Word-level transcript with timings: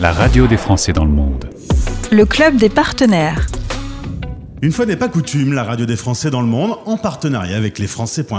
la 0.00 0.12
radio 0.12 0.46
des 0.46 0.56
Français 0.56 0.92
dans 0.92 1.04
le 1.04 1.10
monde. 1.10 1.50
Le 2.10 2.24
club 2.24 2.56
des 2.56 2.68
partenaires. 2.68 3.46
Une 4.62 4.70
fois 4.70 4.86
n'est 4.86 4.96
pas 4.96 5.08
coutume, 5.08 5.52
la 5.52 5.64
radio 5.64 5.86
des 5.86 5.96
Français 5.96 6.30
dans 6.30 6.40
le 6.40 6.46
monde, 6.46 6.76
en 6.86 6.96
partenariat 6.96 7.56
avec 7.56 7.78
les 7.78 7.88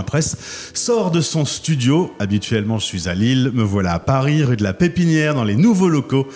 Presse, 0.05 0.71
sort 0.73 1.11
de 1.11 1.19
son 1.19 1.43
studio. 1.43 2.13
Habituellement, 2.19 2.79
je 2.79 2.85
suis 2.85 3.09
à 3.09 3.13
Lille, 3.13 3.51
me 3.53 3.63
voilà 3.63 3.93
à 3.93 3.99
Paris, 3.99 4.43
rue 4.43 4.55
de 4.55 4.63
la 4.63 4.73
Pépinière, 4.73 5.35
dans 5.35 5.43
les 5.43 5.55
nouveaux 5.55 5.89
locaux 5.89 6.27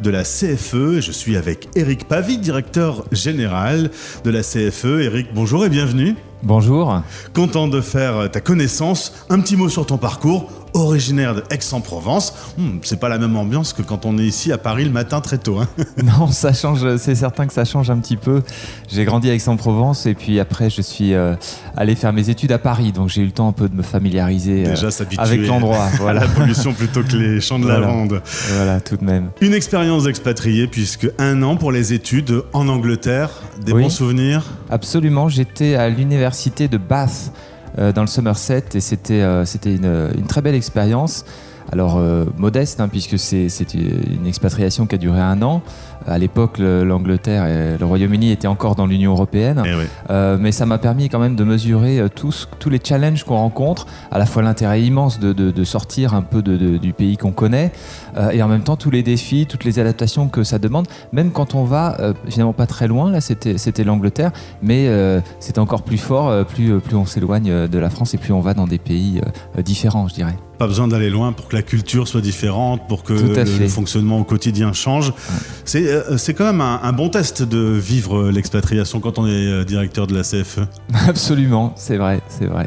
de 0.00 0.10
la 0.10 0.24
CFE. 0.24 1.00
Je 1.00 1.12
suis 1.12 1.36
avec 1.36 1.68
Eric 1.76 2.08
Pavy, 2.08 2.38
directeur 2.38 3.04
général 3.12 3.90
de 4.24 4.30
la 4.30 4.42
CFE. 4.42 5.02
Eric, 5.02 5.28
bonjour 5.34 5.64
et 5.64 5.68
bienvenue. 5.68 6.16
Bonjour. 6.42 7.02
Content 7.32 7.66
de 7.66 7.80
faire 7.80 8.30
ta 8.30 8.40
connaissance. 8.40 9.12
Un 9.28 9.40
petit 9.40 9.56
mot 9.56 9.68
sur 9.68 9.86
ton 9.86 9.98
parcours 9.98 10.50
originaire 10.74 11.34
de 11.34 11.42
Aix-en-Provence. 11.50 12.34
Hmm, 12.56 12.78
c'est 12.82 13.00
pas 13.00 13.08
la 13.08 13.18
même 13.18 13.36
ambiance 13.36 13.72
que 13.72 13.82
quand 13.82 14.04
on 14.06 14.18
est 14.18 14.24
ici 14.24 14.52
à 14.52 14.58
Paris 14.58 14.84
le 14.84 14.90
matin 14.90 15.20
très 15.20 15.38
tôt. 15.38 15.58
Hein. 15.58 15.68
non, 16.02 16.28
ça 16.28 16.52
change, 16.52 16.96
c'est 16.96 17.14
certain 17.14 17.46
que 17.46 17.52
ça 17.52 17.64
change 17.64 17.90
un 17.90 17.98
petit 17.98 18.16
peu. 18.16 18.42
J'ai 18.88 19.04
grandi 19.04 19.30
à 19.30 19.34
Aix-en-Provence 19.34 20.06
et 20.06 20.14
puis 20.14 20.40
après 20.40 20.70
je 20.70 20.82
suis 20.82 21.14
euh, 21.14 21.34
allé 21.76 21.94
faire 21.94 22.12
mes 22.12 22.30
études 22.30 22.52
à 22.52 22.58
Paris, 22.58 22.92
donc 22.92 23.08
j'ai 23.08 23.22
eu 23.22 23.26
le 23.26 23.32
temps 23.32 23.48
un 23.48 23.52
peu 23.52 23.68
de 23.68 23.74
me 23.74 23.82
familiariser 23.82 24.66
euh, 24.66 24.90
avec 25.18 25.46
l'endroit. 25.46 25.86
Voilà. 25.98 26.20
la 26.20 26.28
pollution 26.28 26.72
plutôt 26.72 27.02
que 27.02 27.16
les 27.16 27.40
champs 27.40 27.58
de 27.58 27.66
lavande. 27.66 28.22
Voilà, 28.54 28.80
tout 28.80 28.96
de 28.96 29.04
même. 29.04 29.30
Une 29.40 29.54
expérience 29.54 30.04
d'expatrié 30.04 30.66
puisque 30.66 31.10
un 31.18 31.42
an 31.42 31.56
pour 31.56 31.72
les 31.72 31.92
études 31.92 32.42
en 32.52 32.68
Angleterre, 32.68 33.30
des 33.64 33.72
bons 33.72 33.88
souvenirs? 33.88 34.44
Absolument, 34.70 35.28
j'étais 35.28 35.74
à 35.74 35.88
l'université 35.88 36.68
de 36.68 36.78
Bath 36.78 37.32
dans 37.78 38.02
le 38.02 38.08
Somerset 38.08 38.64
et 38.74 38.80
c'était 38.80 39.22
euh, 39.22 39.44
c'était 39.44 39.74
une, 39.74 40.10
une, 40.16 40.26
très 40.26 40.42
belle 40.42 40.54
expérience. 40.54 41.24
Alors 41.70 41.98
euh, 41.98 42.24
modeste, 42.38 42.80
hein, 42.80 42.88
puisque 42.88 43.18
c'est 43.18 43.48
une 43.74 44.26
expatriation 44.26 44.86
qui 44.86 44.94
a 44.94 44.98
duré 44.98 45.20
un 45.20 45.42
an. 45.42 45.62
À 46.06 46.16
l'époque, 46.16 46.58
l'Angleterre 46.58 47.44
et 47.46 47.76
le 47.76 47.84
Royaume-Uni 47.84 48.30
étaient 48.30 48.46
encore 48.46 48.74
dans 48.74 48.86
l'Union 48.86 49.12
européenne, 49.12 49.62
eh 49.66 49.86
euh, 50.10 50.38
mais 50.40 50.52
ça 50.52 50.64
m'a 50.64 50.78
permis 50.78 51.10
quand 51.10 51.18
même 51.18 51.36
de 51.36 51.44
mesurer 51.44 51.98
euh, 51.98 52.08
tous, 52.08 52.48
tous 52.58 52.70
les 52.70 52.80
challenges 52.82 53.24
qu'on 53.24 53.36
rencontre, 53.36 53.86
à 54.10 54.18
la 54.18 54.24
fois 54.24 54.42
l'intérêt 54.42 54.80
immense 54.80 55.18
de, 55.18 55.34
de, 55.34 55.50
de, 55.50 55.64
sortir 55.64 56.14
un 56.14 56.22
peu 56.22 56.40
de, 56.40 56.78
du 56.78 56.92
pays 56.94 57.18
qu'on 57.18 57.32
connaît, 57.32 57.72
euh, 58.18 58.30
et 58.30 58.42
en 58.42 58.48
même 58.48 58.62
temps 58.62 58.76
tous 58.76 58.90
les 58.90 59.02
défis, 59.02 59.46
toutes 59.46 59.64
les 59.64 59.78
adaptations 59.78 60.28
que 60.28 60.42
ça 60.42 60.58
demande, 60.58 60.86
même 61.12 61.30
quand 61.30 61.54
on 61.54 61.64
va 61.64 61.96
euh, 62.00 62.14
finalement 62.28 62.52
pas 62.52 62.66
très 62.66 62.88
loin, 62.88 63.10
là 63.10 63.20
c'était 63.20 63.84
l'Angleterre, 63.84 64.32
mais 64.62 64.88
euh, 64.88 65.20
c'est 65.40 65.58
encore 65.58 65.82
plus 65.82 65.98
fort, 65.98 66.44
plus, 66.46 66.80
plus 66.80 66.96
on 66.96 67.06
s'éloigne 67.06 67.68
de 67.68 67.78
la 67.78 67.90
France 67.90 68.14
et 68.14 68.18
plus 68.18 68.32
on 68.32 68.40
va 68.40 68.54
dans 68.54 68.66
des 68.66 68.78
pays 68.78 69.20
différents, 69.58 70.08
je 70.08 70.14
dirais. 70.14 70.36
Pas 70.58 70.66
besoin 70.66 70.88
d'aller 70.88 71.10
loin 71.10 71.32
pour 71.32 71.46
que 71.46 71.54
la 71.54 71.62
culture 71.62 72.08
soit 72.08 72.20
différente, 72.20 72.88
pour 72.88 73.04
que 73.04 73.12
le, 73.12 73.68
fonctionnement 73.68 74.18
au 74.18 74.24
quotidien 74.24 74.72
change. 74.72 75.10
Ouais. 75.10 76.16
C'est 76.16 76.34
quand 76.34 76.44
même 76.44 76.60
un, 76.60 76.80
un, 76.82 76.92
bon 76.92 77.08
test 77.08 77.42
de 77.42 77.58
vivre 77.58 78.30
l'expatriation 78.30 78.98
quand 78.98 79.18
on 79.18 79.26
est 79.26 79.64
directeur 79.64 80.08
de 80.08 80.14
la 80.14 80.22
CFE. 80.22 80.60
Absolument, 81.08 81.72
c'est 81.76 81.96
vrai, 81.96 82.20
c'est 82.28 82.46
vrai. 82.46 82.66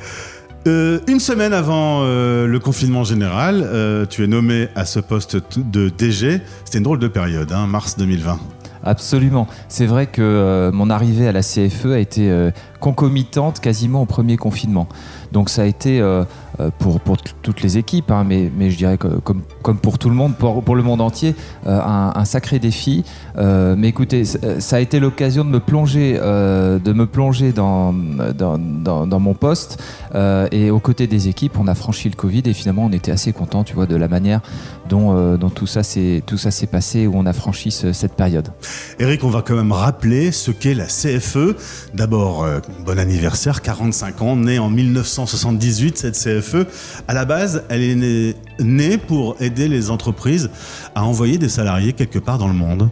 Euh, 0.68 1.00
une 1.08 1.20
semaine 1.20 1.54
avant 1.54 2.02
euh, 2.04 2.46
le 2.46 2.60
confinement 2.60 3.04
général, 3.04 3.64
euh, 3.66 4.06
tu 4.06 4.24
es 4.24 4.28
nommé 4.28 4.68
à 4.76 4.86
ce 4.86 5.00
poste 5.00 5.38
de 5.58 5.90
DG. 5.90 6.42
C'était 6.66 6.78
une 6.78 6.84
drôle 6.84 7.00
de 7.00 7.08
période, 7.08 7.52
hein, 7.52 7.66
mars 7.66 7.98
2020. 7.98 8.40
Absolument. 8.84 9.48
C'est 9.70 9.86
vrai 9.86 10.08
que 10.08 10.72
mon 10.74 10.90
arrivée 10.90 11.28
à 11.28 11.32
la 11.32 11.42
CFE 11.42 11.86
a 11.88 12.00
été 12.00 12.50
concomitante 12.80 13.60
quasiment 13.60 14.02
au 14.02 14.08
premier 14.08 14.38
confinement. 14.38 14.88
Donc 15.32 15.50
ça 15.50 15.62
a 15.62 15.66
été 15.66 16.02
pour, 16.80 17.00
pour 17.00 17.18
toutes 17.18 17.62
les 17.62 17.78
équipes, 17.78 18.12
hein, 18.12 18.26
mais, 18.28 18.70
je 18.70 18.78
dirais 18.78 18.98
que 18.98 19.08
comme, 19.08 19.44
pour 19.82 19.98
tout 19.98 20.10
le 20.10 20.16
monde, 20.16 20.36
pour, 20.36 20.76
le 20.76 20.84
monde 20.84 21.02
entier, 21.02 21.36
un, 21.66 22.12
un, 22.16 22.26
sacré 22.26 22.60
défi. 22.60 23.04
mais 23.38 23.88
écoutez, 23.88 24.24
ça 24.26 24.76
a 24.76 24.80
été 24.80 25.00
l'occasion 25.00 25.44
de 25.44 25.50
me 25.50 25.60
plonger, 25.60 26.14
de 26.14 26.94
me 26.94 27.06
plonger 27.06 27.52
dans, 27.52 27.92
mon 27.92 29.34
poste. 29.34 29.82
et 30.52 30.72
aux 30.72 30.80
côtés 30.80 31.08
des 31.08 31.28
équipes, 31.28 31.58
on 31.60 31.68
a 31.68 31.76
franchi 31.76 32.10
le 32.10 32.16
Covid 32.16 32.44
et 32.46 32.54
finalement 32.54 32.86
on 32.86 32.92
était 32.92 33.12
assez 33.12 33.34
content, 33.34 33.64
tu 33.64 33.74
vois, 33.74 33.86
de 33.86 33.96
la 33.96 34.08
manière 34.08 34.42
dont, 34.90 35.50
tout 35.50 35.68
ça 35.68 35.84
s'est 35.84 36.68
passé, 36.72 37.08
où 37.08 37.14
on 37.16 37.26
a 37.26 37.34
franchi 37.34 37.72
ce, 37.72 37.94
cette 37.94 38.14
période. 38.14 38.50
Eric, 39.00 39.24
on 39.24 39.30
va 39.30 39.42
quand 39.42 39.56
même 39.56 39.72
rappeler 39.72 40.32
ce 40.32 40.52
qu'est 40.52 40.74
la 40.74 40.86
CFE. 40.86 41.56
D'abord, 41.94 42.44
euh, 42.44 42.60
bon 42.86 43.00
anniversaire, 43.00 43.62
45 43.62 44.22
ans, 44.22 44.36
née 44.36 44.60
en 44.60 44.70
1978, 44.70 45.98
cette 45.98 46.16
CFE. 46.16 46.41
À 47.08 47.14
la 47.14 47.26
base, 47.26 47.64
elle 47.70 47.82
est 47.84 48.36
née, 48.60 48.98
pour 48.98 49.36
aider 49.40 49.68
les 49.68 49.90
entreprises 49.90 50.50
à 50.96 51.04
envoyer 51.04 51.38
des 51.38 51.50
salariés 51.50 51.94
quelque 51.94 52.20
part 52.20 52.38
dans 52.38 52.48
le 52.48 52.54
monde. 52.54 52.90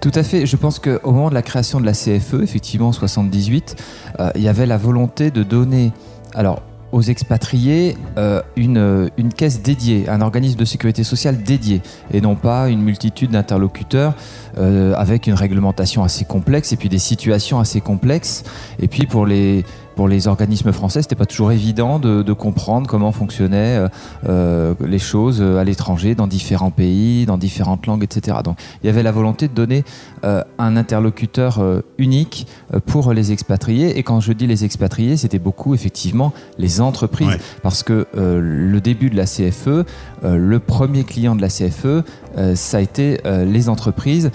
Tout 0.00 0.12
à 0.14 0.22
fait. 0.22 0.46
Je 0.46 0.56
pense 0.56 0.78
qu'au 0.78 1.10
moment 1.10 1.28
de 1.28 1.34
la 1.34 1.42
création 1.42 1.80
de 1.80 1.86
la 1.86 1.92
CFE, 1.92 2.42
effectivement, 2.42 2.88
en 2.88 2.92
78, 2.92 3.76
euh, 4.20 4.30
il 4.36 4.42
y 4.42 4.48
avait 4.48 4.66
la 4.66 4.76
volonté 4.76 5.30
de 5.30 5.42
donner. 5.42 5.92
Alors, 6.34 6.62
aux 6.92 7.02
expatriés 7.02 7.96
euh, 8.16 8.40
une, 8.56 9.10
une, 9.16 9.32
caisse 9.32 9.62
dédiée, 9.62 10.08
un 10.08 10.20
organisme 10.20 10.58
de 10.58 10.64
sécurité 10.64 11.04
sociale 11.04 11.42
dédié, 11.42 11.82
et 12.12 12.20
non 12.20 12.34
pas 12.34 12.68
une 12.68 12.80
multitude 12.80 13.32
d'interlocuteurs 13.32 14.14
euh, 14.56 14.94
avec 14.96 15.26
une 15.26 15.34
réglementation 15.34 16.02
assez 16.02 16.24
complexe 16.24 16.72
et 16.72 16.76
puis 16.76 16.88
des 16.88 16.98
situations 16.98 17.60
assez 17.60 17.80
complexes. 17.80 18.44
Et 18.80 18.88
puis 18.88 19.06
pour 19.06 19.26
les, 19.26 19.64
pour 19.98 20.06
les 20.06 20.28
organismes 20.28 20.70
français, 20.70 21.02
c'était 21.02 21.16
pas 21.16 21.26
toujours 21.26 21.50
évident 21.50 21.98
de, 21.98 22.22
de 22.22 22.32
comprendre 22.32 22.86
comment 22.86 23.10
fonctionnaient 23.10 23.78
euh, 23.78 23.88
euh 24.28 24.74
les 24.86 25.00
choses 25.00 25.42
à 25.42 25.64
l'étranger, 25.64 26.14
dans 26.14 26.28
différents 26.28 26.70
pays, 26.70 27.26
dans 27.26 27.36
différentes 27.36 27.84
langues, 27.86 28.04
etc. 28.04 28.36
Donc 28.44 28.58
il 28.80 28.86
y 28.86 28.90
avait 28.90 29.02
la 29.02 29.10
volonté 29.10 29.48
de 29.48 29.54
donner 29.54 29.82
euh, 30.24 30.42
un 30.58 30.76
interlocuteur 30.76 31.58
euh, 31.58 31.80
unique 31.96 32.46
euh, 32.74 32.80
pour 32.84 33.12
les 33.12 33.32
expatriés. 33.32 33.98
Et 33.98 34.02
quand 34.02 34.20
je 34.20 34.32
dis 34.32 34.46
les 34.46 34.64
expatriés, 34.64 35.16
c'était 35.16 35.38
beaucoup 35.38 35.74
effectivement 35.74 36.32
les 36.58 36.80
entreprises, 36.80 37.28
ouais. 37.28 37.40
parce 37.62 37.82
que 37.82 38.06
le 38.14 38.80
début 38.80 39.10
de 39.10 39.16
la 39.16 39.24
CFE, 39.24 39.84
le 40.22 40.58
premier 40.58 41.04
client 41.04 41.36
de 41.36 41.42
la 41.42 41.48
CFE, 41.48 42.04
ça 42.54 42.78
a 42.78 42.80
été 42.80 43.18
les 43.24 43.68
entreprises 43.68 44.30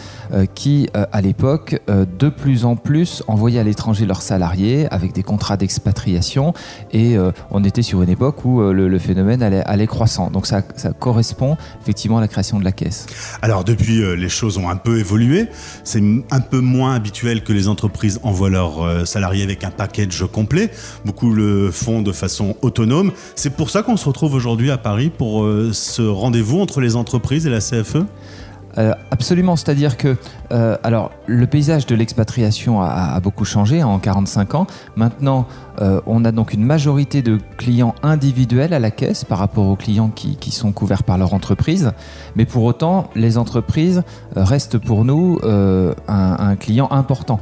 qui, 0.55 0.89
à 0.93 1.21
l'époque, 1.21 1.81
de 1.87 2.29
plus 2.29 2.65
en 2.65 2.75
plus 2.75 3.23
envoyaient 3.27 3.59
à 3.59 3.63
l'étranger 3.63 4.05
leurs 4.05 4.21
salariés 4.21 4.87
avec 4.91 5.13
des 5.13 5.23
contrats 5.23 5.57
d'expatriation 5.57 6.53
et 6.91 7.17
euh, 7.17 7.31
on 7.51 7.63
était 7.63 7.81
sur 7.81 8.01
une 8.01 8.09
époque 8.09 8.45
où 8.45 8.61
euh, 8.61 8.73
le, 8.73 8.99
phénomène 8.99 9.41
allait, 9.43 9.87
croissant. 9.87 10.29
Donc 10.29 10.47
ça, 10.47 10.61
ça, 10.75 10.91
correspond 10.91 11.57
effectivement 11.81 12.17
à 12.17 12.21
la 12.21 12.27
création 12.27 12.59
de 12.59 12.63
la 12.63 12.71
caisse. 12.71 13.05
Alors 13.41 13.63
depuis, 13.63 14.01
euh, 14.01 14.15
les 14.15 14.29
choses 14.29 14.57
ont 14.57 14.69
un 14.69 14.75
peu 14.75 14.99
évolué. 14.99 15.47
C'est 15.83 16.01
un 16.31 16.39
peu 16.39 16.59
moins 16.59 16.95
habituel 16.95 17.43
que 17.43 17.53
les 17.53 17.67
entreprises 17.67 18.19
envoient 18.23 18.49
leurs 18.49 18.81
euh, 18.81 19.05
salariés 19.05 19.43
avec 19.43 19.63
un 19.63 19.71
package 19.71 20.25
complet. 20.31 20.71
Beaucoup 21.05 21.33
le 21.33 21.71
font 21.71 22.01
de 22.01 22.11
façon 22.11 22.55
autonome. 22.61 23.11
C'est 23.35 23.55
pour 23.55 23.69
ça 23.69 23.83
qu'on 23.83 23.97
se 23.97 24.05
retrouve 24.05 24.33
aujourd'hui 24.33 24.71
à 24.71 24.77
Paris 24.77 25.11
pour 25.15 25.43
euh, 25.43 25.72
ce 25.73 26.01
rendez-vous 26.01 26.59
entre 26.59 26.79
les 26.79 26.95
entreprises 26.95 27.45
et 27.45 27.49
la 27.49 27.59
CFE 27.59 28.05
euh, 28.77 28.93
absolument, 29.11 29.55
c'est-à-dire 29.55 29.97
que 29.97 30.17
euh, 30.51 30.77
alors 30.83 31.11
le 31.27 31.45
paysage 31.47 31.85
de 31.85 31.95
l'expatriation 31.95 32.81
a, 32.81 33.19
beaucoup 33.19 33.45
changé 33.45 33.83
en 33.83 33.99
45 33.99 34.55
ans. 34.55 34.67
Maintenant, 34.95 35.45
euh, 35.81 36.01
on 36.05 36.25
a 36.25 36.31
donc 36.31 36.53
une 36.53 36.63
majorité 36.63 37.21
de 37.21 37.39
clients 37.57 37.95
individuels 38.03 38.73
à 38.73 38.79
la 38.79 38.91
caisse 38.91 39.23
par 39.23 39.37
rapport 39.37 39.67
aux 39.67 39.75
clients 39.75 40.09
qui, 40.09 40.51
sont 40.51 40.71
couverts 40.71 41.03
par 41.03 41.17
leur 41.17 41.33
entreprise. 41.33 41.91
Mais 42.35 42.45
pour 42.45 42.63
autant, 42.63 43.09
les 43.15 43.37
entreprises 43.37 44.03
restent 44.35 44.77
pour 44.77 45.03
nous 45.05 45.39
un, 46.07 46.55
client 46.57 46.87
important. 46.91 47.39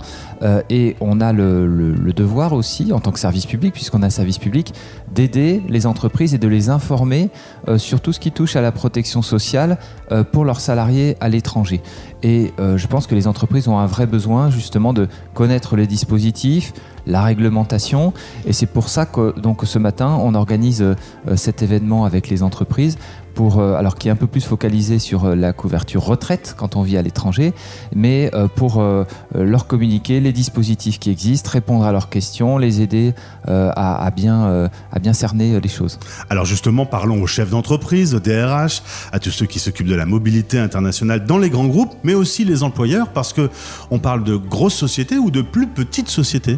Et 0.69 0.95
on 1.01 1.19
a 1.19 1.33
le, 1.33 1.67
le, 1.67 2.13
devoir 2.13 2.53
aussi, 2.53 2.93
en 2.93 2.99
tant 2.99 3.11
que 3.11 3.19
service 3.19 3.45
public, 3.45 3.73
puisqu'on 3.73 4.01
a 4.01 4.05
un 4.05 4.11
service 4.11 4.37
public, 4.37 4.73
d'aider 5.13 5.61
les 5.67 5.85
entreprises 5.85 6.33
et 6.33 6.37
de 6.37 6.47
les 6.47 6.69
informer 6.69 7.29
sur 7.77 7.99
tout 7.99 8.13
ce 8.13 8.19
qui 8.19 8.31
touche 8.31 8.55
à 8.55 8.61
la 8.61 8.71
protection 8.71 9.21
sociale 9.21 9.77
pour 10.31 10.45
leurs 10.45 10.61
salariés 10.61 11.17
à 11.21 11.29
l'étranger. 11.29 11.81
Et 12.23 12.51
euh, 12.59 12.77
je 12.77 12.87
pense 12.87 13.07
que 13.07 13.15
les 13.15 13.27
entreprises 13.27 13.67
ont 13.67 13.77
un 13.77 13.85
vrai 13.85 14.05
besoin 14.05 14.49
justement 14.49 14.91
de 14.91 15.07
connaître 15.33 15.77
les 15.77 15.87
dispositifs, 15.87 16.73
la 17.07 17.21
réglementation. 17.21 18.13
Et 18.45 18.53
c'est 18.53 18.65
pour 18.65 18.89
ça 18.89 19.05
que 19.05 19.39
donc, 19.39 19.61
ce 19.63 19.79
matin, 19.79 20.17
on 20.19 20.35
organise 20.35 20.81
euh, 20.81 20.95
cet 21.35 21.61
événement 21.61 22.03
avec 22.05 22.27
les 22.27 22.43
entreprises 22.43 22.97
pour, 23.33 23.59
euh, 23.59 23.75
alors 23.75 23.95
qui 23.95 24.07
est 24.07 24.11
un 24.11 24.15
peu 24.15 24.27
plus 24.27 24.41
focalisé 24.41 24.99
sur 24.99 25.25
euh, 25.25 25.35
la 25.35 25.53
couverture 25.53 26.03
retraite 26.03 26.55
quand 26.57 26.75
on 26.75 26.81
vit 26.81 26.97
à 26.97 27.01
l'étranger, 27.01 27.53
mais 27.95 28.29
euh, 28.33 28.47
pour 28.47 28.83
leur 29.33 29.67
communiquer 29.67 30.19
les 30.19 30.31
dispositifs 30.31 30.99
qui 30.99 31.09
existent, 31.09 31.49
répondre 31.51 31.85
à 31.85 31.91
leurs 31.91 32.09
questions, 32.09 32.57
les 32.57 32.81
aider 32.81 33.13
à, 33.47 34.11
bien 34.15 35.13
cerner 35.13 35.59
les 35.59 35.69
choses. 35.69 35.99
Alors 36.29 36.45
justement, 36.45 36.85
parlons 36.85 37.21
aux 37.21 37.27
chefs 37.27 37.49
d'entreprise, 37.49 38.13
aux 38.15 38.19
DRH, 38.19 38.81
à 39.11 39.19
tous 39.19 39.31
ceux 39.31 39.45
qui 39.45 39.59
s'occupent 39.59 39.87
de 39.87 39.95
la 39.95 40.05
mobilité 40.05 40.59
internationale 40.59 41.25
dans 41.25 41.37
les 41.37 41.49
grands 41.49 41.67
groupes, 41.67 41.93
mais 42.03 42.13
aussi 42.13 42.45
les 42.45 42.63
employeurs, 42.63 43.09
parce 43.09 43.33
que 43.33 43.49
on 43.89 43.99
parle 43.99 44.23
de 44.23 44.35
grosses 44.35 44.75
sociétés 44.75 45.17
ou 45.17 45.31
de 45.31 45.41
plus 45.41 45.67
petites 45.67 46.09
sociétés. 46.09 46.57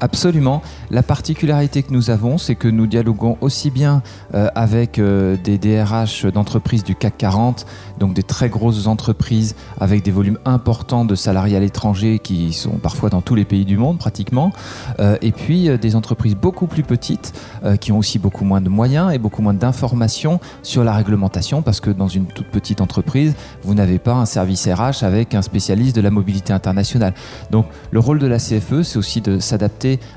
Absolument. 0.00 0.62
La 0.90 1.02
particularité 1.02 1.82
que 1.82 1.92
nous 1.92 2.10
avons, 2.10 2.38
c'est 2.38 2.54
que 2.54 2.68
nous 2.68 2.86
dialoguons 2.86 3.36
aussi 3.40 3.70
bien 3.70 4.02
euh, 4.34 4.48
avec 4.54 4.98
euh, 4.98 5.36
des 5.42 5.58
DRH 5.58 6.26
d'entreprises 6.26 6.84
du 6.84 6.94
CAC 6.94 7.18
40, 7.18 7.66
donc 7.98 8.14
des 8.14 8.22
très 8.22 8.48
grosses 8.48 8.86
entreprises 8.86 9.54
avec 9.80 10.02
des 10.02 10.10
volumes 10.10 10.38
importants 10.44 11.04
de 11.04 11.14
salariés 11.14 11.56
à 11.56 11.60
l'étranger 11.60 12.18
qui 12.18 12.52
sont 12.52 12.78
parfois 12.78 13.10
dans 13.10 13.20
tous 13.20 13.34
les 13.34 13.44
pays 13.44 13.64
du 13.64 13.76
monde 13.76 13.98
pratiquement, 13.98 14.52
euh, 15.00 15.16
et 15.22 15.32
puis 15.32 15.68
des 15.78 15.96
entreprises 15.96 16.36
beaucoup 16.36 16.66
plus 16.66 16.82
petites 16.82 17.32
qui 17.80 17.92
ont 17.92 17.98
aussi 17.98 18.18
beaucoup 18.18 18.44
moins 18.44 18.60
de 18.60 18.68
moyens 18.68 19.12
et 19.12 19.18
beaucoup 19.18 19.42
moins 19.42 19.54
d'informations 19.54 20.40
sur 20.62 20.84
la 20.84 20.92
réglementation 20.92 21.62
parce 21.62 21.80
que 21.80 21.90
dans 21.90 22.08
une 22.08 22.26
toute 22.26 22.46
petite 22.46 22.80
entreprise, 22.80 23.34
vous 23.62 23.74
n'avez 23.74 23.98
pas 23.98 24.14
un 24.14 24.26
service 24.26 24.66
RH 24.66 25.04
avec 25.04 25.34
un 25.34 25.42
spécialiste 25.42 25.96
de 25.96 26.00
la 26.00 26.10
mobilité 26.10 26.52
internationale. 26.52 27.14
Donc 27.50 27.66
le 27.90 28.00
rôle 28.00 28.18
de 28.18 28.26
la 28.26 28.38
CFE, 28.38 28.82
c'est 28.82 28.98
aussi 28.98 29.20
de 29.20 29.38
s'adapter 29.38 29.67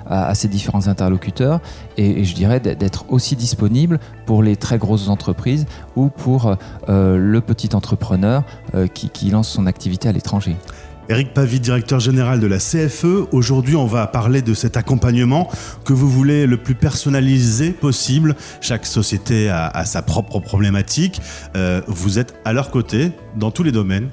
à, 0.07 0.33
ces 0.36 0.48
différents 0.48 0.88
interlocuteurs 0.88 1.59
et, 1.98 2.24
je 2.24 2.36
dirais 2.36 2.59
d'être 2.59 3.06
aussi 3.09 3.36
disponible 3.36 4.00
pour 4.25 4.44
les 4.44 4.56
très 4.56 4.77
grosses 4.77 5.09
entreprises 5.09 5.65
ou 5.95 6.09
pour 6.09 6.56
euh, 6.89 7.18
le 7.18 7.42
petit 7.42 7.75
entrepreneur 7.75 8.44
euh, 8.75 8.88
qui, 8.88 9.30
lance 9.30 9.50
son 9.50 9.65
activité 9.65 10.09
à 10.09 10.12
l'étranger. 10.12 10.56
Eric 11.09 11.33
Pavie, 11.33 11.59
directeur 11.59 12.00
général 12.00 12.39
de 12.39 12.48
la 12.48 12.57
CFE. 12.57 13.27
Aujourd'hui, 13.31 13.75
on 13.75 13.86
va 13.86 14.07
parler 14.07 14.42
de 14.42 14.53
cet 14.53 14.77
accompagnement 14.77 15.50
que 15.83 15.94
vous 15.94 16.09
voulez 16.09 16.45
le 16.45 16.57
plus 16.57 16.75
personnalisé 16.75 17.71
possible. 17.71 18.36
Chaque 18.62 18.86
société 18.86 19.50
a, 19.50 19.83
sa 19.86 20.01
propre 20.01 20.39
problématique. 20.39 21.21
Euh, 21.56 21.81
vous 21.88 22.19
êtes 22.19 22.36
à 22.45 22.54
leur 22.54 22.71
côté 22.71 23.12
dans 23.36 23.51
tous 23.51 23.63
les 23.63 23.71
domaines. 23.71 24.09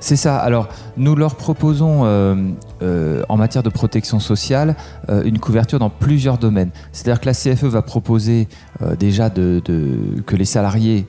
C'est 0.00 0.16
ça. 0.16 0.38
Alors, 0.38 0.68
nous 0.96 1.16
leur 1.16 1.36
proposons 1.36 2.04
euh, 2.04 2.34
euh, 2.82 3.22
en 3.28 3.36
matière 3.36 3.62
de 3.62 3.70
protection 3.70 4.20
sociale 4.20 4.76
euh, 5.08 5.22
une 5.24 5.38
couverture 5.38 5.78
dans 5.78 5.90
plusieurs 5.90 6.38
domaines. 6.38 6.70
C'est-à-dire 6.92 7.20
que 7.20 7.26
la 7.26 7.32
CFE 7.32 7.64
va 7.64 7.82
proposer 7.82 8.48
déjà 8.98 9.30
que 9.30 10.36
les 10.36 10.44
salariés 10.44 11.06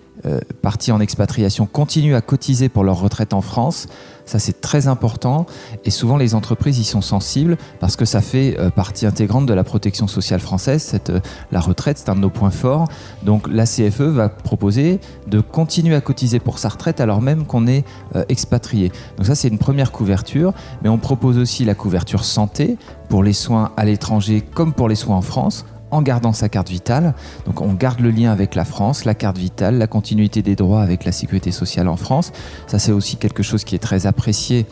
partis 0.61 0.91
en 0.91 0.99
expatriation 0.99 1.65
continuent 1.65 2.15
à 2.15 2.21
cotiser 2.21 2.69
pour 2.69 2.83
leur 2.83 2.99
retraite 2.99 3.33
en 3.33 3.41
France 3.41 3.87
ça, 4.25 4.39
c'est 4.39 4.59
très 4.59 4.87
important. 4.87 5.45
Et 5.85 5.91
souvent, 5.91 6.17
les 6.17 6.33
entreprises 6.33 6.79
y 6.79 6.83
sont 6.83 7.01
sensibles 7.01 7.57
parce 7.79 7.95
que 7.95 8.05
ça 8.05 8.21
fait 8.21 8.59
euh, 8.59 8.69
partie 8.71 9.05
intégrante 9.05 9.45
de 9.45 9.53
la 9.53 9.63
protection 9.63 10.07
sociale 10.07 10.39
française. 10.39 10.99
Euh, 11.09 11.19
la 11.51 11.59
retraite, 11.59 11.99
c'est 11.99 12.09
un 12.09 12.15
de 12.15 12.21
nos 12.21 12.31
points 12.31 12.49
forts. 12.49 12.87
Donc, 13.23 13.47
la 13.47 13.65
CFE 13.65 14.01
va 14.01 14.29
proposer 14.29 14.99
de 15.27 15.39
continuer 15.41 15.95
à 15.95 16.01
cotiser 16.01 16.39
pour 16.39 16.57
sa 16.57 16.69
retraite 16.69 16.99
alors 16.99 17.21
même 17.21 17.45
qu'on 17.45 17.67
est 17.67 17.85
euh, 18.15 18.25
expatrié. 18.27 18.91
Donc, 19.17 19.27
ça, 19.27 19.35
c'est 19.35 19.47
une 19.47 19.59
première 19.59 19.91
couverture. 19.91 20.53
Mais 20.81 20.89
on 20.89 20.97
propose 20.97 21.37
aussi 21.37 21.63
la 21.63 21.75
couverture 21.75 22.25
santé 22.25 22.77
pour 23.09 23.23
les 23.23 23.33
soins 23.33 23.71
à 23.77 23.85
l'étranger 23.85 24.41
comme 24.41 24.73
pour 24.73 24.89
les 24.89 24.95
soins 24.95 25.17
en 25.17 25.21
France 25.21 25.65
en 25.91 26.01
gardant 26.01 26.33
sa 26.33 26.49
carte 26.49 26.69
vitale. 26.69 27.13
Donc 27.45 27.61
on 27.61 27.73
garde 27.73 27.99
le 27.99 28.11
lien 28.11 28.31
avec 28.31 28.55
la 28.55 28.65
France, 28.65 29.05
la 29.05 29.15
carte 29.15 29.37
vitale, 29.37 29.77
la 29.77 29.87
continuité 29.87 30.41
des 30.41 30.55
droits 30.55 30.81
avec 30.81 31.05
la 31.05 31.11
sécurité 31.11 31.51
sociale 31.51 31.87
en 31.87 31.97
France. 31.97 32.31
Ça 32.67 32.79
c'est 32.79 32.91
aussi 32.91 33.17
quelque 33.17 33.43
chose 33.43 33.63
qui 33.63 33.75
est 33.75 33.79
très 33.79 34.05
apprécié 34.05 34.65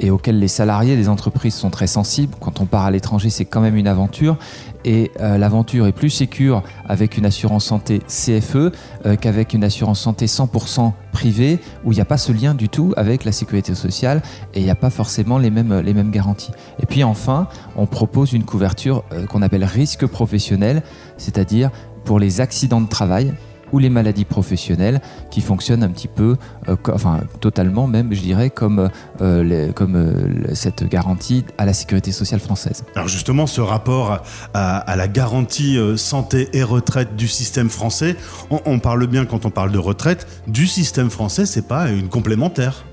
et 0.00 0.10
auquel 0.10 0.38
les 0.38 0.48
salariés 0.48 0.96
des 0.96 1.08
entreprises 1.08 1.54
sont 1.54 1.70
très 1.70 1.86
sensibles. 1.86 2.34
Quand 2.40 2.60
on 2.60 2.66
part 2.66 2.84
à 2.84 2.90
l'étranger, 2.90 3.30
c'est 3.30 3.44
quand 3.44 3.60
même 3.60 3.76
une 3.76 3.86
aventure 3.86 4.36
et 4.84 5.10
euh, 5.20 5.38
l'aventure 5.38 5.86
est 5.86 5.92
plus 5.92 6.10
sécure 6.10 6.62
avec 6.86 7.16
une 7.16 7.24
assurance 7.24 7.64
santé 7.64 8.00
CFE 8.00 8.56
euh, 8.56 9.16
qu'avec 9.18 9.54
une 9.54 9.64
assurance 9.64 10.00
santé 10.00 10.26
100% 10.26 10.92
privée 11.12 11.58
où 11.84 11.92
il 11.92 11.94
n'y 11.94 12.00
a 12.00 12.06
pas 12.06 12.18
ce 12.18 12.32
lien 12.32 12.54
du 12.54 12.68
tout 12.68 12.92
avec 12.96 13.24
la 13.24 13.32
sécurité 13.32 13.74
sociale 13.74 14.22
et 14.52 14.60
il 14.60 14.64
n'y 14.64 14.70
a 14.70 14.74
pas 14.74 14.90
forcément 14.90 15.38
les 15.38 15.50
mêmes, 15.50 15.80
les 15.80 15.94
mêmes 15.94 16.10
garanties. 16.10 16.52
Et 16.82 16.86
puis 16.86 17.04
enfin, 17.04 17.48
on 17.76 17.86
propose 17.86 18.32
une 18.32 18.44
couverture 18.44 19.04
euh, 19.12 19.26
qu'on 19.26 19.42
appelle 19.42 19.64
risque 19.64 20.06
professionnel, 20.06 20.82
c'est-à-dire 21.16 21.70
pour 22.04 22.18
les 22.18 22.40
accidents 22.40 22.82
de 22.82 22.88
travail 22.88 23.32
ou 23.74 23.80
les 23.80 23.90
maladies 23.90 24.24
professionnelles 24.24 25.00
qui 25.32 25.40
fonctionnent 25.40 25.82
un 25.82 25.88
petit 25.88 26.06
peu, 26.06 26.36
euh, 26.68 26.76
enfin 26.92 27.22
totalement 27.40 27.88
même, 27.88 28.14
je 28.14 28.20
dirais, 28.20 28.48
comme, 28.48 28.88
euh, 29.20 29.72
comme 29.72 29.96
euh, 29.96 30.54
cette 30.54 30.88
garantie 30.88 31.44
à 31.58 31.66
la 31.66 31.72
sécurité 31.72 32.12
sociale 32.12 32.38
française. 32.38 32.84
Alors 32.94 33.08
justement, 33.08 33.48
ce 33.48 33.60
rapport 33.60 34.22
à, 34.54 34.96
la 34.96 35.08
garantie 35.08 35.76
santé 35.96 36.48
et 36.52 36.62
retraite 36.62 37.16
du 37.16 37.26
système 37.26 37.68
français, 37.68 38.14
on, 38.50 38.60
on 38.64 38.78
parle 38.78 39.08
bien 39.08 39.24
quand 39.24 39.44
on 39.44 39.50
parle 39.50 39.72
de 39.72 39.78
retraite 39.78 40.28
du 40.46 40.68
système 40.68 41.10
français, 41.10 41.44
c'est 41.44 41.66
pas 41.66 41.90
une 41.90 42.08
complémentaire. 42.08 42.84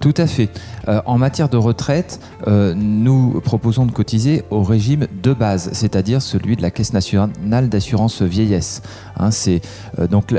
Tout 0.00 0.14
à 0.16 0.26
fait. 0.26 0.50
Euh, 0.88 1.00
en 1.06 1.18
matière 1.18 1.48
de 1.48 1.56
retraite, 1.56 2.20
euh, 2.46 2.74
nous 2.74 3.40
proposons 3.40 3.86
de 3.86 3.92
cotiser 3.92 4.44
au 4.50 4.62
régime 4.62 5.06
de 5.22 5.32
base, 5.32 5.70
c'est-à-dire 5.72 6.22
celui 6.22 6.56
de 6.56 6.62
la 6.62 6.70
Caisse 6.70 6.92
nationale 6.92 7.68
d'assurance 7.68 8.22
vieillesse. 8.22 8.82
Hein, 9.18 9.30
c'est, 9.30 9.60
euh, 9.98 10.06
donc 10.06 10.34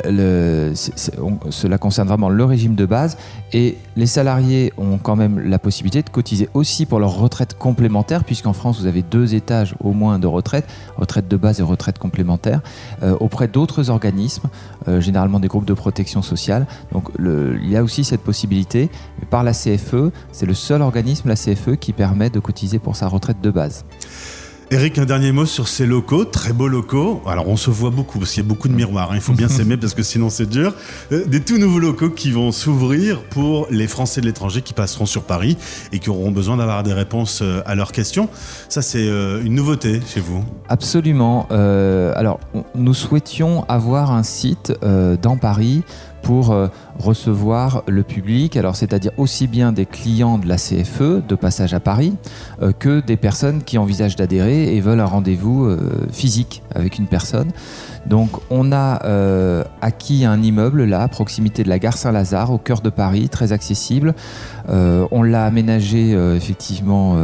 cela 1.50 1.78
concerne 1.78 2.08
vraiment 2.08 2.30
le 2.30 2.44
régime 2.44 2.76
de 2.76 2.86
base 2.86 3.18
et 3.54 3.78
les 3.96 4.06
salariés 4.06 4.74
ont 4.78 4.98
quand 4.98 5.16
même 5.16 5.40
la 5.40 5.60
possibilité 5.60 6.02
de 6.04 6.10
cotiser 6.10 6.50
aussi 6.54 6.86
pour 6.86 7.00
leur 7.00 7.18
retraite 7.18 7.58
complémentaire, 7.58 8.24
puisqu'en 8.24 8.54
France 8.54 8.80
vous 8.80 8.86
avez 8.86 9.02
deux 9.02 9.36
étages 9.36 9.76
au 9.84 9.94
moins 9.94 10.20
de 10.20 10.28
retraite, 10.28 10.66
retraite 10.98 11.28
de 11.28 11.38
base 11.38 11.60
et 11.60 11.64
retraite 11.64 11.98
complémentaire, 11.98 12.62
auprès 13.20 13.48
d'autres 13.48 13.90
organismes, 13.90 14.50
généralement 15.00 15.40
des 15.40 15.48
groupes 15.48 15.66
de 15.66 15.74
protection 15.74 16.22
sociale. 16.22 16.68
Donc 16.92 17.10
il 17.20 17.70
y 17.70 17.78
a 17.78 17.84
aussi 17.84 18.04
cette 18.04 18.22
possibilité, 18.22 18.90
mais 19.20 19.26
par 19.26 19.44
la 19.44 19.54
CFE, 19.54 20.12
c'est 20.32 20.46
le 20.46 20.54
seul 20.54 20.82
organisme, 20.82 21.30
la 21.30 21.36
CFE, 21.36 21.76
qui 21.80 21.94
permet 21.94 22.30
de 22.30 22.40
cotiser 22.40 22.80
pour 22.80 22.96
sa 22.96 23.08
retraite 23.08 23.42
de 23.42 23.52
base. 23.52 23.86
Eric, 24.70 24.98
un 24.98 25.06
dernier 25.06 25.32
mot 25.32 25.46
sur 25.46 25.70
ces 25.70 25.86
locaux, 25.86 26.26
très 26.26 26.52
beaux 26.52 26.68
locaux. 26.68 27.22
Alors 27.26 27.48
on 27.48 27.56
se 27.56 27.70
voit 27.70 27.90
beaucoup 27.90 28.20
parce 28.20 28.32
qu'il 28.34 28.44
y 28.44 28.46
a 28.46 28.50
beaucoup 28.50 28.68
de 28.68 28.74
miroirs, 28.74 29.12
hein. 29.12 29.16
il 29.16 29.22
faut 29.22 29.32
bien 29.32 29.48
s'aimer 29.48 29.78
parce 29.78 29.94
que 29.94 30.04
sinon 30.04 30.30
c'est 30.30 30.46
dur. 30.46 30.74
Euh, 31.14 31.24
des 31.26 31.40
tout 31.40 31.58
nouveaux 31.58 31.80
locaux 31.80 32.10
qui 32.10 32.32
vont 32.32 32.52
s'ouvrir 32.52 33.22
pour 33.30 33.68
les 33.70 33.88
Français 33.88 34.20
de 34.20 34.26
l'étranger 34.26 34.62
qui 34.62 34.74
passeront 34.74 35.06
sur 35.06 35.24
Paris 35.24 35.56
et 35.94 36.00
qui 36.00 36.10
auront 36.10 36.32
besoin 36.32 36.58
d'avoir 36.58 36.84
des 36.84 36.92
réponses 36.92 37.40
euh, 37.42 37.62
à 37.66 37.76
leurs 37.76 37.94
questions. 37.94 38.28
Ça 38.68 38.82
c'est 38.82 39.08
euh, 39.08 39.42
une 39.42 39.56
nouveauté 39.56 40.02
chez 40.06 40.20
vous 40.20 40.44
Absolument. 40.68 41.48
alors 41.50 42.42
nous 42.76 42.94
souhaitions 42.94 43.64
avoir 43.70 44.12
un 44.12 44.24
site 44.24 44.74
dans 45.22 45.38
Paris 45.38 45.84
pour 46.28 46.52
euh, 46.52 46.68
recevoir 47.00 47.84
le 47.88 48.04
public, 48.04 48.58
alors 48.58 48.76
c'est-à-dire 48.76 49.12
aussi 49.18 49.48
bien 49.48 49.72
des 49.72 49.86
clients 49.86 50.38
de 50.38 50.48
la 50.48 50.56
CFE 50.56 51.26
de 51.28 51.36
passage 51.36 51.74
à 51.74 51.80
Paris 51.80 52.14
euh, 52.62 52.72
que 52.78 53.00
des 53.02 53.18
personnes 53.18 53.64
qui 53.64 53.78
envisagent 53.78 54.16
d'adhérer 54.16 54.76
et 54.76 54.82
veulent 54.82 55.00
un 55.00 55.06
rendez-vous 55.06 55.66
euh, 55.66 56.08
physique 56.12 56.64
avec 56.74 56.98
une 56.98 57.08
personne. 57.08 57.52
Donc 58.06 58.30
on 58.50 58.72
a 58.72 59.02
acquis 59.82 60.24
un 60.24 60.42
immeuble 60.42 60.86
là 60.86 61.02
à 61.02 61.08
proximité 61.10 61.64
de 61.64 61.70
la 61.70 61.78
gare 61.78 61.98
Saint-Lazare 61.98 62.52
au 62.52 62.58
cœur 62.58 62.80
de 62.80 62.90
Paris, 62.90 63.28
très 63.28 63.52
accessible. 63.52 64.14
on 64.70 65.24
l'a 65.24 65.44
aménagé 65.44 66.12
effectivement 66.36 67.18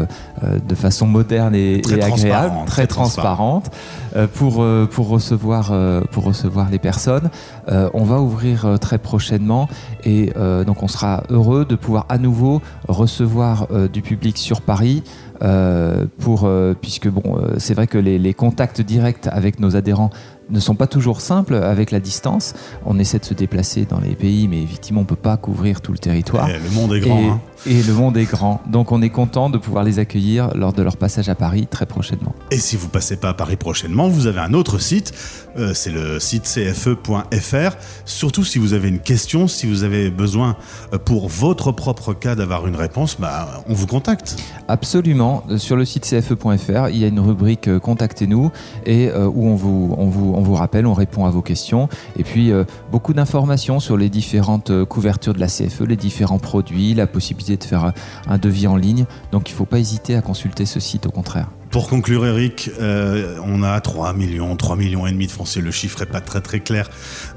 de 0.44 0.76
façon 0.76 1.08
moderne 1.08 1.56
et, 1.56 1.82
agréable, 2.02 2.56
très, 2.66 2.86
transparente, 2.86 3.72
pour, 4.34 4.66
pour, 4.92 5.08
recevoir, 5.08 5.74
pour 6.12 6.26
recevoir 6.26 6.70
les 6.70 6.80
personnes. 6.80 7.30
on 7.70 8.04
va 8.04 8.20
ouvrir 8.20 8.78
très 8.82 8.98
prochainement 8.98 9.63
et 10.04 10.32
euh, 10.38 10.64
donc 10.64 10.84
on 10.84 10.88
sera 10.88 11.24
heureux 11.30 11.66
de 11.66 11.76
pouvoir 11.76 12.06
à 12.10 12.18
nouveau 12.18 12.62
recevoir 12.88 13.68
euh, 13.72 13.88
du 13.88 14.02
public 14.02 14.38
sur 14.38 14.62
Paris. 14.62 15.04
Euh, 15.42 16.06
pour, 16.20 16.50
puisque 16.80 17.10
bon, 17.10 17.38
c'est 17.58 17.74
vrai 17.74 17.88
que 17.88 17.98
les, 17.98 18.18
les, 18.18 18.34
contacts 18.34 18.80
directs 18.80 19.28
avec 19.30 19.60
nos 19.60 19.76
adhérents 19.76 20.10
ne 20.50 20.60
sont 20.60 20.76
pas 20.76 20.88
toujours 20.88 21.20
simples 21.20 21.56
avec 21.56 21.92
la 21.92 22.00
distance. 22.00 22.54
On 22.86 22.98
essaie 22.98 23.20
de 23.20 23.26
se 23.26 23.34
déplacer 23.34 23.86
dans 23.86 24.00
les 24.00 24.16
pays, 24.16 24.48
mais 24.48 24.62
effectivement, 24.62 25.02
on 25.02 25.04
ne 25.04 25.08
peut 25.08 25.16
pas 25.16 25.36
couvrir 25.36 25.82
tout 25.82 25.92
le 25.92 25.98
territoire. 25.98 26.50
Et 26.50 26.60
le 26.60 26.70
monde 26.70 26.94
est 26.94 27.02
grand. 27.02 27.20
Et, 27.20 27.28
hein. 27.28 27.42
Et, 27.66 27.84
le 27.84 27.94
monde 27.94 28.18
est 28.18 28.26
grand. 28.26 28.62
Donc 28.68 28.92
on 28.92 29.02
est 29.02 29.10
content 29.10 29.50
de 29.50 29.58
pouvoir 29.58 29.84
les 29.84 30.00
accueillir 30.00 30.50
lors 30.56 30.74
de 30.74 30.84
leur 30.84 30.98
passage 30.98 31.30
à 31.30 31.36
Paris 31.36 31.68
très 31.70 31.86
prochainement. 31.86 32.36
Et 32.52 32.58
si 32.58 32.76
vous 32.76 32.90
passez 32.90 33.16
pas 33.16 33.30
à 33.30 33.34
Paris 33.34 33.56
prochainement, 33.56 34.08
vous 34.08 34.28
avez 34.28 34.40
un 34.40 34.54
autre 34.54 34.80
site. 34.80 35.14
Euh, 35.58 35.74
c'est 35.74 35.92
le 35.92 36.20
site 36.20 36.46
cfe.fr. 36.46 37.78
Surtout 38.06 38.44
si 38.44 38.60
vous 38.60 38.74
avez 38.74 38.90
une 38.90 39.00
question, 39.00 39.48
si 39.48 39.68
vous 39.68 39.84
avez 39.84 40.10
besoin 40.10 40.58
euh, 40.94 40.98
pour 40.98 41.30
votre 41.30 41.72
propre 41.72 42.14
cas 42.14 42.36
d'avoir 42.36 42.68
une 42.68 42.76
réponse, 42.76 43.18
bah, 43.20 43.64
on 43.68 43.74
vous 43.74 43.88
contacte. 43.88 44.38
Absolument. 44.68 45.44
Sur 45.58 45.76
le 45.76 45.86
site 45.86 46.06
cfe.fr, 46.06 46.90
il 46.90 46.98
y 46.98 47.06
a 47.06 47.08
une 47.08 47.20
rubrique 47.20 47.68
euh, 47.68 47.80
Contactez-nous 47.80 48.52
et 48.86 49.12
où 49.12 49.48
on 49.48 49.56
vous, 49.56 49.94
on 49.98 50.08
vous 50.08 50.34
on 50.34 50.42
vous 50.42 50.56
rappelle, 50.56 50.86
on 50.86 50.94
répond 50.94 51.26
à 51.26 51.30
vos 51.30 51.42
questions. 51.42 51.90
Et 52.18 52.24
puis, 52.24 52.52
euh, 52.52 52.64
beaucoup 52.92 53.14
d'informations 53.14 53.80
sur 53.80 53.98
les 53.98 54.10
différentes 54.10 54.70
euh, 54.70 54.86
couvertures 54.86 55.34
de 55.34 55.40
la 55.40 55.48
CFE, 55.48 55.82
les 55.82 55.96
différents 55.96 56.40
produits, 56.40 56.94
la 56.94 57.08
possibilité 57.08 57.53
de 57.58 57.64
faire 57.64 57.94
un 58.28 58.38
devis 58.38 58.68
en 58.68 58.76
ligne. 58.76 59.06
Donc, 59.32 59.50
il 59.50 59.54
ne 59.54 59.58
faut 59.58 59.66
pas 59.66 59.80
hésiter 59.80 60.16
à 60.16 60.22
consulter 60.22 60.66
ce 60.66 60.80
site, 60.80 61.06
au 61.06 61.12
contraire. 61.12 61.50
Pour 61.74 61.90
conclure, 61.90 62.24
Eric, 62.28 62.70
euh, 62.80 63.36
on 63.44 63.64
a 63.64 63.82
3 63.82 64.14
millions, 64.14 64.56
3 64.56 64.76
millions 64.76 65.08
et 65.08 65.12
demi 65.12 65.26
de 65.26 65.32
Français. 65.32 65.60
Le 65.60 65.72
chiffre 65.72 66.04
est 66.04 66.06
pas 66.06 66.22
très 66.22 66.40
très 66.40 66.60
clair 66.60 66.88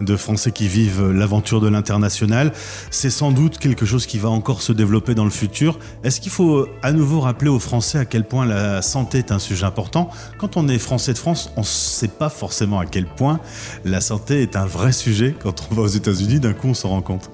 de 0.02 0.14
Français 0.14 0.52
qui 0.52 0.68
vivent 0.68 1.11
l'aventure 1.11 1.62
de 1.62 1.68
l'international. 1.68 2.52
C'est 2.90 3.08
sans 3.08 3.32
doute 3.32 3.56
quelque 3.56 3.87
chose 3.87 4.04
qui 4.04 4.18
va 4.18 4.28
encore 4.28 4.61
se 4.61 4.73
développer 4.73 5.14
dans 5.14 5.25
le 5.25 5.30
futur. 5.30 5.78
Est-ce 6.04 6.20
qu'il 6.20 6.30
faut 6.30 6.68
à 6.82 6.92
nouveau 6.92 7.20
rappeler 7.20 7.49
aux 7.49 7.58
Français 7.58 7.96
à 7.96 8.04
quel 8.04 8.25
point 8.25 8.44
la 8.44 8.82
santé 8.82 9.16
est 9.16 9.32
un 9.32 9.38
sujet 9.38 9.64
important? 9.64 10.11
Quand 10.37 10.58
on 10.58 10.68
est 10.68 10.78
Français 10.78 11.14
de 11.14 11.18
France, 11.18 11.50
on 11.56 11.61
ne 11.61 11.64
sait 11.64 12.06
pas 12.06 12.28
forcément 12.28 12.78
à 12.78 12.85
quel 12.85 13.06
point 13.06 13.40
la 13.87 14.02
santé 14.02 14.42
est 14.42 14.54
un 14.54 14.66
vrai 14.66 14.92
sujet. 14.92 15.35
Quand 15.42 15.66
on 15.70 15.75
va 15.75 15.80
aux 15.80 15.87
États-Unis, 15.87 16.40
d'un 16.40 16.52
coup, 16.52 16.68
on 16.68 16.75
s'en 16.75 16.90
rend 16.90 17.00
compte. 17.00 17.30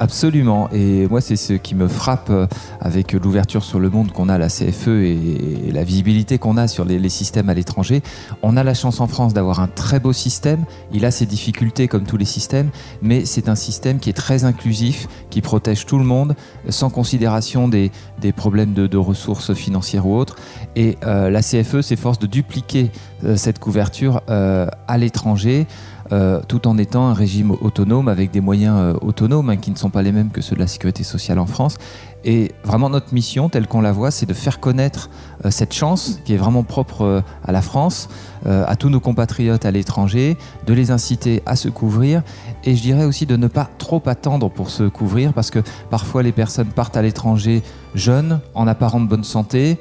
Absolument. 0.00 0.68
Et 0.72 1.06
moi, 1.06 1.20
c'est 1.20 1.36
ce 1.36 1.52
qui 1.52 1.74
me 1.74 1.86
frappe 1.86 2.28
euh, 2.30 2.46
avec 2.80 3.12
l'ouverture 3.12 3.62
sur 3.62 3.78
le 3.78 3.90
monde 3.90 4.10
qu'on 4.10 4.28
a 4.28 4.34
à 4.34 4.38
la 4.38 4.48
CFE 4.48 4.88
et 4.88 5.70
la 5.72 5.84
visibilité 5.84 6.38
qu'on 6.38 6.56
a 6.56 6.66
sur 6.66 6.84
les, 6.84 7.08
systèmes 7.08 7.48
à 7.48 7.54
l'étranger. 7.54 8.02
On 8.42 8.56
a 8.56 8.64
la 8.64 8.74
chance 8.74 9.00
en 9.00 9.06
France 9.06 9.34
d'avoir 9.34 9.60
un 9.60 9.68
très 9.68 10.00
beau 10.00 10.12
système. 10.12 10.64
Il 10.92 11.04
a 11.04 11.10
ses 11.10 11.26
difficultés 11.26 11.86
comme 11.86 12.04
tous 12.04 12.16
les 12.16 12.24
systèmes, 12.24 12.70
mais 13.02 13.24
c'est 13.24 13.48
un 13.48 13.54
système 13.54 14.00
qui 14.00 14.10
est 14.10 14.14
très 14.14 14.44
inclusif, 14.44 15.06
qui 15.30 15.40
protège 15.42 15.86
tout 15.86 15.98
le 15.98 16.04
monde, 16.04 16.34
sans 16.68 16.90
considération 16.90 17.68
des, 17.68 17.90
problèmes 18.34 18.74
de, 18.74 18.96
ressources 18.96 19.54
financières 19.54 20.06
ou 20.06 20.16
autres. 20.16 20.36
Et 20.74 20.98
euh, 21.04 21.30
la 21.30 21.40
CFE 21.40 21.82
s'efforce 21.82 22.18
de 22.18 22.26
dupliquer 22.26 22.90
euh, 23.22 23.36
cette 23.36 23.58
couverture 23.58 24.22
à 24.26 24.98
l'étranger. 24.98 25.66
Euh, 26.12 26.40
tout 26.46 26.68
en 26.68 26.76
étant 26.76 27.06
un 27.06 27.14
régime 27.14 27.52
autonome 27.62 28.08
avec 28.08 28.30
des 28.30 28.42
moyens 28.42 28.76
euh, 28.78 28.94
autonomes 29.00 29.48
hein, 29.48 29.56
qui 29.56 29.70
ne 29.70 29.76
sont 29.76 29.88
pas 29.88 30.02
les 30.02 30.12
mêmes 30.12 30.30
que 30.30 30.42
ceux 30.42 30.54
de 30.54 30.60
la 30.60 30.66
sécurité 30.66 31.02
sociale 31.02 31.38
en 31.38 31.46
France. 31.46 31.78
Et 32.26 32.52
vraiment 32.62 32.90
notre 32.90 33.12
mission, 33.14 33.48
telle 33.48 33.66
qu'on 33.66 33.80
la 33.80 33.92
voit, 33.92 34.10
c'est 34.10 34.26
de 34.26 34.34
faire 34.34 34.60
connaître 34.60 35.08
euh, 35.44 35.50
cette 35.50 35.72
chance 35.72 36.20
qui 36.24 36.34
est 36.34 36.36
vraiment 36.36 36.62
propre 36.62 37.22
à 37.42 37.52
la 37.52 37.62
France, 37.62 38.08
à 38.46 38.76
tous 38.76 38.90
nos 38.90 39.00
compatriotes 39.00 39.64
à 39.64 39.70
l'étranger, 39.70 40.36
de 40.66 40.74
les 40.74 40.90
inciter 40.90 41.42
à 41.46 41.56
se 41.56 41.68
couvrir 41.68 42.22
et 42.64 42.76
je 42.76 42.82
dirais 42.82 43.04
aussi 43.04 43.24
de 43.24 43.36
ne 43.36 43.46
pas 43.46 43.68
trop 43.78 44.02
attendre 44.06 44.50
pour 44.50 44.68
se 44.68 44.84
couvrir 44.84 45.32
parce 45.32 45.50
que 45.50 45.60
parfois 45.90 46.22
les 46.22 46.32
personnes 46.32 46.68
partent 46.68 46.96
à 46.96 47.02
l'étranger 47.02 47.62
jeunes, 47.94 48.40
en 48.54 48.66
apparente 48.66 49.08
bonne 49.08 49.24
santé, 49.24 49.78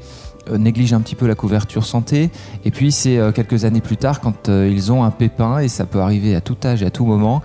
euh, 0.49 0.57
négligent 0.57 0.93
un 0.93 1.01
petit 1.01 1.15
peu 1.15 1.25
la 1.25 1.35
couverture 1.35 1.85
santé. 1.85 2.29
Et 2.65 2.71
puis 2.71 2.91
c'est 2.91 3.17
euh, 3.17 3.31
quelques 3.31 3.63
années 3.65 3.81
plus 3.81 3.97
tard, 3.97 4.19
quand 4.19 4.49
euh, 4.49 4.69
ils 4.69 4.91
ont 4.91 5.03
un 5.03 5.11
pépin, 5.11 5.59
et 5.59 5.69
ça 5.69 5.85
peut 5.85 5.99
arriver 5.99 6.35
à 6.35 6.41
tout 6.41 6.57
âge 6.65 6.83
et 6.83 6.85
à 6.85 6.91
tout 6.91 7.05
moment, 7.05 7.41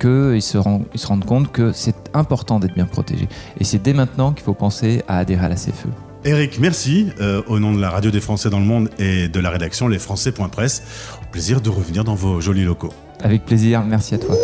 qu'ils 0.00 0.42
se, 0.42 0.58
ils 0.94 1.00
se 1.00 1.06
rendent 1.06 1.24
compte 1.24 1.52
que 1.52 1.72
c'est 1.72 2.10
important 2.14 2.58
d'être 2.58 2.74
bien 2.74 2.86
protégé. 2.86 3.28
Et 3.58 3.64
c'est 3.64 3.82
dès 3.82 3.92
maintenant 3.92 4.32
qu'il 4.32 4.44
faut 4.44 4.54
penser 4.54 5.02
à 5.08 5.18
adhérer 5.18 5.46
à 5.46 5.48
la 5.48 5.56
CFE. 5.56 5.86
Eric, 6.24 6.60
merci 6.60 7.08
au 7.48 7.58
nom 7.58 7.74
de 7.74 7.80
la 7.80 7.90
radio 7.90 8.12
des 8.12 8.20
Français 8.20 8.48
dans 8.48 8.60
le 8.60 8.64
monde 8.64 8.90
et 9.00 9.26
de 9.26 9.40
la 9.40 9.50
rédaction 9.50 9.88
lesfrançais.press. 9.88 10.82
Au 11.20 11.26
plaisir 11.32 11.60
de 11.60 11.68
revenir 11.68 12.04
dans 12.04 12.14
vos 12.14 12.40
jolis 12.40 12.64
locaux. 12.64 12.92
Avec 13.22 13.44
plaisir, 13.44 13.82
merci 13.82 14.14
à 14.14 14.18
toi. 14.18 14.36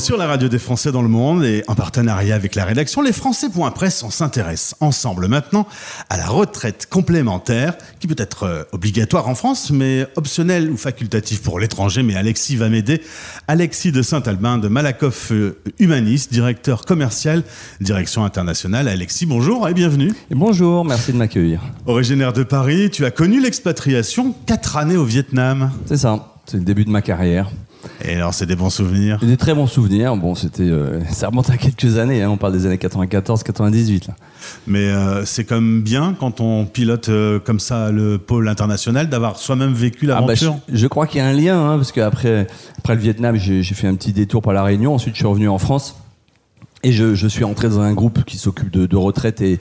Sur 0.00 0.16
la 0.16 0.26
radio 0.26 0.48
des 0.48 0.58
Français 0.58 0.92
dans 0.92 1.02
le 1.02 1.08
monde 1.08 1.44
et 1.44 1.62
en 1.68 1.74
partenariat 1.74 2.34
avec 2.34 2.54
la 2.54 2.64
rédaction 2.64 3.02
Les 3.02 3.12
Français.press, 3.12 4.02
on 4.02 4.08
s'intéresse 4.08 4.74
ensemble 4.80 5.28
maintenant 5.28 5.66
à 6.08 6.16
la 6.16 6.26
retraite 6.26 6.86
complémentaire 6.88 7.76
qui 7.98 8.06
peut 8.06 8.14
être 8.16 8.44
euh, 8.44 8.62
obligatoire 8.72 9.28
en 9.28 9.34
France 9.34 9.70
mais 9.70 10.06
optionnelle 10.16 10.70
ou 10.70 10.78
facultative 10.78 11.42
pour 11.42 11.60
l'étranger. 11.60 12.02
Mais 12.02 12.16
Alexis 12.16 12.56
va 12.56 12.70
m'aider. 12.70 13.02
Alexis 13.46 13.92
de 13.92 14.00
Saint-Albin 14.00 14.56
de 14.56 14.68
Malakoff 14.68 15.32
euh, 15.32 15.60
Humaniste, 15.78 16.32
directeur 16.32 16.86
commercial, 16.86 17.42
direction 17.82 18.24
internationale. 18.24 18.88
Alexis, 18.88 19.26
bonjour 19.26 19.68
et 19.68 19.74
bienvenue. 19.74 20.14
Et 20.30 20.34
bonjour, 20.34 20.82
merci 20.86 21.12
de 21.12 21.18
m'accueillir. 21.18 21.60
Originaire 21.84 22.32
de 22.32 22.42
Paris, 22.42 22.88
tu 22.90 23.04
as 23.04 23.10
connu 23.10 23.38
l'expatriation, 23.38 24.34
quatre 24.46 24.78
années 24.78 24.96
au 24.96 25.04
Vietnam. 25.04 25.70
C'est 25.84 25.98
ça, 25.98 26.36
c'est 26.46 26.56
le 26.56 26.64
début 26.64 26.86
de 26.86 26.90
ma 26.90 27.02
carrière. 27.02 27.50
Et 28.04 28.14
alors, 28.14 28.34
c'est 28.34 28.46
des 28.46 28.56
bons 28.56 28.70
souvenirs? 28.70 29.18
Des 29.22 29.36
très 29.36 29.54
bons 29.54 29.66
souvenirs. 29.66 30.16
Bon, 30.16 30.34
c'était, 30.34 30.62
euh, 30.62 31.00
ça 31.10 31.28
remonte 31.28 31.50
à 31.50 31.56
quelques 31.56 31.98
années. 31.98 32.22
Hein. 32.22 32.30
on 32.30 32.36
parle 32.36 32.52
des 32.52 32.66
années 32.66 32.76
94-98. 32.76 34.08
Mais 34.66 34.88
euh, 34.88 35.24
c'est 35.24 35.44
quand 35.44 35.56
même 35.56 35.82
bien 35.82 36.16
quand 36.18 36.40
on 36.40 36.64
pilote 36.64 37.08
euh, 37.08 37.38
comme 37.38 37.60
ça 37.60 37.90
le 37.90 38.18
pôle 38.18 38.48
international 38.48 39.08
d'avoir 39.08 39.36
soi-même 39.38 39.72
vécu 39.72 40.06
l'aventure. 40.06 40.54
Ah 40.56 40.60
bah, 40.68 40.74
je, 40.74 40.86
crois 40.86 41.06
qu'il 41.06 41.18
y 41.18 41.20
a 41.20 41.26
un 41.26 41.32
lien, 41.32 41.58
hein, 41.58 41.76
parce 41.76 41.92
qu'après 41.92 42.46
après 42.78 42.94
le 42.94 43.00
Vietnam, 43.00 43.36
j'ai 43.36 43.62
fait 43.62 43.86
un 43.86 43.94
petit 43.94 44.12
détour 44.12 44.42
par 44.42 44.52
la 44.52 44.62
Réunion. 44.62 44.94
Ensuite, 44.94 45.14
je 45.14 45.18
suis 45.18 45.26
revenu 45.26 45.48
en 45.48 45.58
France. 45.58 45.96
Et 46.82 46.92
je, 46.92 47.14
je, 47.14 47.28
suis 47.28 47.44
entré 47.44 47.68
dans 47.68 47.80
un 47.80 47.92
groupe 47.92 48.24
qui 48.24 48.38
s'occupe 48.38 48.70
de, 48.70 48.86
de, 48.86 48.96
retraite 48.96 49.42
et, 49.42 49.58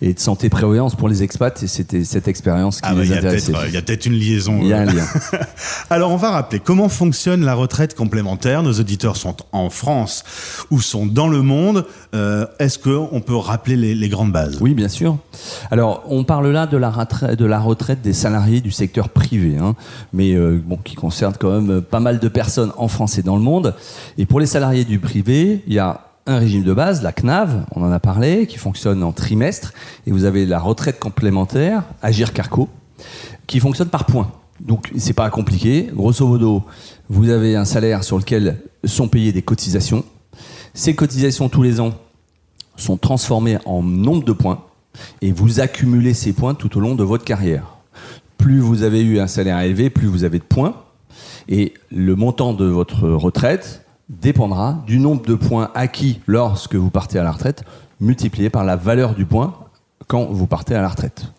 et, 0.00 0.14
de 0.14 0.20
santé 0.20 0.48
prévoyance 0.48 0.94
pour 0.94 1.08
les 1.08 1.24
expats. 1.24 1.60
Et 1.64 1.66
c'était 1.66 2.04
cette 2.04 2.28
expérience 2.28 2.80
qui 2.80 2.88
ah 2.88 2.94
bah, 2.94 3.02
les 3.02 3.12
intéressait. 3.12 3.52
Il 3.66 3.74
y 3.74 3.76
a 3.76 3.82
peut-être 3.82 4.06
une 4.06 4.14
liaison. 4.14 4.60
Il 4.62 4.68
y 4.68 4.72
a 4.72 4.78
un 4.78 4.84
lien. 4.84 5.04
Alors, 5.90 6.12
on 6.12 6.16
va 6.16 6.30
rappeler 6.30 6.60
comment 6.60 6.88
fonctionne 6.88 7.44
la 7.44 7.54
retraite 7.54 7.96
complémentaire? 7.96 8.62
Nos 8.62 8.74
auditeurs 8.74 9.16
sont 9.16 9.36
en 9.50 9.68
France 9.68 10.22
ou 10.70 10.80
sont 10.80 11.06
dans 11.06 11.26
le 11.26 11.42
monde. 11.42 11.86
Euh, 12.14 12.46
Est-ce 12.60 12.78
qu'on 12.78 13.20
peut 13.20 13.34
rappeler 13.34 13.74
les, 13.74 13.96
les, 13.96 14.08
grandes 14.08 14.30
bases? 14.30 14.58
Oui, 14.60 14.74
bien 14.74 14.88
sûr. 14.88 15.18
Alors, 15.72 16.04
on 16.08 16.22
parle 16.22 16.50
là 16.50 16.68
de 16.68 16.76
la 16.76 16.90
retraite, 16.90 17.36
de 17.36 17.46
la 17.46 17.58
retraite 17.58 18.00
des 18.00 18.12
salariés 18.12 18.60
du 18.60 18.70
secteur 18.70 19.08
privé, 19.08 19.56
hein, 19.58 19.74
mais 20.12 20.34
euh, 20.34 20.62
bon, 20.64 20.76
qui 20.76 20.94
concerne 20.94 21.34
quand 21.36 21.60
même 21.60 21.82
pas 21.82 22.00
mal 22.00 22.20
de 22.20 22.28
personnes 22.28 22.72
en 22.76 22.86
France 22.86 23.18
et 23.18 23.22
dans 23.22 23.36
le 23.36 23.42
monde. 23.42 23.74
Et 24.18 24.26
pour 24.26 24.38
les 24.38 24.46
salariés 24.46 24.84
du 24.84 25.00
privé, 25.00 25.64
il 25.66 25.74
y 25.74 25.80
a 25.80 26.09
un 26.30 26.38
régime 26.38 26.62
de 26.62 26.72
base, 26.72 27.02
la 27.02 27.12
CNAV, 27.12 27.64
on 27.74 27.82
en 27.82 27.90
a 27.90 27.98
parlé, 27.98 28.46
qui 28.46 28.56
fonctionne 28.56 29.02
en 29.02 29.12
trimestre, 29.12 29.72
et 30.06 30.12
vous 30.12 30.24
avez 30.24 30.46
la 30.46 30.60
retraite 30.60 30.98
complémentaire, 30.98 31.82
Agir 32.02 32.32
Carco, 32.32 32.68
qui 33.46 33.60
fonctionne 33.60 33.88
par 33.88 34.06
points. 34.06 34.30
Donc 34.60 34.90
c'est 34.96 35.14
pas 35.14 35.28
compliqué. 35.30 35.88
Grosso 35.92 36.26
modo, 36.26 36.62
vous 37.08 37.30
avez 37.30 37.56
un 37.56 37.64
salaire 37.64 38.04
sur 38.04 38.18
lequel 38.18 38.58
sont 38.84 39.08
payées 39.08 39.32
des 39.32 39.42
cotisations. 39.42 40.04
Ces 40.74 40.94
cotisations 40.94 41.48
tous 41.48 41.62
les 41.62 41.80
ans 41.80 41.94
sont 42.76 42.96
transformées 42.96 43.58
en 43.64 43.82
nombre 43.82 44.24
de 44.24 44.32
points 44.32 44.64
et 45.22 45.32
vous 45.32 45.60
accumulez 45.60 46.14
ces 46.14 46.32
points 46.32 46.54
tout 46.54 46.76
au 46.76 46.80
long 46.80 46.94
de 46.94 47.02
votre 47.02 47.24
carrière. 47.24 47.78
Plus 48.38 48.60
vous 48.60 48.82
avez 48.82 49.02
eu 49.02 49.18
un 49.18 49.26
salaire 49.26 49.58
élevé, 49.60 49.90
plus 49.90 50.06
vous 50.06 50.24
avez 50.24 50.38
de 50.38 50.44
points 50.44 50.74
et 51.48 51.74
le 51.90 52.14
montant 52.14 52.52
de 52.52 52.66
votre 52.66 53.08
retraite 53.08 53.82
dépendra 54.10 54.82
du 54.86 54.98
nombre 54.98 55.24
de 55.24 55.34
points 55.34 55.70
acquis 55.74 56.20
lorsque 56.26 56.74
vous 56.74 56.90
partez 56.90 57.18
à 57.18 57.22
la 57.22 57.30
retraite, 57.30 57.62
multiplié 58.00 58.50
par 58.50 58.64
la 58.64 58.76
valeur 58.76 59.14
du 59.14 59.24
point 59.24 59.54
quand 60.08 60.24
vous 60.24 60.46
partez 60.46 60.74
à 60.74 60.82
la 60.82 60.88
retraite. 60.88 61.32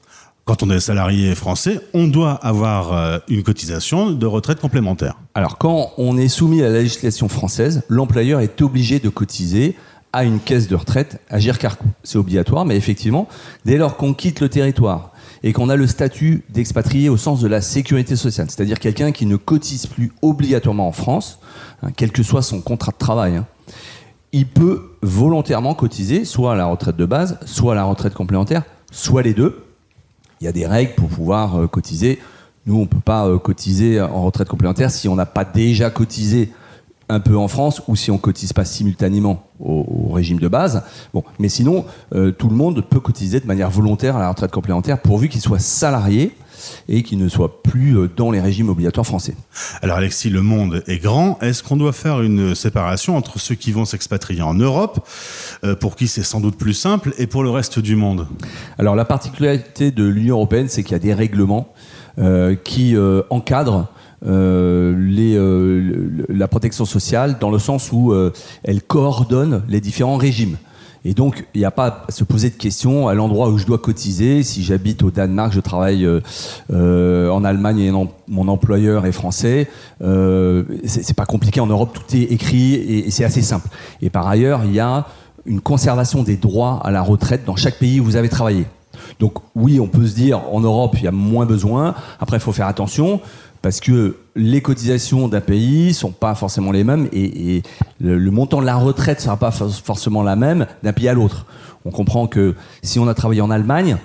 Quand 0.46 0.64
on 0.64 0.70
est 0.72 0.80
salarié 0.80 1.36
français, 1.36 1.82
on 1.94 2.08
doit 2.08 2.34
avoir 2.34 2.94
euh, 2.94 3.20
une 3.28 3.44
cotisation 3.44 4.12
de 4.12 4.26
retraite 4.26 4.60
complémentaire. 4.60 5.20
Alors 5.36 5.58
quand 5.58 5.92
on 5.98 6.18
est 6.18 6.30
soumis 6.30 6.64
à 6.64 6.70
la 6.70 6.80
législation 6.80 7.28
française, 7.28 7.84
l'employeur 7.90 8.40
est 8.40 8.62
obligé 8.62 9.00
de 9.00 9.10
cotiser 9.10 9.76
à 10.14 10.24
une 10.24 10.40
caisse 10.40 10.68
de 10.68 10.76
retraite 10.76 11.22
à 11.30 11.40
Gircarcou. 11.40 11.88
C'est 12.04 12.18
obligatoire, 12.18 12.66
mais 12.66 12.76
effectivement, 12.76 13.28
dès 13.66 13.78
lors 13.78 13.98
qu'on 13.98 14.14
quitte 14.14 14.42
le 14.42 14.50
territoire 14.50 15.12
et 15.44 15.54
qu'on 15.54 15.70
a 15.70 15.76
le 15.76 15.88
statut 15.88 16.44
d'expatrié 16.50 17.10
au 17.10 17.18
sens 17.18 17.42
de 17.42 17.48
la 17.48 17.62
sécurité 17.62 18.16
sociale, 18.16 18.48
c'est-à-dire 18.50 18.80
quelqu'un 18.80 19.12
qui 19.12 19.26
ne 19.26 19.36
cotise 19.38 19.88
plus 19.88 20.12
obligatoirement 20.22 20.88
en 20.88 20.92
France, 20.92 21.40
hein, 21.82 21.90
quel 21.96 22.12
que 22.12 22.24
soit 22.24 22.42
son 22.42 22.62
contrat 22.62 22.92
de 22.92 22.98
travail, 22.98 23.38
hein, 23.38 23.46
il 24.34 24.48
peut 24.48 24.92
volontairement 25.02 25.74
cotiser 25.74 26.26
soit 26.26 26.54
à 26.54 26.56
la 26.56 26.66
retraite 26.66 26.96
de 26.96 27.06
base, 27.06 27.38
soit 27.46 27.74
à 27.74 27.76
la 27.76 27.84
retraite 27.84 28.14
complémentaire, 28.14 28.64
soit 28.92 29.24
les 29.24 29.34
deux. 29.34 29.66
Il 30.40 30.46
y 30.46 30.48
a 30.48 30.52
des 30.52 30.66
règles 30.66 30.96
pour 30.96 31.10
pouvoir 31.10 31.60
euh, 31.60 31.68
cotiser. 31.68 32.20
Nous, 32.66 32.76
on 32.76 32.82
ne 32.82 32.86
peut 32.86 33.00
pas 33.00 33.28
euh, 33.28 33.38
cotiser 33.38 34.00
en 34.02 34.24
retraite 34.24 34.48
complémentaire 34.48 34.92
si 34.92 35.08
on 35.08 35.16
n'a 35.16 35.26
pas 35.26 35.46
déjà 35.46 35.90
cotisé 35.90 36.52
un 37.12 37.20
peu 37.20 37.38
en 37.38 37.48
France 37.48 37.82
ou 37.88 37.96
si 37.96 38.10
on 38.10 38.18
cotise 38.18 38.54
pas 38.54 38.66
simultanément 38.66 39.44
au, 39.60 40.12
régime 40.14 40.40
de 40.40 40.48
base. 40.48 40.84
Bon, 41.14 41.24
mais 41.40 41.50
sinon, 41.50 41.86
euh, 42.16 42.32
tout 42.32 42.50
le 42.50 42.56
monde 42.56 42.82
peut 42.82 43.00
cotiser 43.00 43.40
de 43.40 43.46
manière 43.46 43.70
volontaire 43.70 44.16
à 44.16 44.20
la 44.20 44.30
retraite 44.30 44.52
complémentaire 44.52 45.02
pourvu 45.02 45.30
qu'il 45.30 45.42
soit 45.42 45.60
salarié 45.60 46.32
et 46.88 47.04
qu'il 47.04 47.18
ne 47.18 47.28
soit 47.28 47.64
plus 47.64 47.98
euh, 47.98 48.10
dans 48.16 48.32
les 48.32 48.40
régimes 48.40 48.70
obligatoires 48.70 49.06
français. 49.06 49.36
Alors 49.82 49.98
Alexis, 49.98 50.30
le 50.30 50.42
monde 50.42 50.84
est 50.88 51.00
grand. 51.00 51.38
Est-ce 51.42 51.64
qu'on 51.64 51.78
doit 51.78 51.92
faire 51.92 52.22
une 52.22 52.56
séparation 52.56 53.18
entre 53.18 53.40
ceux 53.40 53.56
qui 53.56 53.72
vont 53.72 53.86
s'expatrier 53.86 54.42
en 54.42 54.54
Europe, 54.54 55.06
euh, 55.64 55.76
pour 55.76 55.96
qui 55.96 56.08
c'est 56.08 56.24
sans 56.24 56.40
doute 56.40 56.58
plus 56.58 56.74
simple, 56.74 57.14
et 57.18 57.28
pour 57.28 57.44
le 57.44 57.50
reste 57.50 57.80
du 57.80 57.96
monde? 57.96 58.28
Alors 58.78 58.96
la 58.96 59.06
particularité 59.06 59.92
de 59.92 60.06
l'Union 60.06 60.36
européenne, 60.36 60.70
c'est 60.70 60.84
qu'il 60.84 60.94
y 60.94 60.96
a 60.96 61.00
des 61.00 61.14
règlements 61.14 61.74
qui 62.66 62.96
encadrent 63.30 63.88
les, 64.24 65.36
euh, 65.36 66.26
la 66.30 66.48
protection 66.48 66.86
sociale 66.86 67.38
dans 67.40 67.50
le 67.50 67.60
sens 67.60 67.92
où 67.92 68.12
euh, 68.12 68.32
elle 68.64 68.82
coordonne 68.82 69.64
les 69.68 69.82
différents 69.82 70.18
régimes. 70.18 70.58
Et 71.04 71.16
donc, 71.16 71.48
il 71.56 71.60
n'y 71.60 71.66
a 71.66 71.72
pas 71.72 72.06
à 72.08 72.12
se 72.12 72.24
poser 72.24 72.52
de 72.52 72.56
questions 72.56 73.08
à 73.08 73.16
l'endroit 73.16 73.50
où 73.50 73.58
je 73.58 73.66
dois 73.66 73.80
cotiser. 73.80 74.44
Si 74.44 74.64
j'habite 74.64 75.02
au 75.02 75.10
Danemark, 75.10 75.52
je 75.52 75.60
travaille 75.60 76.06
euh, 76.06 77.30
en 77.30 77.44
Allemagne 77.44 77.80
et 77.80 77.92
mon 78.28 78.48
employeur 78.48 79.08
est 79.08 79.12
français. 79.12 79.68
Euh, 80.04 80.64
c'est 80.86 81.16
pas 81.16 81.26
compliqué. 81.26 81.60
En 81.60 81.66
Europe, 81.66 81.94
tout 81.94 82.16
est 82.16 82.32
écrit 82.32 82.76
et, 82.76 83.08
et 83.08 83.12
c'est 83.12 83.24
assez 83.24 83.42
simple. 83.42 83.68
Et 84.04 84.12
par 84.12 84.28
ailleurs, 84.28 84.62
il 84.64 84.74
y 84.74 84.80
a 84.80 85.08
une 85.48 85.62
conservation 85.62 86.22
des 86.22 86.38
droits 86.38 86.80
à 86.84 86.92
la 86.92 87.02
retraite 87.02 87.46
dans 87.46 87.56
chaque 87.56 87.80
pays 87.80 88.00
où 88.00 88.04
vous 88.04 88.16
avez 88.16 88.30
travaillé. 88.30 88.68
Donc 89.20 89.34
oui, 89.56 89.80
on 89.80 89.88
peut 89.88 90.06
se 90.06 90.14
dire 90.14 90.42
en 90.52 90.60
Europe, 90.60 90.96
il 90.98 91.04
y 91.04 91.08
a 91.08 91.12
moins 91.12 91.48
besoin. 91.48 91.96
Après, 92.20 92.38
il 92.38 92.42
faut 92.42 92.52
faire 92.52 92.68
attention 92.68 93.22
parce 93.62 93.80
que 93.80 94.18
les 94.36 94.62
cotisations 94.62 95.28
d'un 95.28 95.42
pays 95.42 95.94
sont 95.94 96.12
pas 96.12 96.36
forcément 96.36 96.72
les 96.72 96.84
mêmes 96.84 97.08
et, 97.14 97.62
le, 98.00 98.32
montant 98.32 98.62
de 98.62 98.66
la 98.66 98.76
retraite 98.76 99.22
sera 99.22 99.38
pas 99.38 99.52
forcément 99.52 100.24
la 100.24 100.36
même 100.36 100.66
d'un 100.84 100.94
pays 100.94 101.08
à 101.08 101.14
l'autre. 101.14 101.46
On 101.86 101.92
comprend 101.92 102.28
que 102.28 102.56
si 102.82 103.00
on 103.00 103.08
a 103.08 103.14
travaillé 103.14 103.42
en 103.42 103.52
Allemagne, 103.52 103.98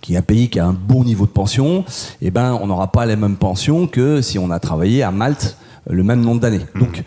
qui 0.00 0.14
est 0.14 0.16
un 0.16 0.22
pays 0.22 0.48
qui 0.48 0.58
a 0.58 0.66
un 0.66 0.72
bon 0.72 1.02
niveau 1.02 1.26
de 1.26 1.30
pension, 1.30 1.84
eh 2.20 2.30
ben 2.30 2.58
on 2.60 2.66
n'aura 2.66 2.92
pas 2.92 3.06
les 3.06 3.16
mêmes 3.16 3.36
pensions 3.36 3.86
que 3.86 4.20
si 4.20 4.38
on 4.38 4.50
a 4.50 4.60
travaillé 4.60 5.02
à 5.02 5.10
Malte 5.10 5.56
le 5.88 6.02
même 6.02 6.20
nombre 6.20 6.40
d'années. 6.40 6.64
Mmh. 6.74 6.80
Donc 6.80 7.02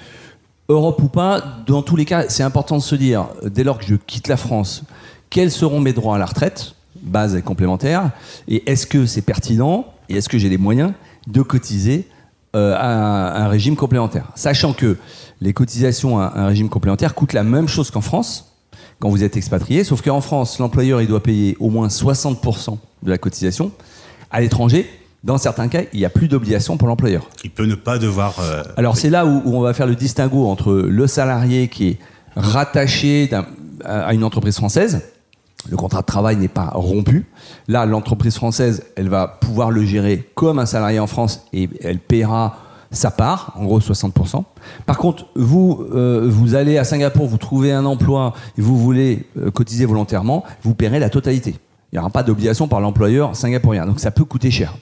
Europe 0.70 1.02
ou 1.02 1.08
pas, 1.08 1.42
dans 1.66 1.82
tous 1.82 1.96
les 1.96 2.06
cas, 2.06 2.26
c'est 2.28 2.44
important 2.44 2.78
de 2.78 2.82
se 2.82 2.96
dire, 2.96 3.28
dès 3.46 3.64
lors 3.64 3.78
que 3.78 3.86
je 3.86 3.96
quitte 3.96 4.28
la 4.28 4.36
France, 4.36 4.84
quels 5.30 5.52
seront 5.52 5.80
mes 5.80 5.94
droits 5.94 6.16
à 6.16 6.20
la 6.20 6.26
retraite, 6.26 6.74
base 7.02 7.36
et 7.36 7.42
complémentaire, 7.42 8.12
et 8.48 8.70
est-ce 8.70 8.86
que 8.86 9.06
c'est 9.06 9.22
pertinent, 9.22 9.86
et 10.10 10.18
est-ce 10.18 10.28
que 10.28 10.38
j'ai 10.38 10.50
les 10.50 10.58
moyens 10.58 10.92
de 11.28 11.42
cotiser 11.42 12.08
euh, 12.56 12.74
à 12.76 13.44
un, 13.44 13.48
régime 13.50 13.76
complémentaire. 13.76 14.32
Sachant 14.36 14.74
que 14.74 14.98
les 15.42 15.54
cotisations 15.54 16.20
à 16.20 16.32
un 16.36 16.48
régime 16.48 16.70
complémentaire 16.70 17.14
coûtent 17.14 17.34
la 17.34 17.44
même 17.44 17.68
chose 17.68 17.92
qu'en 17.92 18.02
France, 18.02 18.56
quand 19.00 19.10
vous 19.10 19.24
êtes 19.24 19.38
expatrié, 19.38 19.84
sauf 19.84 20.02
qu'en 20.02 20.22
France, 20.22 20.58
l'employeur 20.58 21.02
il 21.02 21.08
doit 21.08 21.22
payer 21.22 21.56
au 21.60 21.70
moins 21.70 21.88
60% 21.88 22.78
de 23.04 23.10
la 23.10 23.18
cotisation. 23.18 23.72
À 24.32 24.42
l'étranger, 24.42 24.90
dans 25.24 25.38
certains 25.38 25.68
cas, 25.68 25.82
il 25.94 26.00
n'y 26.00 26.06
a 26.06 26.10
plus 26.10 26.30
d'obligation 26.30 26.78
pour 26.78 26.88
l'employeur. 26.88 27.30
Il 27.44 27.52
peut 27.52 27.66
ne 27.66 27.76
pas 27.76 28.00
devoir. 28.00 28.40
Euh, 28.40 28.64
Alors 28.78 28.98
c'est 28.98 29.10
là 29.10 29.26
où, 29.26 29.42
on 29.46 29.62
va 29.62 29.74
faire 29.74 29.88
le 29.88 29.96
distinguo 29.96 30.48
entre 30.48 30.74
le 30.74 31.08
salarié 31.08 31.68
qui 31.68 31.90
est 31.90 32.00
rattaché 32.36 33.30
à 33.84 34.14
une 34.14 34.24
entreprise 34.24 34.56
française 34.56 35.02
le 35.70 35.78
contrat 35.78 36.02
de 36.02 36.06
travail 36.06 36.38
n'est 36.38 36.48
pas 36.48 36.70
rompu. 36.74 37.26
Là, 37.68 37.86
l'entreprise 37.86 38.36
française, 38.36 38.84
elle 38.96 39.10
va 39.10 39.28
pouvoir 39.28 39.72
le 39.72 39.84
gérer 39.84 40.30
comme 40.36 40.60
un 40.60 40.66
salarié 40.66 41.00
en 41.00 41.08
France 41.08 41.46
et 41.54 41.70
elle 41.82 42.00
paiera 42.00 42.58
sa 42.92 43.12
part, 43.12 43.54
en 43.58 43.66
gros 43.66 43.80
60%. 43.80 44.44
Par 44.86 44.98
contre, 44.98 45.26
vous, 45.36 45.86
euh, 45.94 46.26
vous 46.30 46.56
allez 46.56 46.78
à 46.78 46.84
Singapour, 46.84 47.28
vous 47.28 47.38
trouvez 47.38 47.74
un 47.74 47.86
emploi 47.86 48.34
et 48.58 48.62
vous 48.62 48.78
voulez 48.78 49.28
euh, 49.38 49.52
cotiser 49.52 49.86
volontairement, 49.86 50.44
vous 50.64 50.74
paierez 50.74 51.00
la 51.00 51.10
totalité. 51.10 51.56
Il 51.92 51.96
n'y 51.96 52.00
aura 52.00 52.10
pas 52.10 52.24
d'obligation 52.24 52.68
par 52.68 52.80
l'employeur 52.80 53.36
singapourien. 53.36 53.86
Donc 53.86 54.00
ça 54.00 54.12
peut 54.12 54.26
coûter 54.26 54.52
cher. 54.52 54.78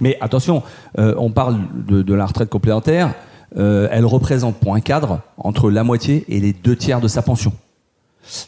Mais 0.00 0.16
attention, 0.20 0.62
euh, 0.98 1.14
on 1.18 1.30
parle 1.30 1.58
de, 1.86 2.02
de, 2.02 2.14
la 2.14 2.26
retraite 2.26 2.48
complémentaire. 2.48 3.14
elle 3.56 4.04
représente 4.04 4.56
pour 4.56 4.74
un 4.74 4.80
cadre 4.80 5.20
entre 5.36 5.70
la 5.70 5.84
moitié 5.84 6.24
et 6.28 6.40
les 6.40 6.52
deux 6.52 6.74
tiers 6.74 7.00
de 7.00 7.06
sa 7.06 7.22
pension. 7.22 7.52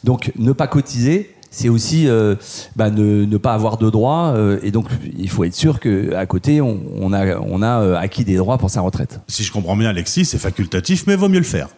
Donc 0.04 0.33
ne 0.37 0.52
pas 0.52 0.66
cotiser, 0.66 1.36
c'est 1.50 1.69
aussi 1.69 2.09
euh, 2.09 2.35
bah, 2.76 2.91
ne, 2.91 3.37
pas 3.37 3.55
avoir 3.55 3.79
de 3.79 3.91
droits. 3.91 4.35
Euh, 4.37 4.59
et 4.62 4.71
donc, 4.71 4.87
il 5.17 5.29
faut 5.29 5.45
être 5.45 5.55
sûr 5.55 5.81
qu'à 5.81 6.26
côté, 6.26 6.61
on, 6.61 7.12
a, 7.12 7.38
on 7.38 7.62
a 7.62 7.81
euh, 7.81 7.97
acquis 7.97 8.25
des 8.25 8.37
droits 8.37 8.59
pour 8.59 8.71
sa 8.71 8.81
retraite. 8.81 9.21
Si 9.29 9.43
je 9.43 9.53
comprends 9.53 9.76
bien, 9.76 9.88
Alexis, 9.88 10.25
c'est 10.25 10.38
facultatif, 10.38 11.05
mais 11.07 11.17
vaut 11.17 11.29
mieux 11.29 11.38
le 11.38 11.45
faire. 11.45 11.69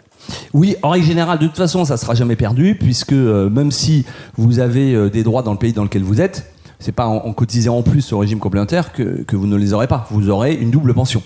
Oui, 0.53 0.77
en 0.83 0.91
règle 0.91 1.07
générale, 1.07 1.39
de 1.39 1.47
toute 1.47 1.57
façon, 1.57 1.85
ça 1.85 1.97
sera 1.97 2.15
jamais 2.15 2.37
perdu, 2.37 2.77
puisque 2.79 3.13
même 3.13 3.71
si 3.71 4.05
vous 4.37 4.59
avez 4.59 5.09
des 5.09 5.23
droits 5.23 5.43
dans 5.43 5.53
le 5.53 5.59
pays 5.59 5.73
dans 5.73 5.85
lequel 5.85 6.03
vous 6.03 6.21
êtes, 6.21 6.53
c'est 6.81 6.93
pas 6.93 7.07
en, 7.07 7.33
cotisant 7.33 7.79
en 7.79 7.83
plus 7.83 8.13
au 8.13 8.19
régime 8.19 8.39
complémentaire 8.39 8.93
que, 8.93 9.23
que 9.23 9.37
vous 9.37 9.47
ne 9.47 9.57
les 9.57 9.73
aurez 9.73 9.87
pas. 9.87 10.07
Vous 10.11 10.29
aurez 10.29 10.55
une 10.55 10.71
double 10.71 10.93
pension 10.93 11.23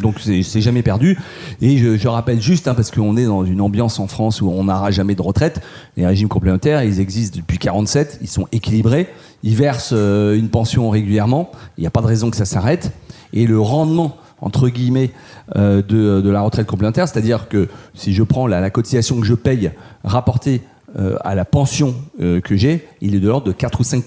donc 0.00 0.20
c'est 0.20 0.60
jamais 0.60 0.82
perdu. 0.82 1.18
Et 1.60 1.76
je, 1.78 2.08
rappelle 2.08 2.40
juste, 2.40 2.68
hein, 2.68 2.74
parce 2.74 2.90
qu'on 2.90 3.16
est 3.16 3.26
dans 3.26 3.44
une 3.44 3.60
ambiance 3.60 3.98
en 4.00 4.06
France 4.06 4.40
où 4.40 4.48
on 4.48 4.64
n'aura 4.64 4.90
jamais 4.90 5.14
de 5.14 5.22
retraite, 5.22 5.60
les 5.96 6.06
régimes 6.06 6.28
complémentaires, 6.28 6.82
ils 6.82 7.00
existent 7.00 7.38
depuis 7.38 7.58
47, 7.58 8.18
ils 8.22 8.28
sont 8.28 8.46
équilibrés, 8.52 9.08
ils 9.42 9.56
versent 9.56 9.92
euh, 9.92 10.38
une 10.38 10.48
pension 10.48 10.88
régulièrement, 10.88 11.50
il 11.76 11.82
n'y 11.82 11.86
a 11.86 11.90
pas 11.90 12.00
de 12.00 12.06
raison 12.06 12.30
que 12.30 12.36
ça 12.36 12.44
s'arrête. 12.44 12.92
Et 13.32 13.46
le 13.46 13.60
rendement 13.60 14.16
entre 14.40 14.68
guillemets 14.68 15.10
euh, 15.56 15.80
de, 15.82 16.28
la 16.28 16.42
retraite 16.42 16.66
complémentaire, 16.66 17.08
c'est-à-dire 17.08 17.48
que 17.48 17.68
si 17.94 18.12
je 18.12 18.22
prends 18.22 18.46
la, 18.46 18.68
cotisation 18.70 19.20
que 19.20 19.26
je 19.26 19.34
paye 19.34 19.70
rapportée 20.02 20.62
euh, 20.98 21.16
à 21.24 21.34
la 21.34 21.44
pension 21.44 21.94
que 22.18 22.56
j'ai, 22.56 22.86
il 23.00 23.14
est 23.14 23.20
de 23.20 23.28
l'ordre 23.28 23.46
de 23.46 23.52
4 23.52 23.80
ou 23.80 23.84
5 23.84 24.04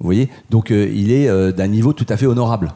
vous 0.00 0.06
voyez 0.06 0.28
Donc 0.50 0.70
euh, 0.70 0.88
il 0.94 1.10
est 1.10 1.28
euh, 1.28 1.50
d'un 1.50 1.66
niveau 1.66 1.92
tout 1.92 2.06
à 2.08 2.16
fait 2.16 2.26
honorable. 2.26 2.72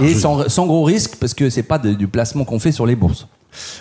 et 0.00 0.14
sans, 0.14 0.66
gros 0.66 0.84
risque, 0.84 1.16
parce 1.16 1.34
que 1.34 1.50
c'est 1.50 1.64
pas 1.64 1.78
du 1.78 2.06
placement 2.06 2.44
qu'on 2.44 2.60
fait 2.60 2.72
sur 2.72 2.86
les 2.86 2.94
bourses. 2.94 3.26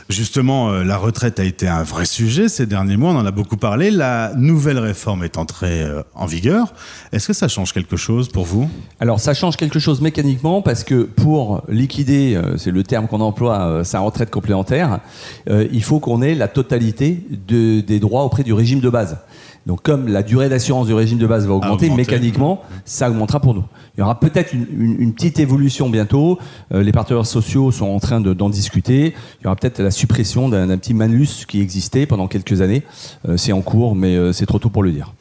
Justement, 0.09 0.69
euh, 0.69 0.83
la 0.83 0.97
retraite 0.97 1.39
a 1.39 1.45
été 1.45 1.65
un 1.65 1.83
vrai 1.83 2.05
sujet 2.05 2.49
ces 2.49 2.65
derniers 2.65 2.97
mois, 2.97 3.11
on 3.11 3.17
en 3.17 3.25
a 3.25 3.31
beaucoup 3.31 3.55
parlé. 3.55 3.89
La 3.91 4.33
nouvelle 4.35 4.79
réforme 4.79 5.23
est 5.23 5.37
entrée 5.37 5.85
en 6.15 6.25
vigueur. 6.25 6.73
Est-ce 7.13 7.27
que 7.27 7.33
ça 7.33 7.47
change 7.47 7.71
quelque 7.71 7.95
chose 7.95 8.27
pour 8.27 8.45
vous? 8.45 8.69
Alors 8.99 9.19
ça 9.19 9.33
change 9.33 9.57
quelque 9.57 9.79
chose 9.79 10.01
mécaniquement 10.01 10.61
parce 10.61 10.83
que 10.83 11.03
pour 11.03 11.61
liquider, 11.69 12.41
c'est 12.57 12.71
le 12.71 12.83
terme 12.83 13.07
qu'on 13.07 13.21
emploie, 13.21 13.85
sa 13.85 13.99
retraite 14.01 14.29
complémentaire, 14.29 14.99
il 15.47 15.83
faut 15.83 16.01
qu'on 16.01 16.21
ait 16.21 16.35
la 16.35 16.49
totalité 16.49 17.25
des 17.47 17.99
droits 18.01 18.23
auprès 18.23 18.43
du 18.43 18.51
régime 18.51 18.81
de 18.81 18.89
base. 18.89 19.19
Donc 19.67 19.83
comme 19.83 20.07
la 20.07 20.23
durée 20.23 20.49
d'assurance 20.49 20.87
du 20.87 20.93
régime 20.93 21.19
de 21.19 21.27
base 21.27 21.45
va 21.45 21.53
augmenter, 21.53 21.89
mécaniquement, 21.89 22.63
ça 22.83 23.09
augmentera 23.09 23.39
pour 23.39 23.53
nous. 23.53 23.63
Il 23.95 23.99
y 23.99 24.03
aura 24.03 24.19
peut-être 24.19 24.53
une, 24.53 25.13
petite 25.13 25.39
évolution 25.39 25.89
bientôt. 25.89 26.39
Euh, 26.73 26.81
les 26.81 26.91
partenaires 26.91 27.25
sociaux 27.25 27.71
sont 27.71 27.85
en 27.85 27.99
train 27.99 28.21
d'en 28.21 28.49
discuter. 28.49 29.13
Il 29.39 29.43
y 29.43 29.47
aura 29.47 29.55
peut-être 29.55 29.79
la 29.81 29.91
suppression 29.91 30.49
d'un 30.49 30.77
petit 30.77 30.93
malus 30.93 31.45
qui 31.47 31.61
existait 31.61 32.05
pendant 32.05 32.27
quelques 32.27 32.61
années. 32.61 32.83
Euh, 33.27 33.37
c'est 33.37 33.51
en 33.51 33.61
cours, 33.61 33.95
mais 33.95 34.15
euh, 34.15 34.33
c'est 34.33 34.45
trop 34.45 34.59
tôt 34.59 34.69
pour 34.69 34.81
le 34.81 34.91
dire. 34.91 35.13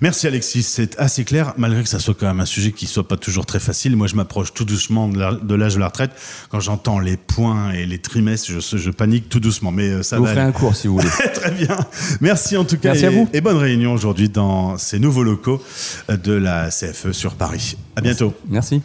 Merci 0.00 0.26
Alexis, 0.26 0.62
c'est 0.62 0.98
assez 0.98 1.24
clair, 1.24 1.54
malgré 1.56 1.82
que 1.82 1.88
ça 1.88 1.98
soit 1.98 2.14
quand 2.14 2.26
même 2.26 2.40
un 2.40 2.46
sujet 2.46 2.72
qui 2.72 2.86
soit 2.86 3.06
pas 3.06 3.16
toujours 3.16 3.46
très 3.46 3.60
facile. 3.60 3.96
Moi, 3.96 4.08
je 4.08 4.16
m'approche 4.16 4.52
tout 4.52 4.64
doucement 4.64 5.08
de 5.08 5.54
l'âge 5.54 5.74
de 5.74 5.80
la 5.80 5.86
retraite. 5.86 6.10
Quand 6.50 6.60
j'entends 6.60 6.98
les 6.98 7.16
points 7.16 7.70
et 7.70 7.86
les 7.86 7.98
trimestres, 7.98 8.50
je, 8.50 8.76
je 8.76 8.90
panique 8.90 9.28
tout 9.28 9.40
doucement, 9.40 9.70
mais 9.70 10.02
ça 10.02 10.18
vous 10.18 10.24
va. 10.24 10.30
Vous 10.30 10.34
ferez 10.34 10.46
un 10.46 10.52
cours 10.52 10.74
si 10.74 10.88
vous 10.88 10.96
voulez. 10.96 11.08
très 11.34 11.52
bien. 11.52 11.76
Merci 12.20 12.56
en 12.56 12.64
tout 12.64 12.76
cas. 12.76 12.90
Merci 12.90 13.06
à 13.06 13.10
vous. 13.10 13.28
Et 13.32 13.40
bonne 13.40 13.56
réunion 13.56 13.75
aujourd'hui 13.84 14.30
dans 14.30 14.78
ces 14.78 14.98
nouveaux 14.98 15.24
locaux 15.24 15.62
de 16.08 16.32
la 16.32 16.70
CFE 16.70 17.12
sur 17.12 17.34
Paris. 17.34 17.76
À 17.96 18.00
bientôt. 18.00 18.32
Merci. 18.48 18.80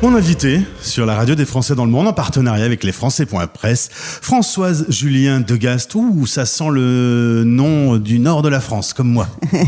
Mon 0.00 0.14
invité 0.14 0.60
sur 0.80 1.06
la 1.06 1.16
radio 1.16 1.34
des 1.34 1.44
Français 1.44 1.74
dans 1.74 1.84
le 1.84 1.90
monde 1.90 2.06
en 2.06 2.12
partenariat 2.12 2.64
avec 2.64 2.84
les 2.84 2.92
Français.press, 2.92 3.88
Françoise 3.90 4.86
Julien 4.88 5.40
Degast. 5.40 5.92
Ouh, 5.96 6.24
ça 6.24 6.46
sent 6.46 6.70
le 6.70 7.42
nom 7.44 7.96
du 7.96 8.20
nord 8.20 8.42
de 8.42 8.48
la 8.48 8.60
France, 8.60 8.92
comme 8.92 9.08
moi. 9.08 9.26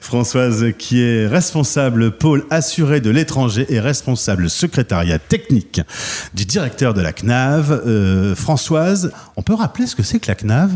Françoise 0.00 0.66
qui 0.78 1.02
est 1.02 1.26
responsable 1.26 2.12
pôle 2.12 2.44
assuré 2.50 3.00
de 3.00 3.10
l'étranger 3.10 3.66
et 3.68 3.80
responsable 3.80 4.48
secrétariat 4.48 5.18
technique 5.18 5.80
du 6.34 6.44
directeur 6.44 6.94
de 6.94 7.00
la 7.00 7.12
CNAV. 7.12 7.82
Euh, 7.86 8.36
Françoise, 8.36 9.10
on 9.34 9.42
peut 9.42 9.54
rappeler 9.54 9.88
ce 9.88 9.96
que 9.96 10.04
c'est 10.04 10.20
que 10.20 10.28
la 10.28 10.36
CNAV 10.36 10.70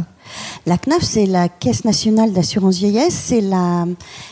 la 0.67 0.79
CNAF, 0.79 1.03
c'est 1.03 1.27
la 1.27 1.49
Caisse 1.49 1.85
nationale 1.85 2.33
d'assurance 2.33 2.79
vieillesse, 2.79 3.15
c'est 3.15 3.43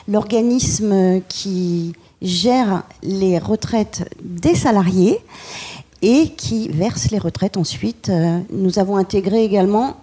l'organisme 0.09 1.21
qui 1.29 1.95
gère 2.23 2.83
les 3.03 3.39
retraites 3.39 4.09
des 4.23 4.55
salariés 4.55 5.21
et 6.03 6.31
qui 6.37 6.69
verse 6.69 7.11
les 7.11 7.19
retraites 7.19 7.57
ensuite. 7.57 8.09
Euh, 8.09 8.39
nous 8.51 8.79
avons 8.79 8.97
intégré 8.97 9.45
également 9.45 9.97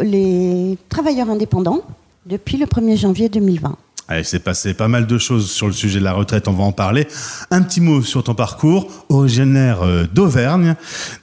les 0.00 0.78
travailleurs 0.88 1.30
indépendants 1.30 1.82
depuis 2.26 2.56
le 2.56 2.66
1er 2.66 2.96
janvier 2.96 3.28
2020. 3.28 3.76
Il 4.10 4.24
s'est 4.24 4.40
passé 4.40 4.74
pas 4.74 4.88
mal 4.88 5.06
de 5.06 5.18
choses 5.18 5.50
sur 5.50 5.66
le 5.66 5.72
sujet 5.72 5.98
de 5.98 6.04
la 6.04 6.12
retraite, 6.12 6.48
on 6.48 6.52
va 6.52 6.64
en 6.64 6.72
parler. 6.72 7.06
Un 7.50 7.62
petit 7.62 7.80
mot 7.80 8.02
sur 8.02 8.22
ton 8.24 8.34
parcours, 8.34 8.88
originaire 9.08 9.82
euh, 9.82 10.04
d'Auvergne, 10.12 10.74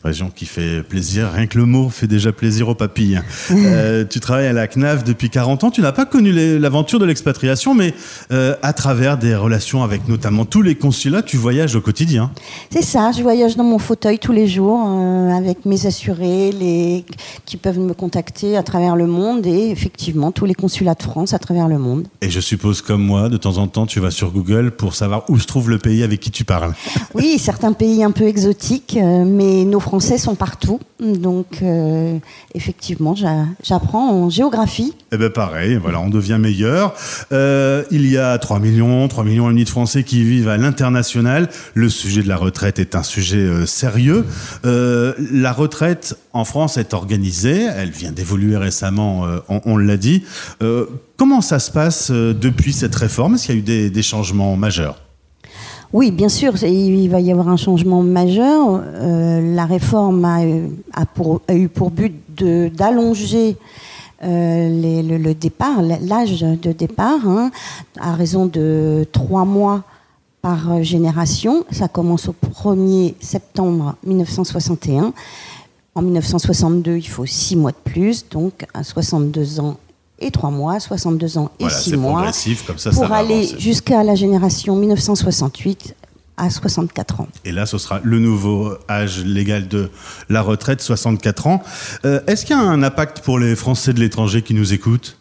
région 0.04 0.32
qui 0.34 0.46
fait 0.46 0.82
plaisir, 0.82 1.32
rien 1.34 1.46
que 1.46 1.58
le 1.58 1.66
mot 1.66 1.90
fait 1.90 2.08
déjà 2.08 2.32
plaisir 2.32 2.70
aux 2.70 2.76
papilles. 2.76 3.22
Euh, 3.52 4.06
tu 4.10 4.20
travailles 4.20 4.48
à 4.48 4.54
la 4.54 4.68
CNAV 4.68 5.04
depuis 5.04 5.30
40 5.30 5.66
ans, 5.66 5.72
tu 5.72 5.82
n'as 5.82 5.92
pas 5.92 6.06
connu 6.06 6.32
l'aventure 6.60 6.98
de 6.98 7.06
l'expatriation, 7.06 7.76
mais 7.76 7.94
euh, 8.32 8.56
à 8.62 8.74
travers 8.74 9.18
des 9.18 9.36
relations 9.36 9.84
avec 9.84 10.08
notamment 10.08 10.46
tous 10.46 10.62
les 10.62 10.76
consulats, 10.76 11.22
tu 11.22 11.38
voyages 11.38 11.76
au 11.76 11.82
quotidien. 11.82 12.32
C'est 12.72 12.84
ça, 12.84 13.12
je 13.12 13.22
voyage 13.22 13.56
dans 13.56 13.64
mon 13.64 13.80
fauteuil 13.80 14.18
tous 14.18 14.32
les 14.32 14.48
jours 14.48 14.80
avec 15.36 15.66
mes 15.66 15.86
assurés 15.86 16.52
les... 16.52 17.06
qui 17.46 17.58
peuvent 17.58 17.80
me 17.80 17.94
contacter 17.94 18.58
à 18.58 18.64
travers 18.64 18.96
le 18.96 19.08
monde 19.08 19.46
et 19.46 19.70
effectivement 19.70 20.32
tous 20.32 20.46
les 20.46 20.56
consulats 20.56 20.96
de 20.96 21.04
France 21.04 21.34
à 21.34 21.40
travers 21.40 21.68
le 21.68 21.78
monde. 21.78 22.08
Et 22.22 22.30
je 22.30 22.40
suppose 22.40 22.79
comme 22.82 23.04
moi, 23.04 23.30
de 23.30 23.38
temps 23.38 23.58
en 23.58 23.68
temps, 23.68 23.86
tu 23.86 24.00
vas 24.00 24.12
sur 24.12 24.32
Google 24.32 24.72
pour 24.72 24.96
savoir 24.96 25.30
où 25.30 25.40
se 25.40 25.48
trouve 25.48 25.70
le 25.70 25.78
pays 25.78 26.04
avec 26.04 26.20
qui 26.20 26.32
tu 26.32 26.46
parles. 26.46 26.74
Oui, 27.16 27.40
certains 27.40 27.74
pays 27.74 28.04
un 28.04 28.12
peu 28.12 28.26
exotiques, 28.26 28.98
euh, 29.02 29.26
mais 29.26 29.66
nos 29.66 29.80
Français 29.80 30.18
sont 30.18 30.36
partout. 30.36 30.80
Donc, 31.00 31.60
euh, 31.62 32.18
effectivement, 32.54 33.16
j'apprends 33.64 34.12
en 34.12 34.30
géographie. 34.30 34.94
Eh 35.12 35.18
bien, 35.18 35.30
pareil, 35.30 35.78
voilà, 35.82 36.00
on 36.00 36.10
devient 36.10 36.38
meilleur. 36.40 36.94
Euh, 37.32 37.84
il 37.90 38.06
y 38.10 38.18
a 38.18 38.38
3 38.38 38.60
millions, 38.60 39.08
3 39.08 39.24
millions 39.24 39.48
et 39.48 39.54
demi 39.54 39.64
de 39.64 39.70
Français 39.70 40.04
qui 40.04 40.24
vivent 40.24 40.50
à 40.50 40.58
l'international. 40.58 41.50
Le 41.74 41.90
sujet 41.90 42.22
de 42.22 42.28
la 42.28 42.38
retraite 42.38 42.80
est 42.80 42.96
un 42.96 43.04
sujet 43.04 43.66
sérieux. 43.66 44.26
la 44.64 45.52
retraite 45.52 46.18
en 46.34 46.46
France 46.46 46.78
est 46.78 46.94
organisée, 46.94 47.64
elle 47.64 47.90
vient 47.90 48.12
d'évoluer 48.12 48.56
récemment, 48.58 49.26
on, 49.50 49.62
on 49.66 49.78
l'a 49.78 49.98
dit 49.98 50.24
Comment 51.20 51.42
ça 51.42 51.60
se 51.60 51.70
passe 51.70 52.12
euh, 52.12 52.34
depuis 52.34 52.72
cette 52.72 52.96
réforme? 52.96 53.36
Est-ce 53.36 53.48
qu'il 53.48 53.56
y 53.56 53.58
a 53.58 53.88
eu 53.88 53.90
des, 53.90 54.02
changements 54.02 54.56
majeurs? 54.56 55.02
Oui, 55.92 56.12
bien 56.12 56.30
sûr, 56.30 56.54
il 56.64 57.10
va 57.10 57.20
y 57.20 57.30
avoir 57.30 57.50
un 57.50 57.58
changement 57.58 58.02
majeur. 58.04 58.82
Euh, 58.82 59.54
la 59.54 59.66
réforme 59.66 60.24
a, 60.24 60.46
eu- 60.46 61.68
pour- 61.68 61.92
but 61.92 62.16
d'allonger 62.74 63.58
euh, 64.24 65.18
le, 65.18 65.34
départ, 65.34 65.82
l'âge 65.82 66.40
de 66.40 66.72
départ, 66.72 67.28
hein, 67.28 67.52
à 68.00 68.14
raison 68.14 68.46
de 68.46 69.06
trois 69.12 69.44
mois 69.44 69.84
par 70.42 70.82
génération. 70.84 71.66
Ça 71.70 71.90
commence 71.90 72.30
au 72.30 72.36
1er 72.64 73.16
septembre 73.20 73.98
1961. 74.06 75.12
En 75.96 76.02
1962, 76.02 76.96
il 76.96 77.08
faut 77.10 77.26
six 77.26 77.58
mois 77.58 77.72
de 77.72 77.92
plus, 77.92 78.26
donc 78.30 78.66
à 78.74 78.86
62 78.86 79.60
ans 79.60 79.76
et 80.20 80.32
trois 80.32 80.50
mois, 80.52 80.80
62 80.80 81.38
ans 81.38 81.50
et 81.60 81.64
Voilà, 81.64 81.76
six 81.78 81.90
c'est 81.92 81.98
mois 81.98 82.26
comme 82.68 82.78
ça, 82.78 82.92
pour 82.92 83.12
aller 83.12 83.48
jusqu'à 83.58 84.04
la 84.04 84.16
génération 84.16 84.76
1968 84.76 85.96
à 86.38 86.50
64 86.50 87.22
ans. 87.22 87.28
Et 87.44 87.52
là, 87.52 87.66
ce 87.66 87.78
sera 87.78 88.00
le 88.04 88.20
nouveau 88.20 88.72
âge 88.90 89.24
légal 89.26 89.68
de 89.68 89.90
la 90.30 90.42
retraite, 90.42 90.82
64 90.82 91.48
ans. 91.48 91.62
Euh, 92.06 92.22
Est-ce 92.28 92.46
qu'il 92.46 92.56
y 92.56 92.60
a 92.60 92.62
un 92.62 92.82
impact 92.82 93.20
pour 93.22 93.40
les 93.40 93.56
Français 93.56 93.92
de 93.94 94.00
l'étranger 94.00 94.42
qui 94.42 94.54
nous 94.54 94.74
écoutent? 94.74 95.18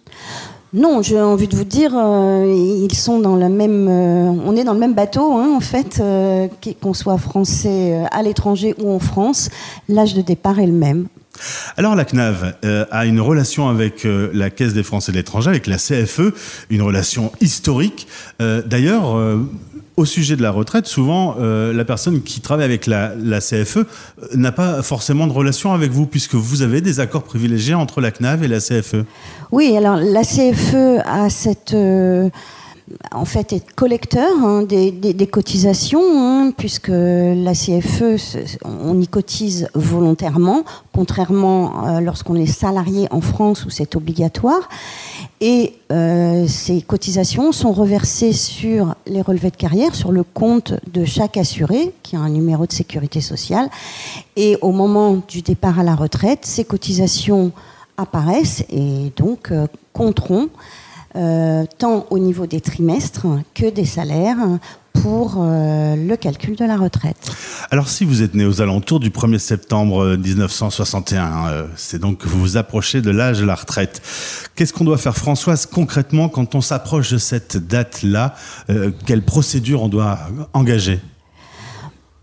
Non, 0.75 1.01
j'ai 1.03 1.19
envie 1.21 1.49
de 1.49 1.57
vous 1.57 1.65
dire, 1.65 1.93
euh, 1.97 2.85
ils 2.89 2.95
sont 2.95 3.19
dans 3.21 3.37
le 3.37 3.49
même, 3.49 3.89
euh, 3.89 4.31
on 4.45 4.55
est 4.55 4.65
dans 4.65 4.75
le 4.75 4.79
même 4.79 4.93
bateau 4.95 5.33
hein, 5.39 5.55
en 5.57 5.61
fait, 5.61 5.99
euh, 5.99 6.47
qu'- 6.61 6.75
qu'on 6.81 6.93
soit 6.93 7.17
français 7.17 8.05
à 8.13 8.23
l'étranger 8.23 8.75
ou 8.79 8.93
en 8.93 8.99
France, 8.99 9.49
l'âge 9.89 10.13
de 10.13 10.21
départ 10.21 10.59
est 10.61 10.67
le 10.67 10.73
même. 10.75 11.07
Alors 11.77 11.95
la 11.95 12.05
CNAV 12.05 12.55
euh, 12.65 12.85
a 12.91 13.07
une 13.07 13.21
relation 13.21 13.69
avec 13.69 14.05
euh, 14.05 14.31
la 14.33 14.51
Caisse 14.51 14.75
des 14.75 14.83
Français 14.83 15.13
de 15.13 15.17
l'étranger, 15.17 15.51
avec 15.51 15.67
la 15.67 15.77
CFE, 15.77 16.33
une 16.71 16.83
relation 16.83 17.33
historique. 17.41 18.07
Euh, 18.41 18.63
D'ailleurs, 18.67 19.17
au 19.97 20.05
sujet 20.05 20.37
de 20.37 20.43
la 20.43 20.51
retraite, 20.51 20.87
souvent 20.87 21.37
la 21.39 21.85
personne 21.85 22.23
qui 22.23 22.41
travaille 22.41 22.65
avec 22.65 22.87
la, 22.87 23.13
la 23.17 23.41
CFE 23.41 23.87
n'a 24.35 24.53
pas 24.53 24.83
forcément 24.83 25.27
de 25.27 25.33
relation 25.33 25.73
avec 25.73 25.91
vous, 25.91 26.07
puisque 26.07 26.35
vous 26.35 26.63
avez 26.63 26.81
des 26.81 27.01
accords 27.01 27.25
privilégiés 27.25 27.75
entre 27.75 28.01
la 28.01 28.11
CNAV 28.11 28.45
et 28.45 28.49
la. 28.49 28.59
CFE. 28.59 29.05
Oui, 29.53 29.77
alors 29.77 29.97
la 29.97 30.23
CFE 30.23 31.01
a 31.05 31.31
cette, 31.31 31.75
en 33.13 33.25
fait, 33.25 33.53
est 33.53 33.73
collecteur 33.73 34.31
hein, 34.43 34.63
des, 34.63 35.29
cotisations, 35.31 36.01
hein, 36.03 36.53
puisque 36.57 36.89
la 36.89 37.53
CFE, 37.53 38.17
on 38.65 39.01
y 39.01 39.07
cotise 39.09 39.69
volontairement, 39.75 40.65
contrairement 40.95 41.87
euh, 41.87 42.01
lorsqu'on 42.01 42.37
est 42.37 42.47
salarié 42.47 43.09
en 43.11 43.21
France 43.21 43.65
où 43.65 43.71
c'est 43.71 43.97
obligatoire. 43.97 44.69
Et 45.41 45.75
euh, 45.93 46.47
ces 46.49 46.83
cotisations 46.83 47.53
sont 47.53 47.73
reversées 47.73 48.33
sur 48.33 48.95
les 49.07 49.23
relevés 49.23 49.51
de 49.51 49.57
carrière, 49.57 49.95
sur 49.95 50.13
le 50.13 50.25
compte 50.25 50.75
de 50.93 51.05
chaque 51.05 51.37
assuré, 51.37 51.93
qui 52.03 52.17
a 52.17 52.21
un 52.21 52.31
numéro 52.31 52.67
de 52.67 52.73
sécurité 52.73 53.21
sociale. 53.21 53.69
Et 54.37 54.57
au 54.61 54.73
moment 54.73 55.23
du 55.29 55.43
départ 55.43 55.79
à 55.79 55.83
la 55.83 55.95
retraite, 55.95 56.41
ces 56.45 56.65
cotisations 56.65 57.53
apparaissent 57.97 58.65
et 58.71 59.13
donc 59.17 59.51
euh, 59.51 59.67
compteront 59.93 60.49
euh, 61.17 61.65
tant 61.79 62.07
au 62.11 62.19
niveau 62.19 62.47
des 62.47 62.61
trimestres 62.61 63.27
que 63.55 63.71
des 63.71 63.85
salaires 63.85 64.37
pour 65.03 65.37
euh, 65.39 65.95
le 65.97 66.17
calcul 66.17 66.57
de 66.57 66.65
la 66.65 66.77
retraite. 66.77 67.31
Alors 67.71 67.89
si 67.89 68.05
vous 68.05 68.23
êtes 68.23 68.35
né 68.35 68.45
aux 68.45 68.61
alentours 68.61 69.01
du 69.01 69.11
1er 69.11 69.39
septembre 69.39 70.03
euh, 70.03 70.17
1961, 70.17 71.47
euh, 71.49 71.67
c'est 71.77 71.99
donc 71.99 72.19
que 72.19 72.29
vous 72.29 72.41
vous 72.41 72.57
approchez 72.57 73.01
de 73.01 73.11
l'âge 73.11 73.39
de 73.39 73.45
la 73.45 73.55
retraite. 73.55 74.03
Qu'est-ce 74.57 74.73
qu'on 74.73 74.85
doit 74.85 74.99
faire 74.99 75.17
Françoise 75.17 75.67
concrètement 75.67 76.29
quand 76.29 76.55
on 76.55 76.61
s'approche 76.61 77.13
de 77.13 77.19
cette 77.19 77.57
date-là 77.57 78.35
Euh, 78.71 78.91
Quelle 79.07 79.23
procédure 79.23 79.83
on 79.83 79.89
doit 79.89 80.19
engager? 80.53 81.01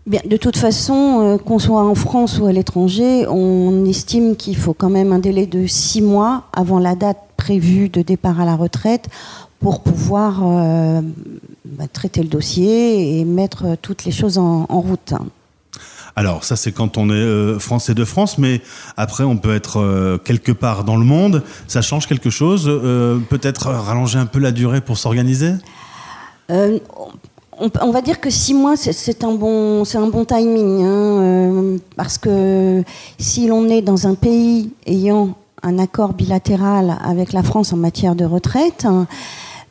Bien, 0.06 0.20
de 0.24 0.36
toute 0.36 0.56
façon, 0.56 1.20
euh, 1.20 1.36
qu'on 1.36 1.58
soit 1.58 1.82
en 1.82 1.96
France 1.96 2.38
ou 2.38 2.46
à 2.46 2.52
l'étranger, 2.52 3.26
on 3.26 3.84
estime 3.84 4.36
qu'il 4.36 4.56
faut 4.56 4.72
quand 4.72 4.90
même 4.90 5.12
un 5.12 5.18
délai 5.18 5.46
de 5.46 5.66
six 5.66 6.00
mois 6.00 6.44
avant 6.52 6.78
la 6.78 6.94
date 6.94 7.18
prévue 7.46 7.88
de 7.88 8.02
départ 8.02 8.40
à 8.40 8.44
la 8.44 8.56
retraite 8.56 9.06
pour 9.60 9.76
pouvoir 9.84 10.40
euh, 10.42 11.00
bah, 11.64 11.84
traiter 11.98 12.22
le 12.22 12.28
dossier 12.28 13.20
et 13.20 13.24
mettre 13.24 13.62
euh, 13.64 13.74
toutes 13.80 14.04
les 14.04 14.10
choses 14.10 14.36
en, 14.36 14.66
en 14.68 14.80
route. 14.80 15.14
Alors 16.16 16.42
ça 16.42 16.56
c'est 16.56 16.72
quand 16.72 16.98
on 16.98 17.08
est 17.10 17.12
euh, 17.12 17.58
français 17.60 17.94
de 17.94 18.04
France, 18.04 18.36
mais 18.38 18.60
après 18.96 19.22
on 19.22 19.36
peut 19.36 19.54
être 19.54 19.76
euh, 19.78 20.18
quelque 20.18 20.50
part 20.50 20.82
dans 20.82 20.96
le 20.96 21.04
monde. 21.04 21.44
Ça 21.68 21.82
change 21.82 22.06
quelque 22.08 22.30
chose 22.30 22.64
Peut-être 23.30 23.64
rallonger 23.88 24.18
un 24.18 24.26
peu 24.26 24.40
la 24.40 24.50
durée 24.50 24.80
pour 24.80 24.96
s'organiser? 24.98 25.52
On, 27.58 27.70
on 27.88 27.90
va 27.90 28.02
dire 28.02 28.18
que 28.20 28.28
six 28.28 28.54
mois, 28.54 28.76
c'est- 28.76 29.24
un 29.24 29.34
bon, 29.34 29.84
c'est 29.84 29.98
un 29.98 30.08
bon 30.08 30.24
timing, 30.26 30.84
hein, 30.84 31.78
parce 31.96 32.18
que 32.18 32.82
si 33.18 33.46
l'on 33.50 33.68
est 33.76 33.82
dans 33.82 34.06
un 34.06 34.14
pays 34.14 34.70
ayant 34.86 35.36
un 35.62 35.78
accord 35.78 36.12
bilatéral 36.12 36.98
avec 37.02 37.32
la 37.32 37.42
France 37.42 37.72
en 37.72 37.76
matière 37.76 38.14
de 38.14 38.24
retraite, 38.24 38.84
hein, 38.84 39.06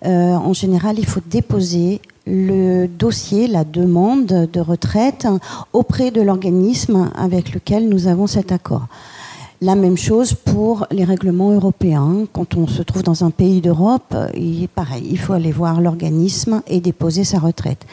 euh, 0.05 0.35
en 0.35 0.53
général, 0.53 0.99
il 0.99 1.05
faut 1.05 1.21
déposer 1.25 2.01
le 2.27 2.87
dossier, 2.87 3.47
la 3.47 3.63
demande 3.63 4.25
de 4.25 4.59
retraite 4.59 5.25
hein, 5.25 5.39
auprès 5.73 6.11
de 6.11 6.21
l'organisme 6.21 7.11
avec 7.15 7.53
lequel 7.53 7.87
nous 7.87 8.07
avons 8.07 8.27
cet 8.27 8.51
accord. 8.51 8.87
La 9.61 9.75
même 9.75 9.97
chose 9.97 10.33
pour 10.33 10.85
les 10.91 11.05
règlements 11.05 11.51
européens. 11.51 12.25
Quand 12.33 12.55
on 12.55 12.67
se 12.67 12.81
trouve 12.83 13.03
dans 13.03 13.23
un 13.23 13.31
pays 13.31 13.61
d'Europe, 13.61 14.15
il 14.35 14.63
est 14.63 14.67
pareil, 14.67 15.07
il 15.09 15.17
faut 15.17 15.33
aller 15.33 15.51
voir 15.51 15.79
l'organisme 15.79 16.61
et 16.67 16.81
déposer 16.81 17.23
sa 17.23 17.39
retraite. 17.39 17.85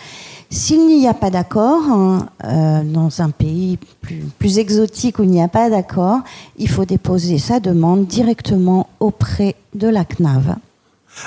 S'il 0.52 0.86
n'y 0.86 1.08
a 1.08 1.14
pas 1.14 1.30
d'accord, 1.30 1.82
hein, 1.88 2.28
euh, 2.44 2.82
dans 2.84 3.22
un 3.22 3.30
pays 3.30 3.78
plus, 4.02 4.22
plus 4.38 4.58
exotique 4.58 5.18
où 5.18 5.22
il 5.22 5.30
n'y 5.30 5.42
a 5.42 5.48
pas 5.48 5.70
d'accord, 5.70 6.18
il 6.58 6.68
faut 6.68 6.84
déposer 6.84 7.38
sa 7.38 7.58
demande 7.58 8.06
directement 8.06 8.90
auprès 9.00 9.56
de 9.74 9.88
la 9.88 10.04
CNAV. 10.04 10.56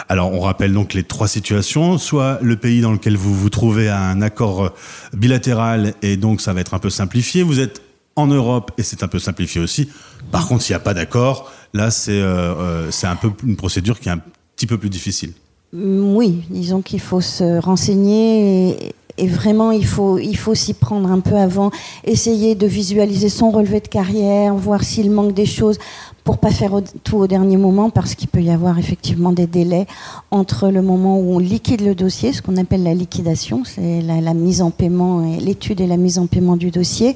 Alors, 0.10 0.32
on 0.32 0.42
rappelle 0.42 0.74
donc 0.74 0.94
les 0.94 1.04
trois 1.04 1.28
situations. 1.28 1.98
Soit 1.98 2.38
le 2.44 2.56
pays 2.56 2.82
dans 2.82 2.92
lequel 2.92 3.18
vous 3.18 3.34
vous 3.34 3.50
trouvez 3.50 3.90
a 3.90 4.00
un 4.00 4.22
accord 4.22 4.66
euh, 4.66 4.70
bilatéral 5.14 5.96
et 6.04 6.18
donc 6.18 6.40
ça 6.40 6.54
va 6.54 6.62
être 6.62 6.76
un 6.76 6.80
peu 6.80 6.92
simplifié. 6.92 7.42
Vous 7.42 7.60
êtes 7.60 7.82
en 8.16 8.28
Europe 8.28 8.74
et 8.78 8.84
c'est 8.84 9.02
un 9.02 9.08
peu 9.08 9.18
simplifié 9.18 9.60
aussi. 9.60 9.90
Par 10.32 10.48
contre, 10.48 10.62
s'il 10.62 10.74
n'y 10.74 10.82
a 10.82 10.84
pas 10.84 10.94
d'accord, 10.94 11.52
là, 11.74 11.90
c'est 11.90 12.12
euh, 12.12 12.54
euh, 12.88 12.92
un 13.02 13.16
peu 13.16 13.32
une 13.44 13.56
procédure 13.56 14.00
qui 14.00 14.10
est 14.10 14.14
un 14.14 14.22
petit 14.56 14.68
peu 14.68 14.78
plus 14.78 14.92
difficile. 14.92 15.34
Mm, 15.74 16.16
Oui, 16.16 16.44
disons 16.52 16.84
qu'il 16.84 17.02
faut 17.02 17.22
se 17.22 17.60
renseigner 17.60 18.70
et, 18.70 18.96
et 19.18 19.28
vraiment 19.28 19.72
il 19.72 19.86
faut, 19.86 20.18
il 20.18 20.36
faut 20.38 20.56
s'y 20.56 20.74
prendre 20.74 21.10
un 21.10 21.20
peu 21.20 21.36
avant, 21.36 21.72
essayer 22.04 22.56
de 22.56 22.68
visualiser 22.68 23.30
son 23.30 23.50
relevé 23.50 23.80
de 23.80 23.88
carrière, 23.88 24.54
voir 24.56 24.84
s'il 24.84 25.12
manque 25.12 25.34
des 25.34 25.46
choses 25.46 25.78
pour 26.24 26.40
pas 26.40 26.52
faire 26.52 26.82
tout 27.04 27.18
au 27.18 27.28
dernier 27.28 27.58
moment 27.58 27.90
parce 27.90 28.16
qu'il 28.16 28.28
peut 28.28 28.42
y 28.42 28.50
avoir 28.50 28.80
effectivement 28.80 29.32
des 29.32 29.48
délais 29.48 29.86
entre 30.32 30.70
le 30.70 30.82
moment 30.82 31.20
où 31.20 31.36
on 31.36 31.40
liquide 31.40 31.82
le 31.82 31.96
dossier, 31.96 32.34
ce 32.34 32.42
qu'on 32.42 32.58
appelle 32.58 32.84
la 32.84 32.94
liquidation, 32.94 33.64
c'est 33.64 34.02
la, 34.02 34.34
mise 34.34 34.62
en 34.62 34.72
paiement 34.72 35.38
l'étude 35.40 35.82
et 35.82 35.88
la 35.88 35.98
mise 35.98 36.20
en 36.20 36.28
paiement 36.28 36.58
du 36.58 36.72
dossier 36.72 37.16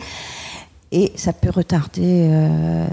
et 0.91 1.11
ça 1.15 1.33
peut 1.33 1.49
retarder 1.49 2.27
euh, 2.31 2.87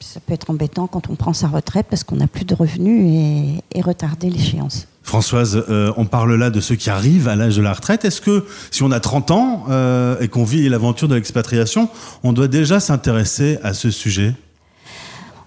ça 0.00 0.18
peut 0.20 0.32
être 0.32 0.50
embêtant 0.50 0.86
quand 0.86 1.10
on 1.10 1.14
prend 1.14 1.34
sa 1.34 1.48
retraite 1.48 1.86
parce 1.90 2.04
qu'on 2.04 2.16
n'a 2.16 2.26
plus 2.26 2.46
de 2.46 2.54
revenus 2.54 3.60
et 3.72 3.80
retarder 3.82 4.30
l'échéance. 4.30 4.86
Françoise, 5.02 5.64
euh, 5.68 5.92
on 5.96 6.04
parle 6.04 6.34
là 6.34 6.50
de 6.50 6.60
ceux 6.60 6.76
qui 6.76 6.90
arrivent 6.90 7.26
à 7.26 7.34
l'âge 7.34 7.56
de 7.56 7.62
la 7.62 7.72
retraite. 7.72 8.04
Est-ce 8.04 8.20
que 8.20 8.44
si 8.70 8.82
on 8.82 8.92
a 8.92 9.00
30 9.00 9.30
ans 9.30 9.64
euh, 9.68 10.16
et 10.20 10.28
qu'on 10.28 10.44
vit 10.44 10.68
l'aventure 10.68 11.08
de 11.08 11.14
l'expatriation, 11.14 11.88
on 12.22 12.32
doit 12.32 12.48
déjà 12.48 12.80
s'intéresser 12.80 13.58
à 13.62 13.74
ce 13.74 13.90
sujet? 13.90 14.34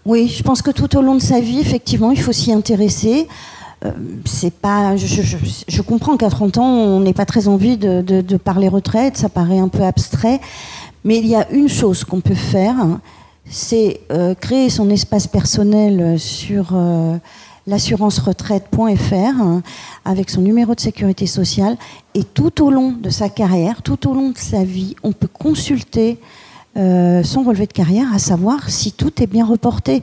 Oui, 0.05 0.27
je 0.27 0.43
pense 0.43 0.61
que 0.61 0.71
tout 0.71 0.97
au 0.97 1.01
long 1.01 1.15
de 1.15 1.21
sa 1.21 1.39
vie, 1.39 1.59
effectivement, 1.59 2.11
il 2.11 2.19
faut 2.19 2.33
s'y 2.33 2.51
intéresser. 2.51 3.27
Euh, 3.85 3.91
c'est 4.25 4.53
pas, 4.53 4.97
je, 4.97 5.81
comprends 5.81 6.17
qu'à 6.17 6.29
30 6.29 6.57
ans, 6.57 6.67
on 6.67 6.99
n'ait 6.99 7.13
pas 7.13 7.25
très 7.25 7.47
envie 7.47 7.77
de, 7.77 8.37
parler 8.37 8.67
retraite, 8.67 9.17
ça 9.17 9.29
paraît 9.29 9.59
un 9.59 9.69
peu 9.69 9.83
abstrait. 9.83 10.41
Mais 11.05 11.19
il 11.19 11.27
y 11.27 11.35
a 11.35 11.49
une 11.51 11.69
chose 11.69 12.03
qu'on 12.03 12.21
peut 12.21 12.33
faire, 12.33 12.75
c'est 13.49 14.01
créer 14.41 14.69
son 14.69 14.89
espace 14.89 15.27
personnel 15.27 16.17
sur 16.17 16.73
l'assurance-retraite.fr 17.67 19.13
hein, 19.13 19.61
avec 20.05 20.29
son 20.29 20.41
numéro 20.41 20.75
de 20.75 20.79
sécurité 20.79 21.25
sociale. 21.27 21.77
Et 22.13 22.23
tout 22.23 22.63
au 22.63 22.71
long 22.71 22.91
de 22.91 23.09
sa 23.09 23.29
carrière, 23.29 23.81
tout 23.81 24.09
au 24.09 24.13
long 24.13 24.29
de 24.31 24.37
sa 24.37 24.63
vie, 24.63 24.95
on 25.03 25.11
peut 25.11 25.27
consulter 25.27 26.19
euh, 26.75 27.23
son 27.23 27.43
relevé 27.43 27.67
de 27.67 27.73
carrière, 27.73 28.07
à 28.13 28.19
savoir 28.19 28.69
si 28.69 28.91
tout 28.91 29.21
est 29.21 29.27
bien 29.27 29.45
reporté. 29.45 30.01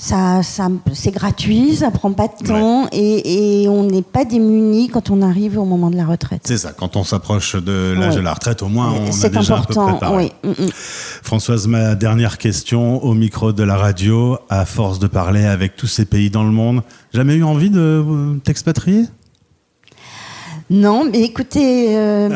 Ça, 0.00 0.44
ça, 0.44 0.68
c'est 0.92 1.10
gratuit, 1.10 1.74
ça 1.74 1.90
prend 1.90 2.12
pas 2.12 2.28
de 2.28 2.46
temps 2.46 2.86
et, 2.92 3.62
et 3.62 3.68
on 3.68 3.82
n'est 3.82 4.02
pas 4.02 4.24
démuni 4.24 4.88
quand 4.88 5.10
on 5.10 5.22
arrive 5.22 5.58
au 5.58 5.64
moment 5.64 5.90
de 5.90 5.96
la 5.96 6.06
retraite. 6.06 6.42
C'est 6.44 6.56
ça, 6.56 6.72
quand 6.72 6.94
on 6.94 7.02
s'approche 7.02 7.56
de 7.56 7.96
l'âge 7.98 8.14
de 8.14 8.20
la 8.20 8.32
retraite, 8.32 8.62
au 8.62 8.68
moins 8.68 8.92
on 8.92 9.08
a 9.08 9.28
déjà 9.28 9.56
un 9.56 9.62
peu 9.62 9.72
important, 9.72 9.86
préparé. 9.88 10.32
oui. 10.44 10.50
Mm, 10.50 10.64
mm. 10.66 10.68
Françoise, 10.72 11.66
ma 11.66 11.96
dernière 11.96 12.38
question 12.38 13.02
au 13.02 13.12
micro 13.12 13.52
de 13.52 13.64
la 13.64 13.76
radio, 13.76 14.38
à 14.48 14.64
force 14.64 15.00
de 15.00 15.08
parler 15.08 15.44
avec 15.44 15.74
tous 15.74 15.88
ces 15.88 16.04
pays 16.04 16.30
dans 16.30 16.44
le 16.44 16.52
monde, 16.52 16.82
jamais 17.12 17.34
eu 17.34 17.42
envie 17.42 17.70
de 17.70 17.80
euh, 17.80 18.34
t'expatrier? 18.44 19.06
Non, 20.70 21.08
mais 21.10 21.22
écoutez, 21.22 21.96
euh, 21.96 22.28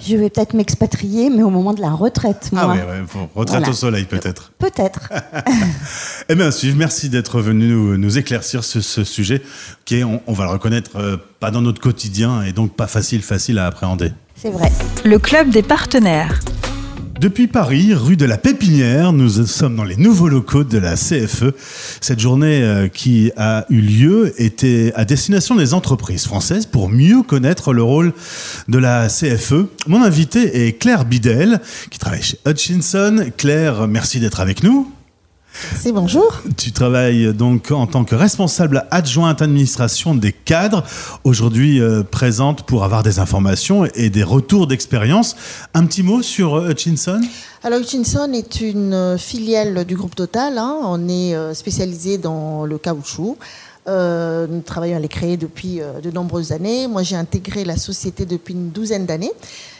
je 0.00 0.16
vais 0.16 0.28
peut-être 0.28 0.54
m'expatrier, 0.54 1.30
mais 1.30 1.44
au 1.44 1.50
moment 1.50 1.72
de 1.72 1.80
la 1.80 1.90
retraite, 1.90 2.48
moi. 2.52 2.62
Ah 2.64 2.68
oui, 2.72 2.78
ouais, 2.78 3.04
retraite 3.34 3.58
Voilà. 3.60 3.68
au 3.70 3.72
soleil 3.72 4.04
peut-être. 4.04 4.52
Peut-être. 4.58 5.10
Eh 6.28 6.34
bien, 6.34 6.50
suivre, 6.50 6.76
merci 6.76 7.08
d'être 7.08 7.40
venu 7.40 7.68
nous, 7.68 7.96
nous 7.96 8.18
éclaircir 8.18 8.64
ce, 8.64 8.80
ce 8.80 9.04
sujet 9.04 9.42
qui 9.84 9.98
est, 9.98 10.04
on, 10.04 10.20
on 10.26 10.32
va 10.32 10.44
le 10.46 10.50
reconnaître, 10.50 10.90
euh, 10.96 11.16
pas 11.38 11.52
dans 11.52 11.60
notre 11.62 11.80
quotidien 11.80 12.42
et 12.42 12.52
donc 12.52 12.74
pas 12.74 12.88
facile, 12.88 13.22
facile 13.22 13.60
à 13.60 13.66
appréhender. 13.66 14.10
C'est 14.34 14.50
vrai. 14.50 14.72
Le 15.04 15.20
club 15.20 15.50
des 15.50 15.62
partenaires. 15.62 16.40
Depuis 17.18 17.46
Paris, 17.46 17.94
rue 17.94 18.16
de 18.16 18.26
la 18.26 18.36
Pépinière, 18.36 19.14
nous 19.14 19.46
sommes 19.46 19.74
dans 19.74 19.84
les 19.84 19.96
nouveaux 19.96 20.28
locaux 20.28 20.64
de 20.64 20.76
la 20.76 20.96
CFE. 20.96 21.54
Cette 22.02 22.20
journée 22.20 22.62
euh, 22.62 22.88
qui 22.88 23.32
a 23.38 23.64
eu 23.70 23.80
lieu 23.80 24.34
était 24.36 24.92
à 24.96 25.06
destination 25.06 25.54
des 25.54 25.72
entreprises 25.72 26.26
françaises 26.26 26.66
pour 26.66 26.90
mieux 26.90 27.22
connaître 27.22 27.72
le 27.72 27.82
rôle 27.82 28.12
de 28.68 28.78
la 28.78 29.08
CFE. 29.08 29.66
Mon 29.86 30.02
invité 30.02 30.66
est 30.66 30.72
Claire 30.74 31.06
Bidel, 31.06 31.60
qui 31.90 31.98
travaille 31.98 32.22
chez 32.22 32.38
Hutchinson. 32.46 33.24
Claire, 33.38 33.88
merci 33.88 34.20
d'être 34.20 34.40
avec 34.40 34.62
nous. 34.62 34.92
C'est 35.76 35.92
bonjour. 35.92 36.42
Tu 36.56 36.72
travailles 36.72 37.32
donc 37.34 37.70
en 37.70 37.86
tant 37.86 38.04
que 38.04 38.14
responsable 38.14 38.86
adjointe 38.90 39.42
administration 39.42 40.14
des 40.14 40.32
cadres, 40.32 40.84
aujourd'hui 41.24 41.80
euh, 41.80 42.02
présente 42.02 42.62
pour 42.64 42.84
avoir 42.84 43.02
des 43.02 43.18
informations 43.18 43.84
et 43.94 44.10
des 44.10 44.22
retours 44.22 44.66
d'expérience. 44.66 45.36
Un 45.74 45.86
petit 45.86 46.02
mot 46.02 46.22
sur 46.22 46.56
Hutchinson? 46.68 47.20
Alors 47.62 47.80
Hutchinson 47.80 48.32
est 48.32 48.60
une 48.60 48.92
euh, 48.94 49.18
filiale 49.18 49.84
du 49.84 49.96
groupe 49.96 50.14
Total. 50.14 50.58
hein. 50.58 50.76
On 50.84 51.08
est 51.08 51.34
euh, 51.34 51.54
spécialisé 51.54 52.18
dans 52.18 52.64
le 52.64 52.78
caoutchouc. 52.78 53.36
Euh, 53.88 54.46
nous 54.48 54.60
travaillons 54.60 54.96
à 54.96 55.00
les 55.00 55.08
créer 55.08 55.36
depuis 55.36 55.80
de 56.02 56.10
nombreuses 56.10 56.50
années. 56.52 56.88
Moi, 56.88 57.04
j'ai 57.04 57.14
intégré 57.14 57.64
la 57.64 57.76
société 57.76 58.26
depuis 58.26 58.54
une 58.54 58.70
douzaine 58.70 59.06
d'années. 59.06 59.30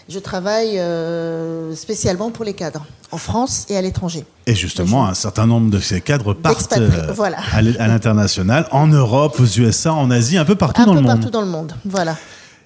Je 0.08 0.20
travaille 0.20 0.78
euh, 0.78 1.74
spécialement 1.74 2.30
pour 2.30 2.44
les 2.44 2.54
cadres, 2.54 2.86
en 3.10 3.18
France 3.18 3.66
et 3.68 3.76
à 3.76 3.82
l'étranger. 3.82 4.24
Et 4.46 4.54
justement, 4.54 5.08
un 5.08 5.14
certain 5.14 5.46
nombre 5.46 5.68
de 5.68 5.80
ces 5.80 6.00
cadres 6.00 6.32
partent 6.32 6.78
euh, 6.78 7.12
voilà. 7.12 7.38
à 7.52 7.88
l'international, 7.88 8.68
en 8.70 8.86
Europe, 8.86 9.40
aux 9.40 9.46
USA, 9.46 9.92
en 9.92 10.12
Asie, 10.12 10.38
un 10.38 10.44
peu 10.44 10.54
partout 10.54 10.82
un 10.82 10.86
dans 10.86 10.92
peu 10.92 11.00
le 11.00 11.06
monde. 11.06 11.16
partout 11.16 11.30
dans 11.30 11.40
le 11.40 11.48
monde. 11.48 11.72
Voilà. 11.84 12.16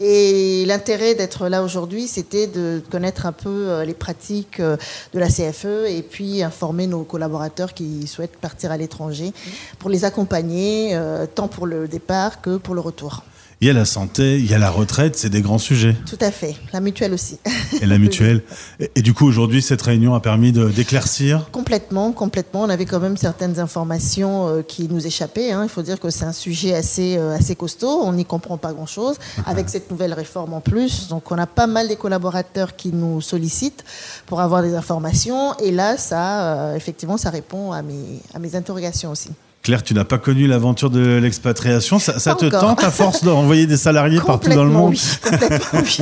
Et 0.01 0.65
l'intérêt 0.67 1.15
d'être 1.15 1.49
là 1.49 1.63
aujourd'hui, 1.63 2.09
c'était 2.09 2.47
de 2.47 2.83
connaître 2.91 3.25
un 3.25 3.33
peu 3.33 3.49
euh, 3.49 3.85
les 3.87 3.95
pratiques 3.95 4.61
de 4.61 5.19
la 5.19 5.29
CFE 5.29 5.89
et 5.89 6.03
puis 6.03 6.43
informer 6.43 6.87
nos 6.87 7.05
collaborateurs 7.05 7.73
qui 7.73 8.07
souhaitent 8.07 8.37
partir 8.37 8.71
à 8.71 8.77
l'étranger 8.77 9.33
pour 9.79 9.89
les 9.89 10.05
accompagner, 10.05 10.99
tant 11.35 11.49
pour 11.49 11.67
le 11.67 11.89
départ 11.89 12.43
que 12.43 12.59
pour 12.59 12.75
le 12.75 12.83
retour. 12.83 13.25
Il 13.63 13.67
y 13.67 13.71
a 13.71 13.75
la 13.75 13.85
santé, 13.85 14.39
il 14.39 14.51
y 14.51 14.55
a 14.55 14.59
la 14.59 14.71
retraite, 14.71 15.17
c'est 15.17 15.29
des 15.29 15.43
grands 15.43 15.59
sujets. 15.59 15.95
Tout 16.09 16.17
à 16.23 16.31
fait. 16.31 16.57
La 16.73 16.81
mutuelle 16.81 17.13
aussi. 17.13 17.39
Et 17.83 17.85
la 17.85 17.99
mutuelle. 17.99 18.43
Et, 18.81 18.91
et 18.97 19.03
du 19.03 19.13
coup, 19.13 19.27
aujourd'hui, 19.27 19.61
cette 19.61 19.83
réunion 19.83 20.15
a 20.15 20.21
permis 20.21 20.51
d'éclaircir? 20.51 21.51
Complètement, 21.53 22.13
complètement. 22.13 22.63
On 22.63 22.71
avait 22.71 22.87
quand 22.87 23.01
même 23.01 23.19
certaines 23.19 23.61
informations 23.61 24.49
euh, 24.49 24.63
qui 24.63 24.89
nous 24.89 25.07
échappaient. 25.07 25.53
hein. 25.53 25.65
Il 25.65 25.69
faut 25.69 25.83
dire 25.83 26.01
que 26.01 26.09
c'est 26.09 26.25
un 26.25 26.33
sujet 26.33 26.73
assez, 26.75 27.19
euh, 27.19 27.37
assez 27.37 27.55
costaud. 27.55 28.01
On 28.03 28.15
n'y 28.15 28.25
comprend 28.25 28.57
pas 28.57 28.73
grand-chose. 28.73 29.17
Avec 29.45 29.69
cette 29.69 29.91
nouvelle 29.91 30.15
réforme 30.15 30.55
en 30.55 30.63
plus, 30.63 31.09
donc 31.09 31.31
on 31.31 31.37
a 31.37 31.47
pas 31.47 31.67
mal 31.67 31.87
des 31.87 31.97
collaborateurs 31.97 32.77
qui 32.77 32.93
nous 32.95 33.21
sollicitent 33.21 33.85
pour 34.25 34.41
avoir 34.41 34.63
des 34.63 34.75
informations. 34.75 35.55
Et 35.59 35.71
là, 35.71 35.99
ça, 35.99 36.55
euh, 36.55 36.77
effectivement, 36.77 37.19
ça 37.19 37.29
répond 37.29 37.73
à 37.73 37.83
mes, 37.83 38.23
à 38.33 38.39
mes 38.39 38.57
interrogations 38.57 39.11
aussi. 39.11 39.29
Claire, 39.63 39.83
tu 39.83 39.93
n'as 39.93 40.05
pas 40.05 40.17
connu 40.17 40.47
l'aventure 40.47 40.89
de 40.89 41.19
l'expatriation. 41.19 41.99
Ça, 41.99 42.13
te 42.35 42.47
encore. 42.47 42.61
tente 42.61 42.85
à 42.85 42.91
force 42.91 43.23
d'envoyer 43.23 43.67
des 43.67 43.77
salariés 43.77 44.21
partout 44.25 44.49
dans 44.49 44.65
le 44.65 44.71
monde 44.71 44.93
oui. 44.93 45.19
Complètement, 45.23 45.81
oui. 45.83 45.99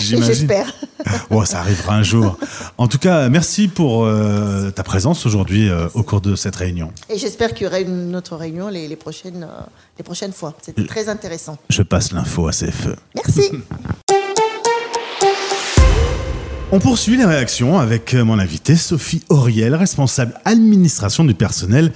J'espère. 0.00 0.72
Oh, 1.30 1.44
ça 1.44 1.60
arrivera 1.60 1.94
un 1.94 2.02
jour. 2.02 2.36
En 2.78 2.88
tout 2.88 2.98
cas, 2.98 3.28
merci 3.28 3.68
pour 3.68 4.04
euh, 4.04 4.70
ta 4.70 4.82
présence 4.82 5.24
aujourd'hui 5.24 5.68
euh, 5.68 5.86
au 5.94 6.02
cours 6.02 6.20
de 6.20 6.34
cette 6.34 6.56
réunion. 6.56 6.90
Et 7.08 7.16
j'espère 7.16 7.54
qu'il 7.54 7.64
y 7.64 7.66
aura 7.68 7.78
une 7.78 8.16
autre 8.16 8.34
réunion 8.36 8.68
les, 8.68 8.88
les 8.88 8.96
prochaines, 8.96 9.44
euh, 9.44 9.62
les 9.98 10.04
prochaines 10.04 10.32
fois. 10.32 10.54
C'était 10.62 10.86
très 10.86 11.08
intéressant. 11.08 11.58
Je 11.70 11.82
passe 11.82 12.12
l'info 12.12 12.48
à 12.48 12.52
CFE. 12.52 12.96
Merci. 13.14 13.52
On 16.74 16.78
poursuit 16.78 17.18
les 17.18 17.26
réactions 17.26 17.78
avec 17.78 18.14
euh, 18.14 18.24
mon 18.24 18.38
invité 18.38 18.76
Sophie 18.76 19.22
Auriel, 19.28 19.74
responsable 19.74 20.32
administration 20.46 21.22
du 21.22 21.34
personnel 21.34 21.92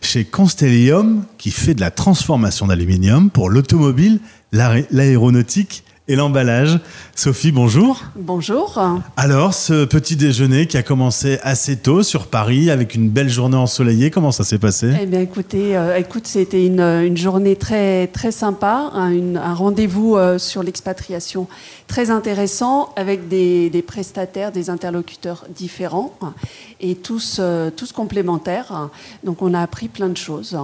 chez 0.00 0.24
Constellium, 0.24 1.24
qui 1.36 1.50
fait 1.50 1.74
de 1.74 1.80
la 1.82 1.90
transformation 1.90 2.66
d'aluminium 2.66 3.28
pour 3.28 3.50
l'automobile, 3.50 4.20
l'aé- 4.50 4.86
l'aéronautique 4.90 5.84
et 6.06 6.16
l'emballage. 6.16 6.78
Sophie, 7.14 7.50
bonjour. 7.50 8.02
Bonjour. 8.14 8.78
Alors, 9.16 9.54
ce 9.54 9.86
petit 9.86 10.16
déjeuner 10.16 10.66
qui 10.66 10.76
a 10.76 10.82
commencé 10.82 11.38
assez 11.42 11.76
tôt 11.78 12.02
sur 12.02 12.26
Paris 12.26 12.70
avec 12.70 12.94
une 12.94 13.08
belle 13.08 13.30
journée 13.30 13.56
ensoleillée, 13.56 14.10
comment 14.10 14.30
ça 14.30 14.44
s'est 14.44 14.58
passé? 14.58 14.92
Eh 15.00 15.06
bien, 15.06 15.20
écoutez, 15.20 15.76
euh, 15.76 15.96
écoute, 15.96 16.26
c'était 16.26 16.66
une, 16.66 16.80
une 16.80 17.16
journée 17.16 17.56
très 17.56 18.08
très 18.08 18.32
sympa, 18.32 18.90
un, 18.92 19.10
une- 19.10 19.36
un 19.38 19.54
rendez-vous 19.54 20.16
euh, 20.16 20.38
sur 20.38 20.62
l'expatriation 20.62 21.48
très 21.86 22.10
intéressant 22.10 22.90
avec 22.96 23.28
des, 23.28 23.70
des 23.70 23.82
prestataires, 23.82 24.52
des 24.52 24.68
interlocuteurs 24.68 25.46
différents 25.56 26.12
et 26.80 26.96
tous 26.96 27.38
euh, 27.40 27.70
tous 27.74 27.92
complémentaires. 27.92 28.90
Donc, 29.24 29.40
on 29.40 29.54
a 29.54 29.60
appris 29.60 29.88
plein 29.88 30.08
de 30.10 30.16
choses. 30.18 30.56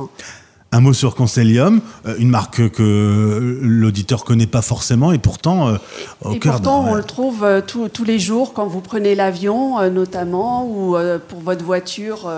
Un 0.72 0.80
mot 0.80 0.92
sur 0.92 1.16
Constellium, 1.16 1.80
euh, 2.06 2.14
une 2.20 2.28
marque 2.28 2.70
que 2.70 3.58
l'auditeur 3.60 4.24
connaît 4.24 4.46
pas 4.46 4.62
forcément 4.62 5.10
et 5.10 5.18
pourtant 5.18 5.66
euh, 5.68 5.76
au 6.22 6.32
Et 6.32 6.38
cœur 6.38 6.52
pourtant, 6.54 6.84
on 6.88 6.94
le 6.94 7.02
trouve 7.02 7.42
euh, 7.42 7.60
tous- 7.60 8.04
les 8.04 8.20
jours 8.20 8.52
quand 8.52 8.66
vous 8.68 8.80
prenez 8.80 9.16
l'avion, 9.16 9.90
notamment, 9.90 10.64
ou 10.66 10.96
pour 11.28 11.40
votre 11.40 11.64
voiture, 11.64 12.30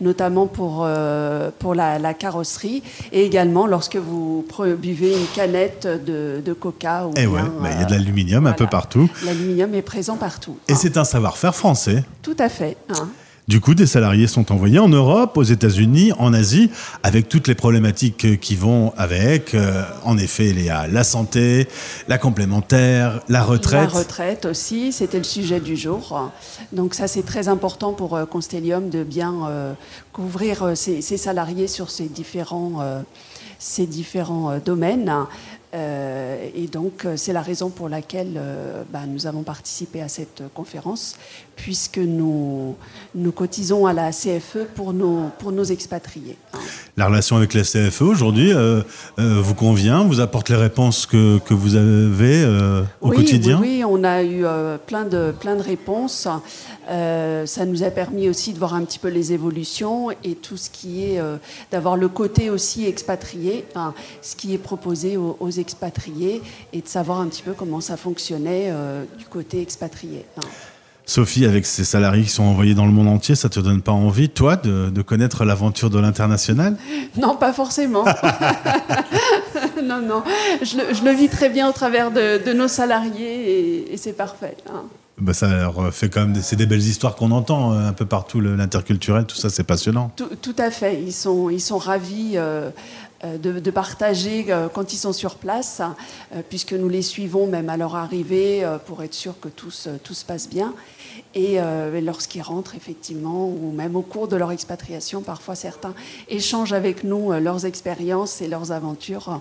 notamment 0.00 0.46
pour, 0.46 0.86
pour 1.58 1.74
la, 1.74 1.98
la 1.98 2.12
carrosserie, 2.14 2.82
et 3.12 3.24
également 3.24 3.66
lorsque 3.66 3.96
vous 3.96 4.44
buvez 4.78 5.12
une 5.12 5.26
canette 5.34 5.86
de, 5.86 6.42
de 6.44 6.52
coca. 6.52 7.06
Ou 7.06 7.12
Eh 7.16 7.26
ouais, 7.26 7.40
bien, 7.40 7.52
bah, 7.62 7.68
il 7.72 7.80
y 7.80 7.82
a 7.82 7.86
de 7.86 7.92
l'aluminium 7.92 8.46
un 8.46 8.52
peu 8.52 8.66
partout. 8.66 9.08
L'aluminium 9.24 9.72
est 9.74 9.82
présent 9.82 10.16
partout. 10.16 10.58
Et 10.68 10.72
hein. 10.72 10.76
c'est 10.78 10.96
un 10.96 11.04
savoir-faire 11.04 11.54
français. 11.54 12.04
Tout 12.22 12.36
à 12.38 12.48
fait. 12.48 12.76
hein. 12.90 13.08
Du 13.48 13.60
coup, 13.60 13.76
des 13.76 13.86
salariés 13.86 14.26
sont 14.26 14.50
envoyés 14.50 14.80
en 14.80 14.88
Europe, 14.88 15.36
aux 15.36 15.44
États-Unis, 15.44 16.10
en 16.18 16.34
Asie, 16.34 16.68
avec 17.04 17.28
toutes 17.28 17.46
les 17.46 17.54
problématiques 17.54 18.24
euh, 18.24 18.34
qui 18.34 18.56
vont 18.56 18.92
avec. 18.96 19.54
Euh, 19.54 19.84
en 20.02 20.18
effet, 20.18 20.48
il 20.48 20.60
y 20.60 20.68
a 20.68 20.88
la 20.88 21.04
santé, 21.04 21.68
la 22.08 22.18
complémentaire, 22.18 23.20
la 23.28 23.44
retraite. 23.44 23.92
La 23.92 24.00
retraite 24.00 24.46
aussi, 24.46 24.90
c'était 24.90 25.18
le 25.18 25.24
sujet 25.24 25.60
du 25.60 25.76
jour. 25.76 26.32
Donc 26.72 26.94
ça, 26.94 27.06
c'est 27.06 27.22
très 27.22 27.46
important 27.46 27.92
pour 27.92 28.16
euh, 28.16 28.26
Constellium 28.26 28.90
de 28.90 29.04
bien 29.04 29.74
couvrir 30.12 30.76
ses, 30.76 31.00
salariés 31.02 31.68
sur 31.68 31.90
ces 31.90 32.08
différents, 32.08 33.04
ces 33.60 33.86
différents 33.86 34.58
domaines. 34.58 35.12
Et 35.72 36.66
donc, 36.72 37.06
c'est 37.16 37.32
la 37.32 37.42
raison 37.42 37.70
pour 37.70 37.88
laquelle 37.88 38.40
bah, 38.92 39.02
nous 39.06 39.26
avons 39.26 39.42
participé 39.42 40.00
à 40.00 40.08
cette 40.08 40.42
conférence, 40.54 41.16
puisque 41.56 41.98
nous, 41.98 42.76
nous 43.14 43.32
cotisons 43.32 43.86
à 43.86 43.92
la 43.92 44.10
CFE 44.12 44.66
pour 44.74 44.92
nos, 44.92 45.30
pour 45.38 45.52
nos 45.52 45.64
expatriés. 45.64 46.36
La 46.96 47.06
relation 47.06 47.36
avec 47.36 47.54
la 47.54 47.62
CFE 47.62 48.02
aujourd'hui 48.02 48.52
euh, 48.52 48.82
euh, 49.18 49.40
vous 49.40 49.54
convient, 49.54 50.04
vous 50.04 50.20
apporte 50.20 50.50
les 50.50 50.56
réponses 50.56 51.06
que, 51.06 51.38
que 51.38 51.54
vous 51.54 51.74
avez 51.74 52.42
euh, 52.42 52.82
au 53.00 53.08
oui, 53.08 53.16
quotidien 53.16 53.58
Oui, 53.60 53.78
oui, 53.78 53.84
on 53.84 54.04
a 54.04 54.22
eu 54.22 54.44
plein, 54.86 55.04
de, 55.04 55.32
plein 55.38 55.56
de 55.56 55.62
réponses. 55.62 56.28
Ça 56.88 57.66
nous 57.66 57.82
a 57.82 57.90
permis 57.90 58.28
aussi 58.28 58.52
de 58.52 58.58
voir 58.58 58.74
un 58.74 58.84
petit 58.84 58.98
peu 58.98 59.08
les 59.08 59.32
évolutions 59.32 60.10
et 60.22 60.34
tout 60.34 60.56
ce 60.56 60.70
qui 60.70 61.04
est 61.04 61.20
d'avoir 61.72 61.96
le 61.96 62.08
côté 62.08 62.50
aussi 62.50 62.86
expatrié, 62.86 63.64
hein, 63.74 63.94
ce 64.22 64.36
qui 64.36 64.54
est 64.54 64.58
proposé 64.58 65.16
aux, 65.16 65.36
aux 65.40 65.50
expatriés 65.50 66.42
et 66.72 66.82
de 66.82 66.88
savoir 66.88 67.20
un 67.20 67.26
petit 67.26 67.42
peu 67.42 67.52
comment 67.52 67.80
ça 67.80 67.96
fonctionnait 67.96 68.72
du 69.18 69.24
côté 69.24 69.60
expatrié. 69.62 70.24
hein. 70.36 70.40
Sophie, 71.08 71.44
avec 71.44 71.66
ces 71.66 71.84
salariés 71.84 72.24
qui 72.24 72.30
sont 72.30 72.42
envoyés 72.42 72.74
dans 72.74 72.84
le 72.84 72.90
monde 72.90 73.06
entier, 73.06 73.36
ça 73.36 73.48
te 73.48 73.60
donne 73.60 73.80
pas 73.80 73.92
envie, 73.92 74.28
toi, 74.28 74.56
de, 74.56 74.90
de 74.90 75.02
connaître 75.02 75.44
l'aventure 75.44 75.88
de 75.88 76.00
l'international? 76.00 76.76
Non, 77.16 77.36
pas 77.36 77.52
forcément. 77.52 78.04
non, 79.84 80.00
non. 80.02 80.22
Je 80.62 80.76
le, 80.78 80.94
je 80.94 81.04
le 81.04 81.10
vis 81.12 81.28
très 81.28 81.48
bien 81.48 81.68
au 81.68 81.72
travers 81.72 82.10
de, 82.10 82.44
de 82.44 82.52
nos 82.52 82.68
salariés 82.68 83.50
et, 83.88 83.94
et 83.94 83.96
c'est 83.96 84.12
parfait. 84.14 84.56
hein. 84.68 84.82
Bah, 85.18 85.32
ça 85.32 85.46
leur 85.48 85.94
fait 85.94 86.10
quand 86.10 86.20
même 86.26 86.34
c'est 86.42 86.56
des 86.56 86.66
belles 86.66 86.82
histoires 86.82 87.14
qu'on 87.16 87.30
entend 87.30 87.72
euh, 87.72 87.88
un 87.88 87.92
peu 87.94 88.04
partout, 88.04 88.40
l'interculturel, 88.40 89.24
tout 89.24 89.36
ça, 89.36 89.48
c'est 89.48 89.64
passionnant. 89.64 90.10
Tout, 90.14 90.28
tout 90.42 90.54
à 90.58 90.70
fait. 90.70 91.00
Ils 91.02 91.12
sont, 91.12 91.48
ils 91.48 91.60
sont 91.60 91.78
ravis 91.78 92.32
euh, 92.34 92.68
de, 93.38 93.58
de 93.60 93.70
partager 93.70 94.46
euh, 94.48 94.68
quand 94.72 94.92
ils 94.92 94.98
sont 94.98 95.12
sur 95.12 95.34
place, 95.36 95.80
euh, 96.34 96.42
puisque 96.48 96.72
nous 96.72 96.88
les 96.88 97.02
suivons 97.02 97.46
même 97.46 97.68
à 97.68 97.76
leur 97.76 97.94
arrivée 97.96 98.64
euh, 98.64 98.78
pour 98.78 99.02
être 99.02 99.14
sûr 99.14 99.34
que 99.40 99.48
tout 99.48 99.70
se, 99.70 99.90
tout 100.04 100.14
se 100.14 100.24
passe 100.24 100.48
bien. 100.48 100.74
Et 101.34 101.60
euh, 101.60 102.00
lorsqu'ils 102.00 102.42
rentrent, 102.42 102.74
effectivement, 102.74 103.46
ou 103.48 103.72
même 103.72 103.96
au 103.96 104.02
cours 104.02 104.28
de 104.28 104.36
leur 104.36 104.52
expatriation, 104.52 105.22
parfois 105.22 105.54
certains 105.54 105.94
échangent 106.28 106.72
avec 106.72 107.04
nous 107.04 107.32
euh, 107.32 107.40
leurs 107.40 107.64
expériences 107.66 108.40
et 108.42 108.48
leurs 108.48 108.72
aventures. 108.72 109.40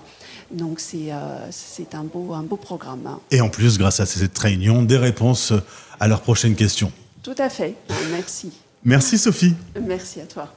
Donc 0.52 0.80
c'est 0.80 1.12
euh, 1.12 1.48
c'est 1.52 1.96
un, 1.96 2.04
beau, 2.04 2.34
un 2.34 2.44
beau 2.44 2.58
programme. 2.58 3.06
hein. 3.08 3.20
Et 3.32 3.42
en 3.42 3.50
plus, 3.50 3.78
grâce 3.78 4.00
à 4.00 4.06
cette 4.06 4.38
réunion, 4.38 4.84
des 4.84 4.98
réponses 4.98 5.54
à 6.00 6.08
leurs 6.08 6.22
prochaines 6.22 6.56
questions. 6.56 6.92
Tout 7.24 7.36
à 7.38 7.50
fait. 7.50 7.76
Merci. 8.12 8.52
Merci 8.88 9.18
Sophie. 9.18 9.56
Merci 9.88 10.22
à 10.22 10.26
toi. 10.26 10.50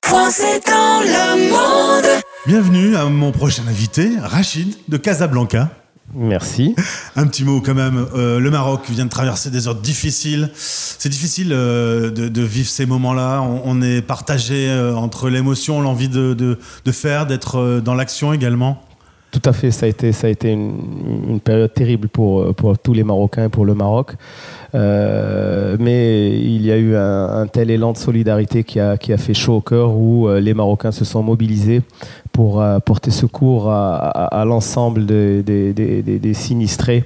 Bienvenue 2.46 2.94
à 2.96 3.06
mon 3.06 3.32
prochain 3.32 3.62
invité, 3.66 4.10
Rachid 4.20 4.76
de 4.88 4.96
Casablanca. 4.98 5.70
Merci. 6.14 6.74
Un 7.16 7.26
petit 7.26 7.44
mot 7.44 7.60
quand 7.62 7.74
même. 7.74 8.06
Euh, 8.14 8.38
le 8.38 8.50
Maroc 8.50 8.82
vient 8.88 9.04
de 9.04 9.10
traverser 9.10 9.50
des 9.50 9.66
heures 9.68 9.74
difficiles. 9.74 10.50
C'est 10.54 11.08
difficile 11.10 11.52
euh, 11.52 12.10
de, 12.10 12.28
de 12.28 12.42
vivre 12.42 12.68
ces 12.68 12.86
moments-là. 12.86 13.40
On, 13.42 13.62
on 13.64 13.82
est 13.82 14.00
partagé 14.02 14.68
euh, 14.68 14.94
entre 14.94 15.28
l'émotion, 15.28 15.80
l'envie 15.82 16.08
de, 16.08 16.32
de- 16.34 16.58
de 16.84 16.92
faire, 16.92 17.26
d'être 17.26 17.80
dans 17.80 17.94
l'action 17.94 18.32
également. 18.32 18.82
Tout 19.30 19.42
à 19.44 19.52
fait, 19.52 19.70
ça 19.70 19.84
a 19.84 19.88
été, 19.90 20.12
ça 20.12 20.26
a 20.26 20.30
été 20.30 20.50
une, 20.50 21.24
une 21.28 21.40
période 21.40 21.72
terrible 21.74 22.08
pour, 22.08 22.54
pour 22.54 22.78
tous 22.78 22.94
les 22.94 23.04
Marocains 23.04 23.44
et 23.44 23.48
pour 23.50 23.66
le 23.66 23.74
Maroc. 23.74 24.12
Euh, 24.74 25.76
mais 25.80 26.38
il 26.38 26.62
y 26.64 26.70
a 26.70 26.76
eu 26.76 26.94
un, 26.94 27.24
un 27.28 27.46
tel 27.46 27.70
élan 27.70 27.92
de 27.92 27.98
solidarité 27.98 28.64
qui 28.64 28.80
a, 28.80 28.96
qui 28.98 29.12
a 29.12 29.16
fait 29.16 29.32
chaud 29.34 29.56
au 29.56 29.60
cœur 29.62 29.96
où 29.96 30.28
euh, 30.28 30.40
les 30.40 30.52
Marocains 30.54 30.92
se 30.92 31.04
sont 31.06 31.22
mobilisés 31.22 31.80
pour 32.32 32.60
euh, 32.60 32.78
porter 32.78 33.10
secours 33.10 33.70
à, 33.70 33.96
à- 33.96 34.40
à 34.40 34.44
l'ensemble 34.44 35.06
des, 35.06 35.42
des- 35.42 35.72
des- 35.72 36.02
des- 36.02 36.18
des 36.18 36.34
sinistrés 36.34 37.04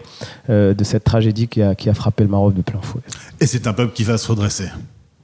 de 0.49 0.85
cette 0.85 1.05
tragédie 1.05 1.47
qui 1.49 1.63
a, 1.63 1.75
qui 1.75 1.89
a 1.89 1.95
frappé 1.95 2.25
le 2.25 2.31
Maroc 2.31 2.55
de 2.55 2.63
plein 2.63 2.81
fouet. 2.83 3.03
Et 3.41 3.47
c'est 3.47 3.67
un 3.67 3.73
peuple 3.73 3.93
qui 3.93 4.03
va 4.05 4.19
se 4.19 4.29
redresser. 4.29 4.67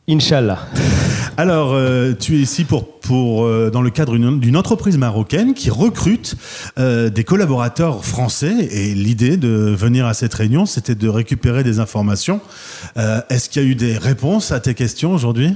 Inch'Allah. 0.08 0.58
Alors, 1.38 1.72
euh, 1.72 2.14
tu 2.18 2.34
es 2.34 2.40
ici 2.40 2.64
pour, 2.64 2.98
pour, 2.98 3.44
euh, 3.44 3.70
dans 3.70 3.80
le 3.80 3.90
cadre 3.90 4.18
d'une 4.18 4.56
entreprise 4.56 4.98
marocaine 4.98 5.54
qui 5.54 5.70
recrute 5.70 6.34
euh, 6.80 7.10
des 7.10 7.22
collaborateurs 7.22 8.04
français. 8.04 8.66
Et 8.72 8.92
l'idée 8.92 9.36
de 9.36 9.48
venir 9.48 10.04
à 10.06 10.14
cette 10.14 10.34
réunion, 10.34 10.66
c'était 10.66 10.96
de 10.96 11.08
récupérer 11.08 11.62
des 11.62 11.78
informations. 11.78 12.40
Est-ce 12.96 13.48
qu'il 13.48 13.62
y 13.62 13.64
a 13.64 13.68
eu 13.68 13.76
des 13.76 13.96
réponses 13.96 14.50
à 14.50 14.58
tes 14.58 14.74
questions 14.74 15.12
aujourd'hui? 15.14 15.54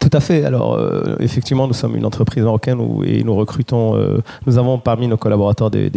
Tout 0.00 0.10
à 0.12 0.20
fait. 0.20 0.44
Alors, 0.44 0.74
euh, 0.74 1.16
effectivement, 1.20 1.66
nous 1.66 1.74
sommes 1.74 1.96
une 1.96 2.06
entreprise 2.06 2.44
marocaine 2.44 2.78
et 3.06 3.22
nous 3.24 3.34
recrutons, 3.34 3.96
euh, 3.96 4.18
nous 4.46 4.58
avons 4.58 4.78
parmi 4.78 5.08
nos 5.08 5.16
collaborateurs 5.16 5.70
des, 5.70 5.90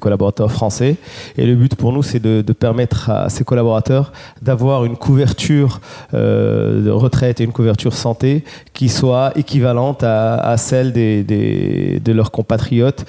collaborateurs 0.00 0.50
français. 0.50 0.96
Et 1.36 1.46
le 1.46 1.54
but 1.54 1.74
pour 1.74 1.92
nous, 1.92 2.02
c'est 2.02 2.20
de, 2.20 2.42
permettre 2.52 3.10
à 3.10 3.28
ces 3.28 3.44
collaborateurs 3.44 4.12
d'avoir 4.42 4.84
une 4.84 4.96
couverture 4.96 5.80
euh, 6.14 6.84
de 6.84 6.90
retraite 6.90 7.40
et 7.40 7.44
une 7.44 7.52
couverture 7.52 7.94
santé 7.94 8.44
qui 8.72 8.88
soit 8.88 9.32
équivalente 9.36 10.02
à, 10.02 10.34
à 10.34 10.56
celle 10.56 10.92
de 10.92 12.12
leurs 12.12 12.30
compatriotes 12.30 13.04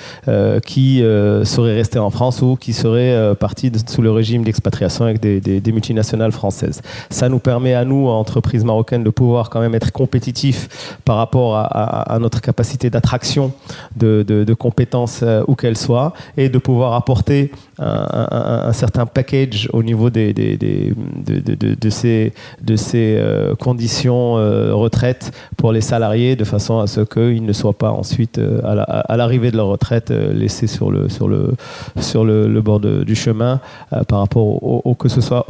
qui 0.66 1.00
seraient 1.00 1.76
restés 1.76 2.00
en 2.00 2.10
France 2.10 2.42
ou 2.42 2.56
qui 2.56 2.74
seraient 2.74 3.36
partis 3.36 3.72
sous 3.88 4.02
le 4.02 4.12
régime 4.12 4.44
d'expatriation 4.44 5.06
avec 5.06 5.20
des, 5.20 5.72
multinationales 5.72 6.32
françaises. 6.32 6.82
Ça 7.10 7.30
nous 7.30 7.40
permet 7.40 7.74
à 7.74 7.86
nous, 7.86 8.08
entreprises 8.08 8.64
marocaines, 8.64 9.04
de 9.04 9.10
pouvoir 9.10 9.50
quand 9.50 9.60
même 9.60 9.76
être 9.76 9.81
compétitifs 9.90 10.98
par 11.06 11.18
rapport 11.18 11.56
à, 11.58 12.18
notre 12.20 12.42
capacité 12.42 12.92
d'attraction 12.92 13.52
de, 13.96 14.24
de- 14.28 14.44
de 14.44 14.54
compétences 14.54 15.22
euh, 15.24 15.44
où 15.48 15.56
qu'elles 15.56 15.78
soient 15.78 16.14
et 16.38 16.50
de 16.50 16.58
pouvoir 16.60 16.94
apporter 16.94 17.52
un, 17.82 18.74
certain 18.74 19.06
package 19.06 19.68
au 19.74 19.84
niveau 19.84 20.10
des, 20.10 20.34
de, 20.34 21.90
ces, 21.90 22.34
de 22.62 22.76
ces 22.76 23.16
euh, 23.18 23.56
conditions 23.56 24.38
euh, 24.38 24.74
retraite 24.74 25.32
pour 25.58 25.72
les 25.72 25.82
salariés 25.82 26.36
de 26.36 26.44
façon 26.44 26.80
à 26.80 26.88
ce 26.88 27.02
qu'ils 27.02 27.44
ne 27.46 27.54
soient 27.54 27.74
pas 27.78 27.92
ensuite 27.92 28.38
euh, 28.38 28.62
à 28.64 28.76
la- 28.76 28.84
à 28.84 29.18
l'arrivée 29.18 29.52
de 29.52 29.58
leur 29.58 29.68
retraite 29.68 30.12
laissés 30.12 30.68
sur 30.68 30.92
le, 30.92 31.10
sur 31.10 31.28
le, 31.28 31.54
sur 32.00 32.24
le, 32.24 32.62
bord 32.62 32.80
du 32.80 33.16
chemin 33.16 33.60
par 34.08 34.20
rapport 34.20 34.60
que 35.00 35.10
ce 35.10 35.20
soit 35.22 35.46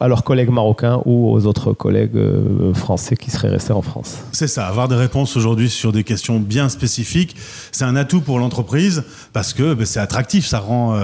à 0.00 0.08
leurs 0.08 0.24
collègues 0.24 0.50
marocains 0.50 1.00
ou 1.04 1.30
aux 1.30 1.46
autres 1.46 1.72
collègues 1.72 2.18
français 2.74 3.16
qui 3.16 3.30
seraient 3.30 3.48
restés 3.50 3.72
en 3.72 3.82
France. 3.82 4.18
C'est 4.32 4.48
ça, 4.48 4.66
avoir 4.66 4.88
des 4.88 4.96
réponses 4.96 5.36
aujourd'hui 5.36 5.70
sur 5.70 5.92
des 5.92 6.02
questions 6.04 6.40
bien 6.40 6.68
spécifiques, 6.68 7.36
c'est 7.72 7.84
un 7.84 7.94
atout 7.96 8.20
pour 8.20 8.38
l'entreprise 8.38 9.04
parce 9.32 9.52
que 9.52 9.74
ben, 9.74 9.86
c'est 9.86 10.00
attractif, 10.00 10.46
ça 10.46 10.58
rend 10.58 10.94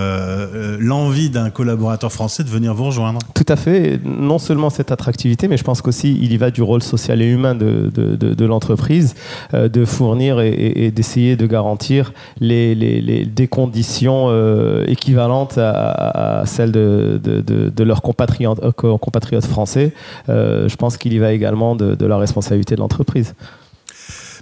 euh, 0.56 0.76
l'envie 0.80 1.30
d'un 1.30 1.50
collaborateur 1.50 2.10
français 2.10 2.42
de 2.44 2.48
venir 2.48 2.74
vous 2.74 2.84
rejoindre. 2.86 3.18
Tout 3.34 3.44
à 3.48 3.56
fait. 3.56 4.00
Non 4.04 4.38
seulement 4.38 4.70
cette 4.70 4.90
attractivité, 4.90 5.48
mais 5.48 5.56
je 5.56 5.64
pense 5.64 5.82
qu'aussi 5.82 6.18
il 6.20 6.32
y 6.32 6.36
va 6.36 6.50
du 6.50 6.62
rôle 6.62 6.82
social 6.82 7.20
et 7.22 7.26
humain 7.26 7.54
de, 7.54 7.90
de, 7.94 8.16
de- 8.16 8.44
l'entreprise, 8.46 9.14
euh, 9.54 9.68
de 9.68 9.84
fournir 9.84 10.40
et, 10.40 10.90
d'essayer 10.90 11.36
de 11.36 11.46
garantir 11.46 12.12
les, 12.40 12.74
les- 12.74 13.00
les- 13.00 13.26
des 13.26 13.48
conditions 13.48 14.26
euh, 14.28 14.84
équivalentes 14.86 15.58
à, 15.58 16.42
celles 16.46 16.72
de, 16.72 17.20
de- 17.22 17.84
leurs 17.84 18.02
compatriotes, 18.02 18.60
co- 18.76 18.98
compatriotes 18.98 19.46
français. 19.46 19.92
Je 20.28 20.76
pense 20.76 20.96
qu'il 20.96 21.12
y 21.12 21.18
va 21.18 21.32
également 21.32 21.76
de 21.76 22.06
la 22.06 22.16
responsabilité 22.16 22.74
de 22.74 22.80
l'entreprise. 22.80 23.34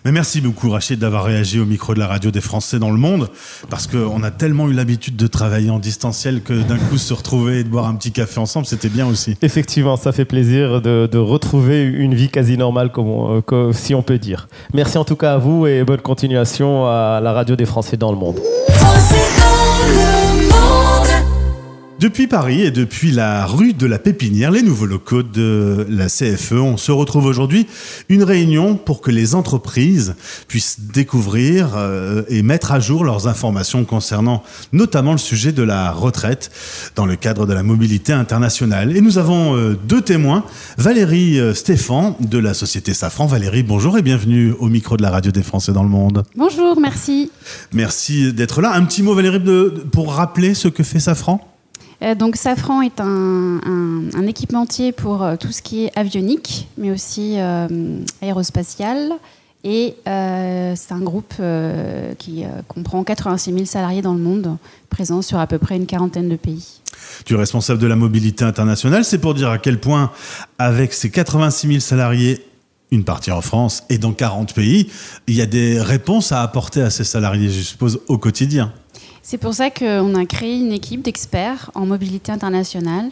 Mais 0.05 0.13
merci 0.13 0.43
beaucoup 0.43 0.69
Rachid 0.69 0.99
d'avoir 0.99 1.25
réagi 1.25 1.59
au 1.61 1.65
micro 1.65 1.95
de 1.95 1.99
la 1.99 2.07
radio 2.07 2.31
des 2.31 2.43
Français 2.43 2.79
dans 2.79 2.91
le 2.91 2.99
monde 2.99 3.31
parce 3.71 3.87
qu'on 3.87 4.23
a 4.23 4.31
tellement 4.31 4.69
eu 4.69 4.75
l'habitude 4.75 5.17
de 5.17 5.27
travailler 5.27 5.71
en 5.71 5.79
distanciel 5.79 6.43
que 6.43 6.53
d'un 6.53 6.77
coup 6.77 6.99
se 6.99 7.15
retrouver 7.15 7.61
et 7.61 7.65
de 7.65 7.71
boire 7.71 7.87
un 7.87 7.95
petit 7.95 8.13
café 8.13 8.39
ensemble, 8.39 8.67
c'était 8.67 8.91
bien 8.91 9.07
aussi. 9.07 9.37
Effectivement, 9.41 9.97
ça 9.97 10.13
fait 10.13 10.27
plaisir 10.27 10.83
de, 10.83 11.09
de 11.11 11.19
retrouver 11.19 11.85
une 11.85 12.15
vie 12.15 12.29
quasi 12.29 12.59
normale, 12.59 12.93
comme 12.93 13.09
on- 13.09 13.37
euh, 13.39 13.41
que- 13.41 13.73
si 13.73 13.95
on 13.95 14.03
peut 14.03 14.19
dire. 14.19 14.47
Merci 14.75 14.99
en 14.99 15.05
tout 15.05 15.17
cas 15.17 15.33
à 15.35 15.39
vous 15.39 15.67
et 15.67 15.85
bonne 15.85 16.01
continuation 16.03 16.87
à 16.87 17.21
la 17.23 17.33
radio 17.33 17.57
des 17.57 17.65
Français 17.67 17.97
dans 17.97 18.13
le 18.13 18.19
monde. 18.19 18.41
Depuis 22.01 22.27
Paris 22.27 22.63
et 22.63 22.71
depuis 22.73 23.13
la 23.13 23.47
rue 23.47 23.73
de 23.73 23.87
la 23.87 23.99
Pépinière, 23.99 24.51
les 24.51 24.63
nouveaux 24.63 24.85
locaux 24.85 25.23
de 25.23 25.87
la 25.89 26.09
CFE, 26.09 26.53
on 26.53 26.77
se 26.77 26.91
retrouve 26.91 27.25
aujourd'hui 27.25 27.67
une 28.09 28.25
réunion 28.25 28.77
pour 28.77 29.01
que 29.01 29.13
les 29.13 29.35
entreprises 29.37 30.17
puissent 30.49 30.81
découvrir 30.93 31.77
euh, 31.77 32.25
et 32.29 32.43
mettre 32.43 32.73
à 32.73 32.81
jour 32.81 33.05
leurs 33.05 33.29
informations 33.29 33.85
concernant 33.85 34.43
notamment 34.73 35.13
le 35.13 35.19
sujet 35.19 35.53
de 35.53 35.63
la 35.63 35.93
retraite 35.93 36.51
dans 36.97 37.07
le 37.07 37.15
cadre 37.15 37.47
de 37.47 37.55
la 37.55 37.63
mobilité 37.63 38.13
internationale. 38.13 38.97
Et 38.97 39.01
nous 39.01 39.17
avons 39.17 39.57
euh, 39.57 39.79
deux 39.87 40.03
témoins, 40.03 40.45
Valérie 40.77 41.39
euh, 41.39 41.55
Stéphan 41.55 42.17
de 42.21 42.39
la 42.39 42.55
société 42.55 42.93
Safran. 42.93 43.27
Valérie, 43.27 43.63
bonjour 43.63 43.97
et 43.97 44.03
bienvenue 44.03 44.53
au 44.59 44.67
micro 44.67 44.97
de 44.97 45.03
la 45.03 45.11
radio 45.11 45.31
des 45.31 45.45
Français 45.45 45.73
dans 45.73 45.85
le 45.85 45.89
monde. 45.89 46.25
Bonjour, 46.37 46.79
merci. 46.81 47.31
Merci 47.73 48.33
d'être 48.33 48.61
là. 48.61 48.75
Un 48.75 48.85
petit 48.85 49.03
mot 49.03 49.15
Valérie 49.15 49.41
pour 49.93 50.13
rappeler 50.13 50.55
ce 50.55 50.67
que 50.67 50.83
fait 50.83 51.01
Safran? 51.01 51.54
Donc 52.15 52.37
Safran 52.37 52.83
est 52.83 53.01
un, 53.01 54.27
équipementier 54.27 54.93
pour 54.93 55.23
euh, 55.23 55.37
tout 55.37 55.53
ce 55.53 55.63
qui 55.63 55.85
est 55.85 55.99
avionique, 55.99 56.69
mais 56.77 56.91
aussi 56.91 57.35
euh, 57.39 57.69
aérospatial. 58.21 59.13
Et 59.65 59.97
euh, 60.07 60.75
c'est 60.77 60.93
un 60.93 61.01
groupe 61.01 61.33
euh, 61.41 62.15
qui 62.19 62.45
euh, 62.45 62.49
comprend 62.69 63.03
86 63.03 63.53
000 63.53 63.65
salariés 63.65 64.03
dans 64.03 64.13
le 64.13 64.21
monde, 64.21 64.59
présents 64.91 65.23
sur 65.23 65.39
à 65.39 65.47
peu 65.47 65.59
près 65.59 65.77
une 65.77 65.87
quarantaine 65.87 66.29
de 66.29 66.37
pays. 66.37 66.81
Tu 67.25 67.33
es 67.33 67.37
responsable 67.37 67.81
de 67.81 67.87
la 67.87 67.97
mobilité 67.97 68.45
internationale. 68.45 69.07
C'est 69.07 69.19
pour 69.19 69.33
dire 69.33 69.49
à 69.49 69.57
quel 69.57 69.81
point, 69.81 70.13
avec 70.59 70.93
ces 70.93 71.11
86 71.11 71.67
000 71.67 71.81
salariés, 71.81 72.45
une 72.91 73.05
partie 73.05 73.33
en 73.33 73.41
France 73.41 73.85
et 73.89 73.97
dans 73.97 74.13
40 74.13 74.55
pays, 74.55 74.91
il 75.27 75.35
y 75.35 75.41
a 75.41 75.47
des 75.47 75.81
réponses 75.81 76.31
à 76.31 76.43
apporter 76.43 76.83
à 76.83 76.91
ces 76.91 77.05
salariés, 77.05 77.49
je 77.49 77.63
suppose, 77.63 78.01
au 78.09 78.19
quotidien. 78.19 78.71
C'est 79.27 79.39
pour 79.39 79.55
ça 79.55 79.71
qu'on 79.71 80.15
a 80.15 80.27
créé 80.27 80.59
une 80.59 80.71
équipe 80.71 81.01
d'experts 81.01 81.71
en 81.75 81.87
mobilité 81.87 82.31
internationale. 82.31 83.09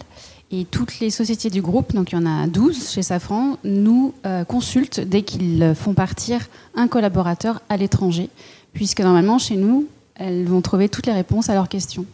Et 0.51 0.67
toutes 0.71 1.01
les 1.01 1.09
sociétés 1.09 1.49
du 1.49 1.63
groupe, 1.63 1.95
donc 1.95 2.13
il 2.13 2.17
y 2.17 2.19
en 2.19 2.27
a 2.27 2.47
12 2.47 2.91
chez 2.91 3.01
Safran, 3.01 3.57
nous 3.65 4.13
euh, 4.27 4.45
consultent 4.45 5.01
dès 5.01 5.23
qu'ils 5.23 5.73
font 5.75 5.95
partir 5.95 6.41
un 6.75 6.87
collaborateur 6.87 7.63
à 7.71 7.79
l'étranger, 7.79 8.29
puisque 8.75 9.01
normalement 9.01 9.39
chez 9.39 9.57
nous, 9.57 9.89
elles 10.15 10.45
vont 10.45 10.61
trouver 10.61 10.91
toutes 10.91 11.07
les 11.07 11.15
réponses 11.15 11.49
à 11.49 11.55
leurs 11.55 11.71
questions. 11.71 12.05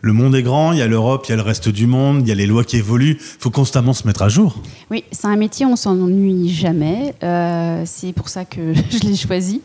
Le 0.00 0.12
monde 0.12 0.36
est 0.36 0.44
grand, 0.44 0.72
il 0.72 0.78
y 0.78 0.82
a 0.82 0.86
l'Europe, 0.86 1.26
il 1.26 1.30
y 1.30 1.32
a 1.32 1.36
le 1.36 1.42
reste 1.42 1.68
du 1.68 1.88
monde, 1.88 2.20
il 2.22 2.28
y 2.28 2.32
a 2.32 2.36
les 2.36 2.46
lois 2.46 2.62
qui 2.62 2.76
évoluent. 2.76 3.18
Il 3.18 3.40
faut 3.40 3.50
constamment 3.50 3.92
se 3.92 4.06
mettre 4.06 4.22
à 4.22 4.28
jour. 4.28 4.62
Oui, 4.92 5.02
c'est 5.10 5.26
un 5.26 5.36
métier, 5.36 5.66
on 5.66 5.74
s'ennuie 5.74 6.48
jamais. 6.48 7.14
Euh, 7.24 7.82
c'est 7.84 8.12
pour 8.12 8.28
ça 8.28 8.44
que 8.44 8.72
je 8.90 9.00
l'ai 9.00 9.16
choisi. 9.16 9.60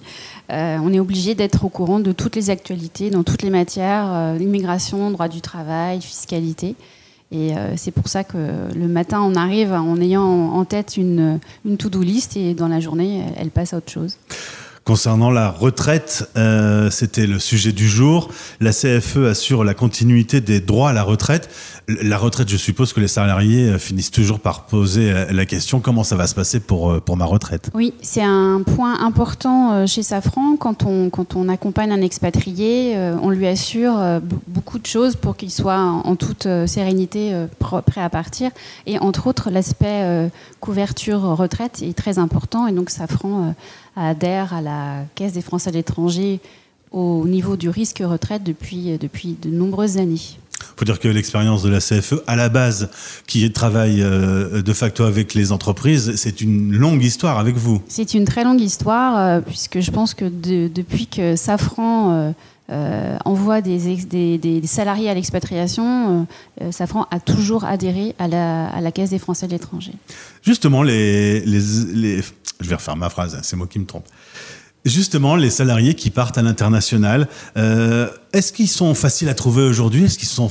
Euh, 0.53 0.77
on 0.81 0.93
est 0.93 0.99
obligé 0.99 1.33
d'être 1.33 1.65
au 1.65 1.69
courant 1.69 1.99
de 1.99 2.11
toutes 2.11 2.35
les 2.35 2.49
actualités, 2.49 3.09
dans 3.09 3.23
toutes 3.23 3.41
les 3.41 3.49
matières, 3.49 4.05
euh, 4.07 4.37
immigration, 4.39 5.09
droit 5.09 5.27
du 5.27 5.41
travail, 5.41 5.99
fiscalité. 6.01 6.75
Et 7.31 7.57
euh, 7.57 7.75
c'est 7.75 7.91
pour 7.91 8.07
ça 8.07 8.23
que 8.23 8.37
le 8.75 8.87
matin, 8.87 9.21
on 9.21 9.33
arrive 9.33 9.73
en 9.73 9.99
ayant 9.99 10.23
en 10.23 10.63
tête 10.65 10.97
une, 10.97 11.39
une 11.65 11.77
to-do 11.77 12.03
list 12.03 12.37
et 12.37 12.53
dans 12.53 12.67
la 12.67 12.79
journée, 12.79 13.23
elle, 13.25 13.33
elle 13.37 13.49
passe 13.49 13.73
à 13.73 13.77
autre 13.77 13.91
chose. 13.91 14.17
Concernant 14.85 15.31
la 15.31 15.49
retraite, 15.49 16.29
euh, 16.35 16.89
c'était 16.89 17.25
le 17.25 17.39
sujet 17.39 17.71
du 17.71 17.87
jour. 17.87 18.29
La 18.59 18.71
CFE 18.71 19.29
assure 19.29 19.63
la 19.63 19.73
continuité 19.73 20.41
des 20.41 20.59
droits 20.59 20.89
à 20.89 20.93
la 20.93 21.03
retraite. 21.03 21.49
La 21.87 22.17
retraite, 22.17 22.49
je 22.49 22.57
suppose 22.57 22.91
que 22.91 22.99
les 22.99 23.07
salariés 23.07 23.69
euh, 23.69 23.77
finissent 23.77 24.11
toujours 24.11 24.41
par 24.41 24.65
poser 24.65 25.09
euh, 25.09 25.31
la 25.31 25.45
question 25.45 25.79
comment 25.79 26.03
ça 26.03 26.17
va 26.17 26.27
se 26.27 26.35
passer 26.35 26.59
pour, 26.59 26.99
pour 26.99 27.15
ma 27.15 27.23
retraite? 27.23 27.69
Oui, 27.73 27.93
c'est 28.01 28.23
un 28.23 28.61
point 28.61 28.99
important 28.99 29.87
chez 29.87 30.03
Safran. 30.03 30.57
Quand 30.57 30.83
on, 30.83 31.09
quand 31.09 31.37
on 31.37 31.47
accompagne 31.47 31.93
un 31.93 32.01
expatrié, 32.01 32.97
on 33.21 33.29
lui 33.29 33.47
assure 33.47 33.97
beaucoup 34.47 34.79
de 34.79 34.85
choses 34.85 35.15
pour 35.15 35.37
qu'il 35.37 35.51
soit 35.51 35.79
en, 35.79 36.15
toute 36.17 36.45
sérénité 36.67 37.33
prêt 37.59 38.01
à 38.01 38.09
partir. 38.09 38.51
Et 38.85 38.99
entre 38.99 39.27
autres, 39.27 39.49
l'aspect 39.49 40.29
couverture 40.59 41.21
retraite 41.21 41.81
est 41.81 41.97
très 41.97 42.19
important. 42.19 42.67
Et 42.67 42.73
donc 42.73 42.89
Safran 42.89 43.55
adhère 43.95 44.53
à 44.53 44.61
la 44.61 45.05
Caisse 45.15 45.33
des 45.33 45.41
Français 45.41 45.69
à 45.69 45.73
l'étranger 45.73 46.39
au 46.91 47.27
niveau 47.27 47.55
du 47.57 47.69
risque 47.69 48.01
retraite 48.03 48.43
depuis, 48.43 48.97
depuis 48.99 49.35
de 49.41 49.49
nombreuses 49.49 49.97
années. 49.97 50.21
faut 50.77 50.85
dire 50.85 50.99
que 50.99 51.07
l'expérience 51.07 51.63
de 51.63 51.69
la 51.69 51.79
CFE, 51.79 52.21
à 52.27 52.35
la 52.35 52.49
base, 52.49 52.89
qui 53.25 53.51
travaille 53.51 54.01
euh, 54.03 54.61
de 54.61 54.73
facto 54.73 55.03
avec 55.03 55.33
les 55.33 55.51
entreprises, 55.51 56.13
c'est 56.17 56.41
une 56.41 56.71
longue 56.71 57.03
histoire 57.03 57.39
avec 57.39 57.55
vous. 57.55 57.81
C'est 57.87 58.13
une 58.13 58.25
très 58.25 58.43
longue 58.43 58.61
histoire, 58.61 59.17
euh, 59.17 59.41
puisque 59.41 59.79
je 59.79 59.89
pense 59.91 60.13
que 60.13 60.25
de- 60.25 60.67
depuis 60.73 61.07
que 61.07 61.35
Safran 61.35 62.33
euh, 62.69 63.17
envoie 63.25 63.61
des, 63.61 64.61
salariés 64.65 65.09
à 65.09 65.13
l'expatriation, 65.13 66.27
euh, 66.61 66.63
euh, 66.65 66.71
Safran 66.71 67.07
a 67.11 67.19
toujours 67.19 67.65
adhéré 67.65 68.15
à 68.19 68.27
la, 68.27 68.67
à 68.67 68.79
la 68.81 68.91
Caisse 68.91 69.09
des 69.09 69.19
Français 69.19 69.47
de 69.47 69.51
l'étranger. 69.51 69.93
Justement, 70.41 70.81
les, 70.81 71.41
les, 71.41 71.59
les- 71.93 72.21
je 72.61 72.69
vais 72.69 72.75
refaire 72.75 72.95
ma 72.95 73.09
phrase, 73.09 73.35
hein, 73.35 73.39
c'est 73.43 73.55
moi 73.55 73.67
qui 73.67 73.79
me 73.79 73.85
trompe. 73.85 74.05
Justement, 74.85 75.35
les 75.35 75.49
salariés 75.49 75.93
qui 75.93 76.09
partent 76.09 76.37
à 76.37 76.41
l'international, 76.41 77.29
est-ce 77.55 78.51
qu'ils 78.51 78.67
sont 78.67 78.93
faciles 78.95 79.29
à 79.29 79.33
trouver 79.33 79.63
aujourd'hui? 79.63 80.03
Est-ce 80.03 80.17
qu'ils 80.17 80.27
sont 80.27 80.49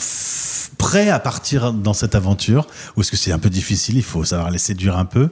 prêts 0.78 1.10
à 1.10 1.18
partir 1.18 1.74
dans 1.74 1.92
cette 1.92 2.14
aventure? 2.14 2.66
Ou 2.96 3.02
est-ce 3.02 3.10
que 3.10 3.18
c'est 3.18 3.32
un 3.32 3.38
peu 3.38 3.50
difficile? 3.50 3.96
Il 3.98 4.02
faut 4.02 4.24
savoir 4.24 4.50
les 4.50 4.56
séduire 4.56 4.96
un 4.96 5.04
peu 5.04 5.28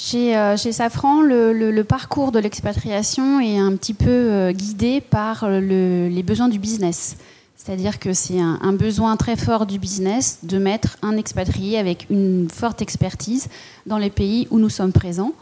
Chez, 0.00 0.36
euh, 0.36 0.56
chez 0.56 0.70
Safran, 0.70 1.22
le, 1.22 1.52
le- 1.52 1.72
le 1.72 1.84
parcours 1.84 2.30
de 2.30 2.38
l'expatriation 2.38 3.40
est 3.40 3.58
un 3.58 3.74
petit 3.74 3.94
peu 3.94 4.08
euh, 4.08 4.52
guidé 4.52 5.00
par 5.00 5.48
le- 5.48 6.06
les 6.08 6.22
besoins 6.22 6.48
du 6.48 6.60
business. 6.60 7.16
C'est-à-dire 7.56 7.98
que 7.98 8.12
c'est 8.12 8.38
un, 8.40 8.60
un 8.62 8.72
besoin 8.72 9.16
très 9.16 9.36
fort 9.36 9.66
du 9.66 9.78
business 9.80 10.38
de 10.44 10.58
mettre 10.58 10.96
un 11.02 11.16
expatrié 11.16 11.78
avec 11.78 12.06
une 12.10 12.48
forte 12.48 12.80
expertise 12.80 13.48
dans 13.86 13.98
les 13.98 14.10
pays 14.10 14.46
où 14.50 14.58
nous 14.60 14.68
sommes 14.70 14.92
présents 14.92 15.32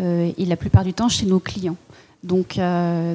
euh, 0.00 0.30
et 0.38 0.44
la 0.46 0.56
plupart 0.56 0.82
du 0.84 0.94
temps 0.94 1.10
chez 1.10 1.26
nos 1.26 1.38
clients. 1.38 1.76
Donc, 2.24 2.58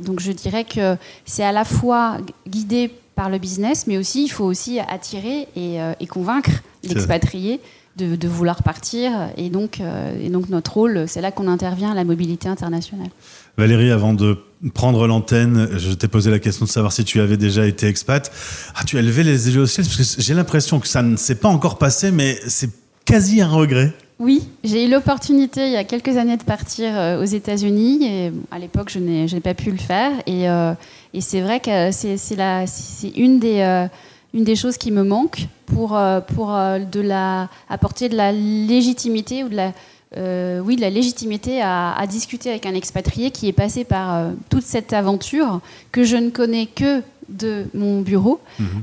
donc 0.06 0.22
je 0.22 0.32
dirais 0.32 0.64
que 0.64 0.96
c'est 1.26 1.44
à 1.44 1.52
la 1.52 1.66
fois 1.66 2.18
guidé 2.48 2.94
par 3.16 3.30
le 3.30 3.40
business, 3.40 3.86
mais 3.88 3.98
aussi 3.98 4.24
il 4.24 4.30
faut 4.30 4.46
aussi 4.46 4.80
attirer 4.80 5.50
et, 5.58 5.80
et 6.00 6.08
convaincre 6.08 6.52
l'expatrié 6.84 7.60
de, 7.98 8.16
de 8.16 8.28
vouloir 8.28 8.64
partir. 8.64 9.12
Et 9.38 9.50
donc, 9.50 9.80
euh, 9.80 10.14
et 10.22 10.30
donc 10.30 10.50
notre 10.50 10.74
rôle, 10.74 11.06
c'est 11.08 11.22
là 11.22 11.32
qu'on 11.32 11.48
intervient, 11.48 11.94
la 11.94 12.04
mobilité 12.04 12.48
internationale. 12.48 13.10
Valérie, 13.58 13.92
avant 13.92 14.14
de 14.14 14.38
prendre 14.74 15.08
l'antenne, 15.08 15.70
je 15.78 15.92
t'ai 15.94 16.08
posé 16.08 16.32
la 16.32 16.40
question 16.40 16.66
de 16.66 16.70
savoir 16.70 16.94
si 16.94 17.04
tu 17.04 17.20
avais 17.20 17.38
déjà 17.38 17.66
été 17.66 17.88
expat. 17.88 18.32
Ah, 18.76 18.84
tu 18.86 18.98
as 18.98 19.02
levé 19.02 19.24
les 19.24 19.50
yeux 19.50 19.62
au 19.62 19.66
ciel 19.66 19.86
parce 19.86 20.16
que 20.16 20.22
j'ai 20.22 20.34
l'impression 20.34 20.80
que 20.80 20.88
ça 20.88 21.02
ne 21.02 21.16
s'est 21.16 21.36
pas 21.36 21.50
encore 21.50 21.78
passé, 21.78 22.12
mais 22.12 22.40
c'est 22.48 22.70
quasi 23.06 23.42
un 23.42 23.50
regret. 23.50 23.94
Oui, 24.20 24.48
j'ai 24.64 24.86
eu 24.86 24.90
l'opportunité 24.90 25.66
il 25.66 25.72
y 25.72 25.78
a 25.78 25.84
quelques 25.84 26.16
années 26.16 26.38
de 26.38 26.44
partir 26.44 26.96
euh, 26.96 27.22
aux 27.22 27.26
États-Unis. 27.26 28.06
Et 28.06 28.32
à 28.52 28.60
l'époque, 28.60 28.92
je 28.92 29.00
n'ai 29.00 29.42
pas 29.42 29.56
pu 29.56 29.72
le 29.72 29.78
faire. 29.78 30.12
Et, 30.28 30.48
euh, 30.48 30.74
et 31.16 31.22
c'est 31.22 31.42
vrai 31.42 31.60
que 31.60 31.90
c'est 31.92 33.12
une 33.16 33.40
des, 33.40 33.62
euh, 33.62 33.88
une 34.34 34.44
des 34.44 34.56
choses 34.56 34.78
qui 34.78 34.92
me 34.92 35.04
manque 35.04 35.48
pour, 35.66 35.96
euh, 35.96 36.20
euh, 36.40 37.46
apporter 37.70 38.10
de 38.10 38.16
la 38.16 38.32
légitimité 38.32 39.44
ou 39.44 39.50
de 39.50 39.56
la, 39.56 39.74
euh, 40.18 40.60
oui, 40.60 40.76
de 40.76 40.82
la 40.82 40.90
légitimité 40.90 41.62
à, 41.62 42.04
discuter 42.10 42.50
avec 42.50 42.66
un 42.66 42.74
expatrié 42.74 43.32
qui 43.32 43.48
est 43.48 43.54
passé 43.54 43.84
par 43.84 44.32
toute 44.50 44.64
cette 44.64 44.94
aventure 44.94 45.62
que 45.92 46.04
je 46.04 46.18
ne 46.18 46.30
connais 46.30 46.66
que 46.66 47.02
de 47.32 47.66
mon 47.74 48.02
bureau. 48.02 48.40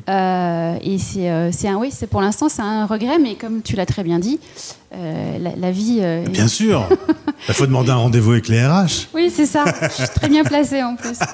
Euh, 0.09 0.76
et 0.82 0.99
c'est 0.99 1.30
euh, 1.30 1.51
c'est 1.53 1.68
un, 1.68 1.76
oui, 1.76 1.90
c'est 1.92 2.07
pour 2.07 2.20
l'instant 2.20 2.49
c'est 2.49 2.62
un 2.62 2.86
regret, 2.86 3.18
mais 3.18 3.34
comme 3.34 3.62
tu 3.62 3.76
l'as 3.76 3.86
très 3.86 4.03
bien 4.05 4.18
dit, 4.18 4.40
euh, 4.94 5.38
la, 5.38 5.55
la 5.57 5.70
vie. 5.70 5.99
euh, 6.01 6.24
est- 6.24 6.28
Bien 6.28 6.49
sûr, 6.49 6.88
il 7.49 7.55
faut 7.55 7.66
demander 7.66 7.90
un 7.90 7.96
rendez-vous 7.96 8.32
avec 8.32 8.49
les 8.49 8.64
RH. 8.66 9.09
Oui, 9.14 9.30
c'est 9.34 9.46
ça. 9.46 9.64
Je 9.82 9.94
suis 10.05 10.09
très 10.14 10.28
bien 10.28 10.44
placée 10.44 10.82
en 10.82 10.96
plus. 10.96 11.18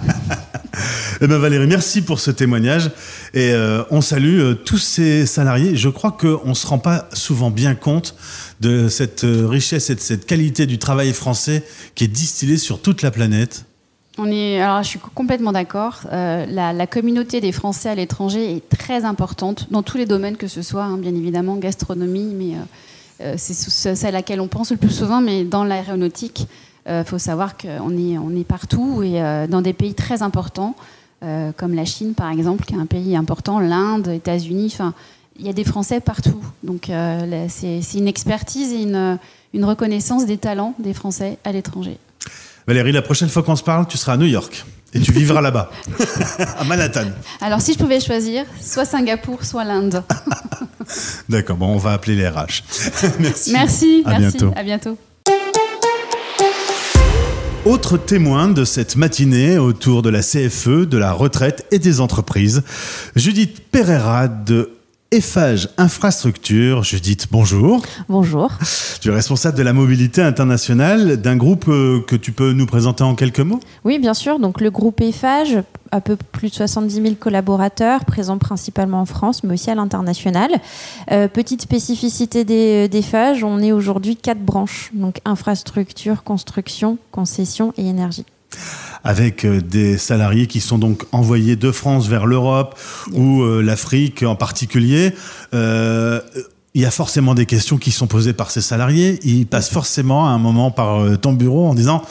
Eh 1.21 1.29
ben 1.29 1.39
Valérie, 1.39 1.69
merci 1.69 2.03
pour 2.03 2.19
ce 2.19 2.33
témoignage. 2.33 2.91
Et 3.33 3.53
on 3.93 4.01
salue 4.01 4.55
tous 4.65 4.79
ces 4.79 5.25
salariés. 5.25 5.77
Je 5.77 5.89
crois 5.89 6.11
qu'on 6.11 6.49
ne 6.49 6.55
se 6.55 6.67
rend 6.67 6.79
pas 6.81 7.09
souvent 7.13 7.51
bien 7.53 7.77
compte 7.77 8.17
de 8.61 8.89
cette 8.89 9.25
richesse 9.25 9.91
et 9.91 9.95
de 9.95 10.01
cette 10.01 10.27
qualité 10.27 10.67
du 10.67 10.79
travail 10.81 11.13
français 11.13 11.63
qui 11.95 12.05
est 12.05 12.09
distillé 12.09 12.57
sur 12.57 12.81
toute 12.83 13.03
la 13.03 13.13
planète. 13.13 13.65
Alors, 14.17 14.83
je 14.83 14.89
suis 14.89 15.01
complètement 15.01 15.51
d'accord. 15.51 16.03
Euh, 16.13 16.47
la, 16.47 16.87
communauté 16.87 17.41
des 17.41 17.51
Français 17.51 17.89
à 17.89 17.95
l'étranger 17.97 18.57
est 18.57 18.69
très 18.69 19.05
importante 19.05 19.67
dans 19.73 19.83
tous 19.83 19.99
les 19.99 20.07
domaines 20.07 20.37
que 20.37 20.47
ce 20.47 20.63
soit, 20.63 20.85
hein, 20.85 20.99
bien 20.99 21.15
évidemment, 21.15 21.57
gastronomie, 21.57 22.33
mais 22.33 22.55
euh, 22.55 23.33
euh, 23.33 23.35
c'est 23.37 23.55
celle 23.97 24.15
à 24.15 24.19
laquelle 24.19 24.41
on 24.41 24.47
pense 24.47 24.71
le 24.71 24.77
plus 24.77 24.91
souvent, 24.91 25.21
mais 25.21 25.45
dans 25.45 25.65
l'aéronautique, 25.65 26.47
il 26.87 27.05
faut 27.07 27.19
savoir 27.19 27.57
qu'on 27.57 27.97
est, 27.97 28.45
partout 28.45 29.03
et 29.03 29.19
dans 29.49 29.63
des 29.63 29.73
pays 29.73 29.95
très 29.95 30.21
importants, 30.21 30.77
comme 31.57 31.73
la 31.75 31.87
Chine, 31.87 32.13
par 32.13 32.31
exemple, 32.31 32.67
qui 32.67 32.75
est 32.75 32.79
un 32.79 32.85
pays 32.85 33.17
important, 33.17 33.59
l'Inde, 33.59 34.09
États-Unis, 34.09 34.71
enfin, 34.71 34.93
il 35.39 35.47
y 35.47 35.49
a 35.49 35.55
des 35.55 35.65
Français 35.65 36.01
partout. 36.01 36.45
Donc, 36.63 36.91
c'est 37.49 37.81
une 37.95 38.07
expertise 38.07 38.71
et 38.75 38.83
une 38.83 39.65
reconnaissance 39.65 40.27
des 40.27 40.37
talents 40.37 40.75
des 40.79 40.93
Français 40.93 41.39
à 41.45 41.53
l'étranger. 41.53 41.97
Valérie, 42.67 42.93
la 42.93 43.03
prochaine 43.03 43.29
fois 43.29 43.43
qu'on 43.43 43.57
se 43.57 43.63
parle, 43.63 43.87
tu 43.87 43.99
seras 43.99 44.15
à 44.15 44.17
New 44.17 44.27
York. 44.27 44.65
Et 44.95 45.01
tu 45.01 45.11
vivras 45.13 45.41
là-bas, 45.41 45.71
à 46.59 46.63
Manhattan. 46.65 47.07
Alors, 47.41 47.61
si 47.61 47.73
je 47.73 47.79
pouvais 47.79 47.99
choisir, 48.01 48.45
soit 48.63 48.85
Singapour, 48.85 49.45
soit 49.45 49.65
l'Inde. 49.65 50.03
D'accord, 51.29 51.57
bon, 51.57 51.67
on 51.75 51.79
va 51.79 51.93
appeler 51.95 52.15
les 52.15 52.29
RH. 52.29 52.63
merci. 53.19 53.53
Merci, 53.53 54.03
À 54.07 54.19
merci. 54.21 54.39
bientôt. 54.39 54.53
À 54.57 54.63
bientôt. 54.63 54.97
Autre 57.65 57.97
témoin 57.97 58.49
de 58.49 58.65
cette 58.65 58.95
matinée 58.97 59.59
autour 59.59 60.03
de 60.03 60.11
la 60.11 60.21
CFE, 60.21 60.87
de 60.87 60.97
la 60.99 61.13
retraite 61.13 61.67
et 61.73 61.79
des 61.79 62.01
entreprises, 62.01 62.63
Judith 63.17 63.63
Pereira 63.73 64.29
de 64.29 64.71
Eiffage 65.15 65.69
Infrastructure. 65.79 66.83
Judith, 66.83 67.29
bonjour. 67.31 67.81
Bonjour. 68.09 68.51
Tu 69.01 69.11
es 69.11 69.13
responsable 69.13 69.57
de 69.57 69.63
la 69.63 69.73
mobilité 69.73 70.21
internationale 70.21 71.19
d'un 71.19 71.37
groupe 71.37 71.67
euh, 71.69 72.01
que 72.01 72.17
tu 72.17 72.33
peux 72.33 72.53
nous 72.53 72.67
présenter 72.67 73.05
en 73.05 73.15
quelques 73.15 73.39
mots? 73.39 73.61
Oui, 73.85 74.01
bien 74.01 74.13
sûr. 74.13 74.41
Donc 74.41 74.61
le 74.61 74.73
groupe 74.73 75.01
EFAGE, 75.01 75.59
un 75.93 76.01
peu 76.01 76.17
plus 76.17 76.51
de 76.51 76.55
70 76.57 76.95
000 76.95 77.15
collaborateurs, 77.15 78.05
présents 78.05 78.39
principalement 78.39 79.03
en 79.03 79.07
France, 79.07 79.45
mais 79.45 79.55
aussi 79.55 79.71
à 79.71 79.77
l'international. 79.77 80.51
Euh, 81.13 81.29
petite 81.29 81.63
spécificité 81.63 82.43
des, 82.43 82.89
des 82.89 83.03
FAGE, 83.03 83.45
on 83.45 83.61
est 83.61 83.71
aujourd'hui 83.71 84.17
quatre 84.17 84.41
branches, 84.41 84.91
donc 84.95 85.21
infrastructure, 85.25 86.25
construction, 86.25 86.99
concession 87.13 87.73
et 87.77 87.87
énergie. 87.87 88.25
Avec 89.05 89.45
euh, 89.45 89.61
des 89.61 89.99
salariés 89.99 90.47
qui 90.47 90.61
sont 90.61 90.79
donc 90.79 91.05
envoyés 91.13 91.57
de 91.57 91.71
France 91.71 92.09
vers 92.09 92.27
l'Europe 92.27 92.79
ou 93.13 93.43
euh, 93.43 93.63
l'Afrique 93.63 94.23
en 94.23 94.35
particulier. 94.35 95.13
Il 96.77 96.81
y 96.81 96.87
a 96.87 96.91
forcément 96.91 97.37
des 97.37 97.47
questions 97.47 97.77
qui 97.77 97.93
sont 97.93 98.09
posées 98.09 98.33
par 98.33 98.51
ces 98.51 98.61
salariés. 98.61 99.21
Ils 99.23 99.47
passent 99.47 99.71
forcément 99.71 100.27
à 100.27 100.31
un 100.31 100.39
moment 100.39 100.73
par 100.73 101.03
euh, 101.03 101.15
ton 101.15 101.33
bureau 101.33 101.69
en 101.69 101.75
disant, 101.75 102.03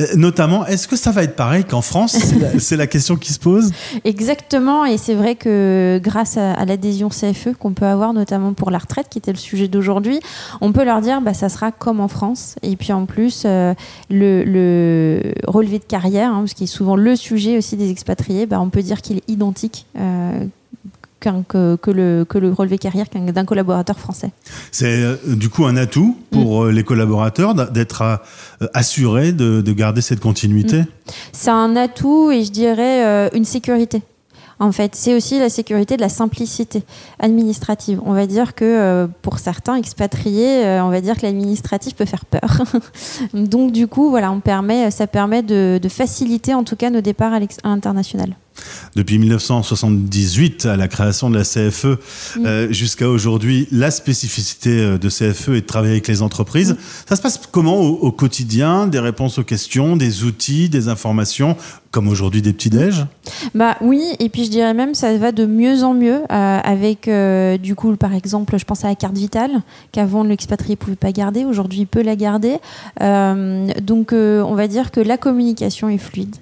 euh, 0.00 0.06
notamment, 0.14 0.64
est-ce 0.64 0.88
que 0.88 0.96
ça 0.96 1.10
va 1.10 1.22
être 1.22 1.36
pareil 1.36 1.64
qu'en 1.64 1.82
France? 1.82 2.16
C'est 2.58 2.78
la- 2.78 2.86
question 2.86 3.16
qui 3.16 3.34
se 3.34 3.38
pose. 3.38 3.72
Exactement, 4.04 4.86
et 4.86 4.96
c'est 4.96 5.14
vrai 5.14 5.34
que 5.34 6.00
grâce 6.02 6.38
à, 6.38 6.64
l'adhésion 6.64 7.10
CFE 7.10 7.58
qu'on 7.58 7.74
peut 7.74 7.84
avoir, 7.84 8.14
notamment 8.14 8.54
pour 8.54 8.70
la 8.70 8.78
retraite, 8.78 9.08
qui 9.10 9.18
était 9.18 9.32
le 9.32 9.38
sujet 9.38 9.68
d'aujourd'hui, 9.68 10.20
on 10.62 10.72
peut 10.72 10.84
leur 10.84 11.02
dire 11.02 11.20
bah, 11.20 11.34
ça 11.34 11.50
sera 11.50 11.70
comme 11.70 12.00
en 12.00 12.08
France. 12.08 12.54
Et 12.62 12.76
puis 12.76 12.94
en 12.94 13.04
plus, 13.04 13.42
euh, 13.44 13.74
le, 14.08 14.44
le 14.44 15.34
relevé 15.46 15.78
de 15.78 15.84
carrière, 15.84 16.32
hein, 16.32 16.46
ce 16.46 16.54
qui 16.54 16.64
est 16.64 16.68
souvent 16.68 16.96
le 16.96 17.16
sujet 17.16 17.58
aussi 17.58 17.76
des 17.76 17.90
expatriés, 17.90 18.46
bah, 18.46 18.60
on 18.62 18.70
peut 18.70 18.82
dire 18.82 19.02
qu'il 19.02 19.18
est 19.18 19.28
identique. 19.28 19.84
Qu'un- 21.20 21.42
que, 21.42 21.76
que 21.76 21.90
le, 21.90 22.24
que 22.28 22.38
le 22.38 22.52
relevé 22.52 22.78
carrière 22.78 23.06
d'un 23.14 23.44
collaborateur 23.44 23.98
français. 23.98 24.30
C'est 24.72 25.02
euh, 25.02 25.16
du 25.26 25.48
coup 25.48 25.64
un 25.66 25.76
atout 25.76 26.16
pour 26.30 26.64
euh, 26.64 26.72
les 26.72 26.84
collaborateurs 26.84 27.54
d'être 27.54 28.02
euh, 28.02 28.66
assurés 28.74 29.32
de, 29.32 29.60
de 29.60 29.72
garder 29.72 30.00
cette 30.00 30.20
continuité. 30.20 30.82
C'est 31.32 31.50
un 31.50 31.76
atout 31.76 32.30
et 32.30 32.44
je 32.44 32.50
dirais 32.50 33.04
euh, 33.06 33.28
une 33.34 33.44
sécurité. 33.44 34.02
En 34.58 34.72
fait, 34.72 34.94
c'est 34.94 35.14
aussi 35.14 35.38
la 35.38 35.50
sécurité 35.50 35.98
de 35.98 36.00
la 36.00 36.08
simplicité 36.08 36.82
administrative. 37.18 38.00
On 38.06 38.14
va 38.14 38.26
dire 38.26 38.54
que 38.54 38.64
euh, 38.64 39.06
pour 39.20 39.38
certains 39.38 39.74
expatriés, 39.76 40.64
euh, 40.64 40.82
on 40.82 40.88
va 40.88 41.02
dire 41.02 41.16
que 41.16 41.26
l'administratif 41.26 41.94
peut 41.94 42.06
faire 42.06 42.24
peur. 42.24 42.62
Donc 43.34 43.72
du 43.72 43.86
coup, 43.86 44.08
voilà, 44.08 44.32
on 44.32 44.40
permet, 44.40 44.90
ça 44.90 45.06
permet 45.06 45.42
de, 45.42 45.78
de 45.82 45.88
faciliter 45.90 46.54
en 46.54 46.64
tout 46.64 46.76
cas 46.76 46.88
nos 46.88 47.02
départs 47.02 47.34
à 47.34 47.40
l'international. 47.64 48.34
Depuis 48.94 49.18
1978, 49.18 50.66
à 50.66 50.76
la 50.76 50.88
création 50.88 51.28
de 51.28 51.36
la 51.36 51.44
CFE, 51.44 51.84
mm. 51.84 52.46
euh, 52.46 52.72
jusqu'à 52.72 53.08
aujourd'hui, 53.08 53.68
la 53.70 53.90
spécificité 53.90 54.70
euh, 54.80 54.98
de 54.98 55.08
CFE 55.08 55.50
est 55.50 55.60
de 55.60 55.66
travailler 55.66 55.92
avec 55.92 56.08
les 56.08 56.22
entreprises. 56.22 56.72
Mm. 56.72 56.76
Ça 57.08 57.16
se 57.16 57.22
passe 57.22 57.40
comment 57.50 57.78
au, 57.78 58.12
quotidien? 58.12 58.86
Des 58.86 59.00
réponses 59.00 59.38
aux 59.38 59.44
questions, 59.44 59.96
des 59.96 60.24
outils, 60.24 60.68
des 60.68 60.88
informations 60.88 61.56
comme 61.90 62.08
aujourd'hui 62.08 62.42
des 62.42 62.52
petits 62.52 62.68
déj? 62.68 63.06
Bah 63.54 63.76
oui, 63.80 64.02
et 64.18 64.28
puis 64.28 64.44
je 64.44 64.50
dirais 64.50 64.74
même 64.74 64.94
ça 64.94 65.16
va 65.16 65.32
de 65.32 65.46
mieux 65.46 65.82
en 65.82 65.94
mieux 65.94 66.20
euh, 66.30 66.58
avec 66.62 67.08
du 67.62 67.74
coup 67.74 67.96
par 67.96 68.14
exemple, 68.14 68.58
je 68.58 68.64
pense 68.66 68.84
à 68.84 68.88
la 68.88 68.94
carte 68.94 69.16
vitale 69.16 69.62
qu'avant 69.92 70.22
l'expatrié 70.22 70.76
pouvait 70.76 70.96
pas 70.96 71.12
garder, 71.12 71.46
aujourd'hui 71.46 71.80
il 71.80 71.86
peut 71.86 72.02
la 72.02 72.16
garder. 72.16 72.58
donc 73.00 74.12
on 74.12 74.54
va 74.54 74.68
dire 74.68 74.90
que 74.90 75.00
la 75.00 75.16
communication 75.16 75.88
est 75.88 75.96
fluide. 75.96 76.36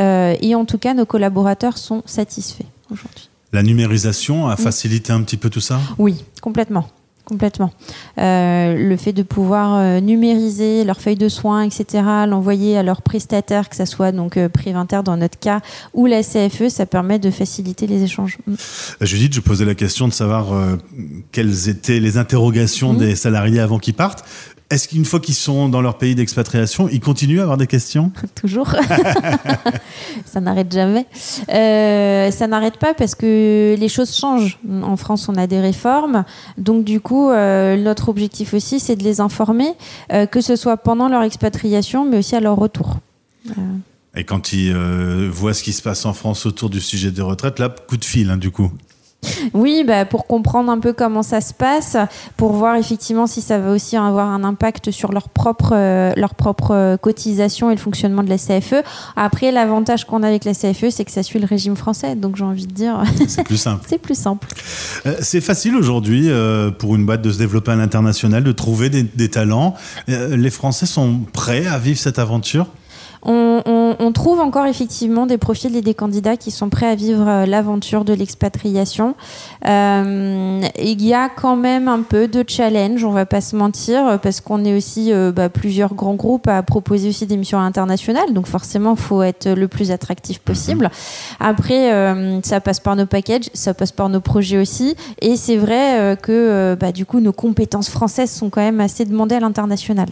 Euh, 0.00 0.34
et 0.40 0.54
en 0.54 0.64
tout 0.64 0.78
cas, 0.78 0.94
nos 0.94 1.06
collaborateurs 1.06 1.78
sont 1.78 2.02
satisfaits 2.06 2.66
aujourd'hui. 2.90 3.28
La 3.52 3.62
numérisation 3.62 4.48
a 4.48 4.56
facilité 4.56 5.12
un 5.12 5.22
petit 5.22 5.36
peu 5.36 5.50
tout 5.50 5.60
ça 5.60 5.80
Oui, 5.98 6.24
complètement. 6.40 6.86
Complètement. 7.30 7.72
Euh, 8.18 8.74
le 8.76 8.96
fait 8.96 9.12
de 9.12 9.22
pouvoir 9.22 9.76
euh, 9.76 10.00
numériser 10.00 10.82
leurs 10.82 11.00
feuilles 11.00 11.14
de 11.14 11.28
soins, 11.28 11.62
etc., 11.62 12.02
l'envoyer 12.26 12.76
à 12.76 12.82
leurs 12.82 13.02
prestataires, 13.02 13.68
que 13.68 13.76
ce 13.76 13.84
soit 13.84 14.10
donc 14.10 14.36
euh, 14.36 14.48
dans 15.04 15.16
notre 15.16 15.38
cas 15.38 15.60
ou 15.94 16.06
la 16.06 16.22
CFE, 16.22 16.68
ça 16.68 16.86
permet 16.86 17.20
de 17.20 17.30
faciliter 17.30 17.86
les 17.86 18.02
échanges. 18.02 18.38
Mm. 18.48 18.54
Judith, 19.02 19.32
je 19.32 19.40
posais 19.40 19.64
la 19.64 19.76
question 19.76 20.08
de 20.08 20.12
savoir 20.12 20.46
quelles 21.30 21.68
étaient 21.68 22.00
les 22.00 22.18
interrogations 22.18 22.94
mm. 22.94 22.98
des 22.98 23.14
salariés 23.14 23.60
avant 23.60 23.78
qu'ils 23.78 23.94
partent. 23.94 24.24
Est-ce 24.70 24.86
qu'une 24.86 25.04
fois 25.04 25.18
qu'ils 25.18 25.34
sont 25.34 25.68
dans 25.68 25.82
leur 25.82 25.98
pays 25.98 26.14
d'expatriation, 26.14 26.88
ils 26.88 27.00
continuent 27.00 27.40
à 27.40 27.42
avoir 27.42 27.56
des 27.56 27.66
questions 27.66 28.12
Toujours. 28.36 28.72
ça 30.24 30.40
n'arrête 30.40 30.72
jamais. 30.72 31.06
Euh, 31.52 32.30
ça 32.30 32.46
n'arrête 32.46 32.76
pas 32.76 32.94
parce 32.94 33.16
que 33.16 33.74
les 33.76 33.88
choses 33.88 34.14
changent. 34.16 34.60
En 34.82 34.96
France, 34.96 35.28
on 35.28 35.34
a 35.34 35.48
des 35.48 35.58
réformes. 35.58 36.24
Donc, 36.56 36.84
du 36.84 37.00
coup, 37.00 37.30
euh, 37.30 37.76
notre 37.76 38.10
objectif 38.10 38.54
aussi, 38.54 38.78
c'est 38.78 38.94
de 38.94 39.02
les 39.02 39.20
informer, 39.20 39.74
euh, 40.12 40.26
que 40.26 40.40
ce 40.40 40.54
soit 40.54 40.76
pendant 40.76 41.08
leur 41.08 41.24
expatriation, 41.24 42.04
mais 42.04 42.18
aussi 42.18 42.36
à 42.36 42.40
leur 42.40 42.56
retour. 42.56 42.98
Et 44.14 44.22
quand 44.22 44.52
ils 44.52 44.72
voient 45.28 45.54
ce 45.54 45.64
qui 45.64 45.72
se 45.72 45.82
passe 45.82 46.06
en 46.06 46.12
France 46.12 46.46
autour 46.46 46.70
du 46.70 46.80
sujet 46.80 47.10
des 47.10 47.22
retraites, 47.22 47.58
là, 47.58 47.68
coup 47.70 47.96
de 47.96 48.04
fil, 48.04 48.30
hein, 48.30 48.36
du 48.36 48.52
coup. 48.52 48.70
Oui, 49.54 49.84
bah, 49.86 50.04
pour 50.04 50.26
comprendre 50.26 50.70
un 50.70 50.78
peu 50.78 50.92
comment 50.92 51.22
ça 51.22 51.40
se 51.40 51.52
passe, 51.52 51.96
pour 52.36 52.52
voir 52.52 52.76
effectivement 52.76 53.26
si 53.26 53.40
ça 53.40 53.58
va 53.58 53.72
aussi 53.72 53.96
avoir 53.96 54.28
un 54.28 54.44
impact 54.44 54.90
sur 54.90 55.12
leur 55.12 55.28
propre, 55.28 55.72
euh, 55.74 56.12
leur 56.16 56.34
propre 56.34 56.72
euh, 56.72 56.96
cotisation 56.96 57.70
et 57.70 57.74
le 57.74 57.80
fonctionnement 57.80 58.22
de 58.22 58.28
la 58.28 58.38
CFE. 58.38 58.82
Après, 59.16 59.52
l'avantage 59.52 60.06
qu'on 60.06 60.22
a 60.22 60.28
avec 60.28 60.44
la 60.44 60.54
CFE, 60.54 60.90
c'est 60.90 61.04
que 61.04 61.10
ça 61.10 61.22
suit 61.22 61.38
le 61.38 61.46
régime 61.46 61.76
français. 61.76 62.16
Donc 62.16 62.36
j'ai 62.36 62.44
envie 62.44 62.66
de 62.66 62.72
dire. 62.72 63.02
C'est 63.28 63.44
plus 63.44 63.56
simple. 63.56 63.84
c'est 63.88 63.98
plus 63.98 64.18
simple. 64.18 64.48
Euh, 65.06 65.16
c'est 65.20 65.40
facile 65.40 65.76
aujourd'hui 65.76 66.30
pour 66.78 66.96
une 66.96 67.06
boîte 67.06 67.22
de 67.22 67.30
se 67.30 67.38
développer 67.38 67.72
à 67.72 67.76
l'international, 67.76 68.44
de 68.44 68.52
trouver 68.52 68.88
des 68.90 69.28
talents. 69.28 69.74
les 70.08 70.50
Français 70.50 70.86
sont 70.86 71.20
prêts 71.32 71.66
à 71.66 71.78
vivre 71.78 71.98
cette 71.98 72.18
aventure? 72.18 72.66
On, 73.22 74.12
trouve 74.12 74.40
encore 74.40 74.66
effectivement 74.66 75.26
des 75.26 75.38
profils 75.38 75.74
et 75.76 75.82
des 75.82 75.94
candidats 75.94 76.36
qui 76.36 76.50
sont 76.50 76.68
prêts 76.68 76.86
à 76.86 76.94
vivre 76.94 77.28
euh, 77.28 77.46
l'aventure 77.46 78.04
de 78.04 78.12
l'expatriation. 78.12 79.14
Euh, 79.66 80.60
il 80.78 81.04
y 81.04 81.14
a 81.14 81.28
quand 81.28 81.56
même 81.56 81.88
un 81.88 82.02
peu 82.02 82.28
de 82.28 82.44
challenge, 82.46 83.04
on 83.04 83.12
va 83.12 83.26
pas 83.26 83.40
se 83.40 83.56
mentir, 83.56 84.18
parce 84.20 84.40
qu'on 84.40 84.64
est 84.64 84.76
aussi 84.76 85.12
euh, 85.12 85.32
bah, 85.32 85.48
plusieurs 85.48 85.94
grands 85.94 86.14
groupes 86.14 86.48
à 86.48 86.62
proposer 86.62 87.08
aussi 87.08 87.26
des 87.26 87.36
missions 87.36 87.60
internationales, 87.60 88.32
donc 88.32 88.46
forcément, 88.46 88.94
il 88.94 89.00
faut 89.00 89.22
être 89.22 89.48
le 89.48 89.68
plus 89.68 89.90
attractif 89.90 90.40
possible. 90.40 90.90
Après, 91.38 91.90
ça 92.42 92.60
passe 92.60 92.80
par 92.80 92.96
nos 92.96 93.06
packages, 93.06 93.50
ça 93.54 93.74
passe 93.74 93.92
par 93.92 94.08
nos 94.08 94.20
projets 94.20 94.58
aussi, 94.58 94.96
et 95.20 95.36
c'est 95.36 95.56
vrai 95.56 96.16
que 96.20 96.76
bah, 96.78 96.92
du 96.92 97.06
coup, 97.06 97.20
nos 97.20 97.32
compétences 97.32 97.88
françaises 97.88 98.30
sont 98.30 98.50
quand 98.50 98.60
même 98.60 98.80
assez 98.80 99.04
demandées 99.04 99.36
à 99.36 99.40
l'international. 99.40 100.08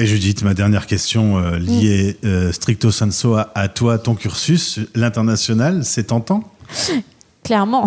Et 0.00 0.06
Judith, 0.06 0.42
ma 0.44 0.54
dernière 0.54 0.86
question 0.86 1.36
euh, 1.36 1.58
liée 1.58 2.16
euh, 2.24 2.52
stricto 2.52 2.90
sensu 2.90 3.26
à, 3.54 3.68
toi, 3.68 3.98
ton 3.98 4.14
cursus, 4.14 4.80
l'international, 4.94 5.84
c'est 5.84 6.04
tentant? 6.04 6.42
Clairement. 7.44 7.84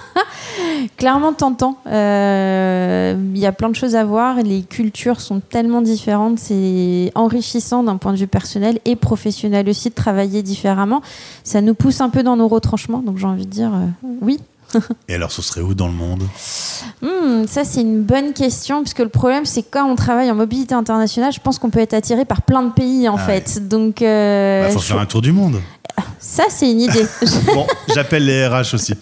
Clairement 0.96 1.34
tentant. 1.34 1.76
Euh, 1.88 3.14
il 3.34 3.38
y 3.38 3.44
a 3.44 3.52
plein 3.52 3.68
de 3.68 3.74
choses 3.74 3.96
à 3.96 4.04
voir. 4.04 4.36
Les 4.36 4.62
cultures 4.62 5.20
sont 5.20 5.40
tellement 5.40 5.82
différentes. 5.82 6.38
C'est 6.38 7.12
enrichissant 7.14 7.82
d'un 7.82 7.98
point 7.98 8.14
de 8.14 8.18
vue 8.18 8.26
personnel 8.26 8.78
et 8.86 8.96
professionnel 8.96 9.68
aussi 9.68 9.90
de 9.90 9.94
travailler 9.94 10.42
différemment. 10.42 11.02
Ça 11.44 11.60
nous 11.60 11.74
pousse 11.74 12.00
un 12.00 12.08
peu 12.08 12.22
dans 12.22 12.36
nos 12.36 12.48
retranchements. 12.48 13.00
Donc 13.00 13.18
j'ai 13.18 13.26
envie 13.26 13.44
de 13.44 13.50
dire 13.50 13.72
oui, 14.22 14.38
et 15.08 15.14
alors, 15.14 15.32
ce 15.32 15.42
serait 15.42 15.60
où 15.60 15.74
dans 15.74 15.88
le 15.88 15.94
monde? 15.94 16.22
Hmm, 17.02 17.46
Ça, 17.46 17.64
c'est 17.64 17.80
une 17.80 18.02
bonne 18.02 18.32
question, 18.32 18.82
puisque 18.82 19.00
le 19.00 19.08
problème, 19.08 19.44
c'est 19.44 19.62
quand 19.62 19.88
on 19.90 19.96
travaille 19.96 20.30
en 20.30 20.34
mobilité 20.34 20.74
internationale, 20.74 21.32
je 21.32 21.40
pense 21.40 21.58
qu'on 21.58 21.70
peut 21.70 21.80
être 21.80 21.94
attiré 21.94 22.24
par 22.24 22.42
plein 22.42 22.62
de 22.62 22.72
pays, 22.72 23.08
en 23.08 23.16
ah 23.16 23.26
fait. 23.26 23.68
Donc, 23.68 24.00
il 24.00 24.06
euh, 24.06 24.66
bah, 24.66 24.70
faut 24.70 24.80
faire 24.80 24.98
un 24.98 25.06
tour 25.06 25.22
du 25.22 25.32
monde. 25.32 25.60
Ça, 26.18 26.44
c'est 26.48 26.70
une 26.70 26.80
idée. 26.80 27.06
bon, 27.54 27.66
j'appelle 27.94 28.26
les 28.26 28.46
RH 28.46 28.74
aussi. 28.74 28.94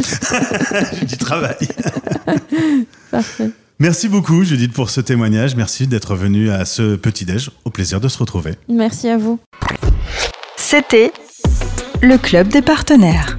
du 1.02 1.16
travail. 1.16 1.56
Parfait. 3.10 3.50
Merci 3.78 4.08
beaucoup, 4.08 4.44
Judith, 4.44 4.72
pour 4.72 4.90
ce 4.90 5.00
témoignage. 5.00 5.56
Merci 5.56 5.86
d'être 5.86 6.14
venue 6.14 6.50
à 6.50 6.64
ce 6.64 6.94
petit-déj. 6.94 7.50
Au 7.64 7.70
plaisir 7.70 8.00
de 8.00 8.08
se 8.08 8.18
retrouver. 8.18 8.54
Merci 8.68 9.08
à 9.08 9.18
vous. 9.18 9.40
C'était 10.56 11.12
le 12.00 12.16
Club 12.18 12.48
des 12.48 12.62
partenaires 12.62 13.38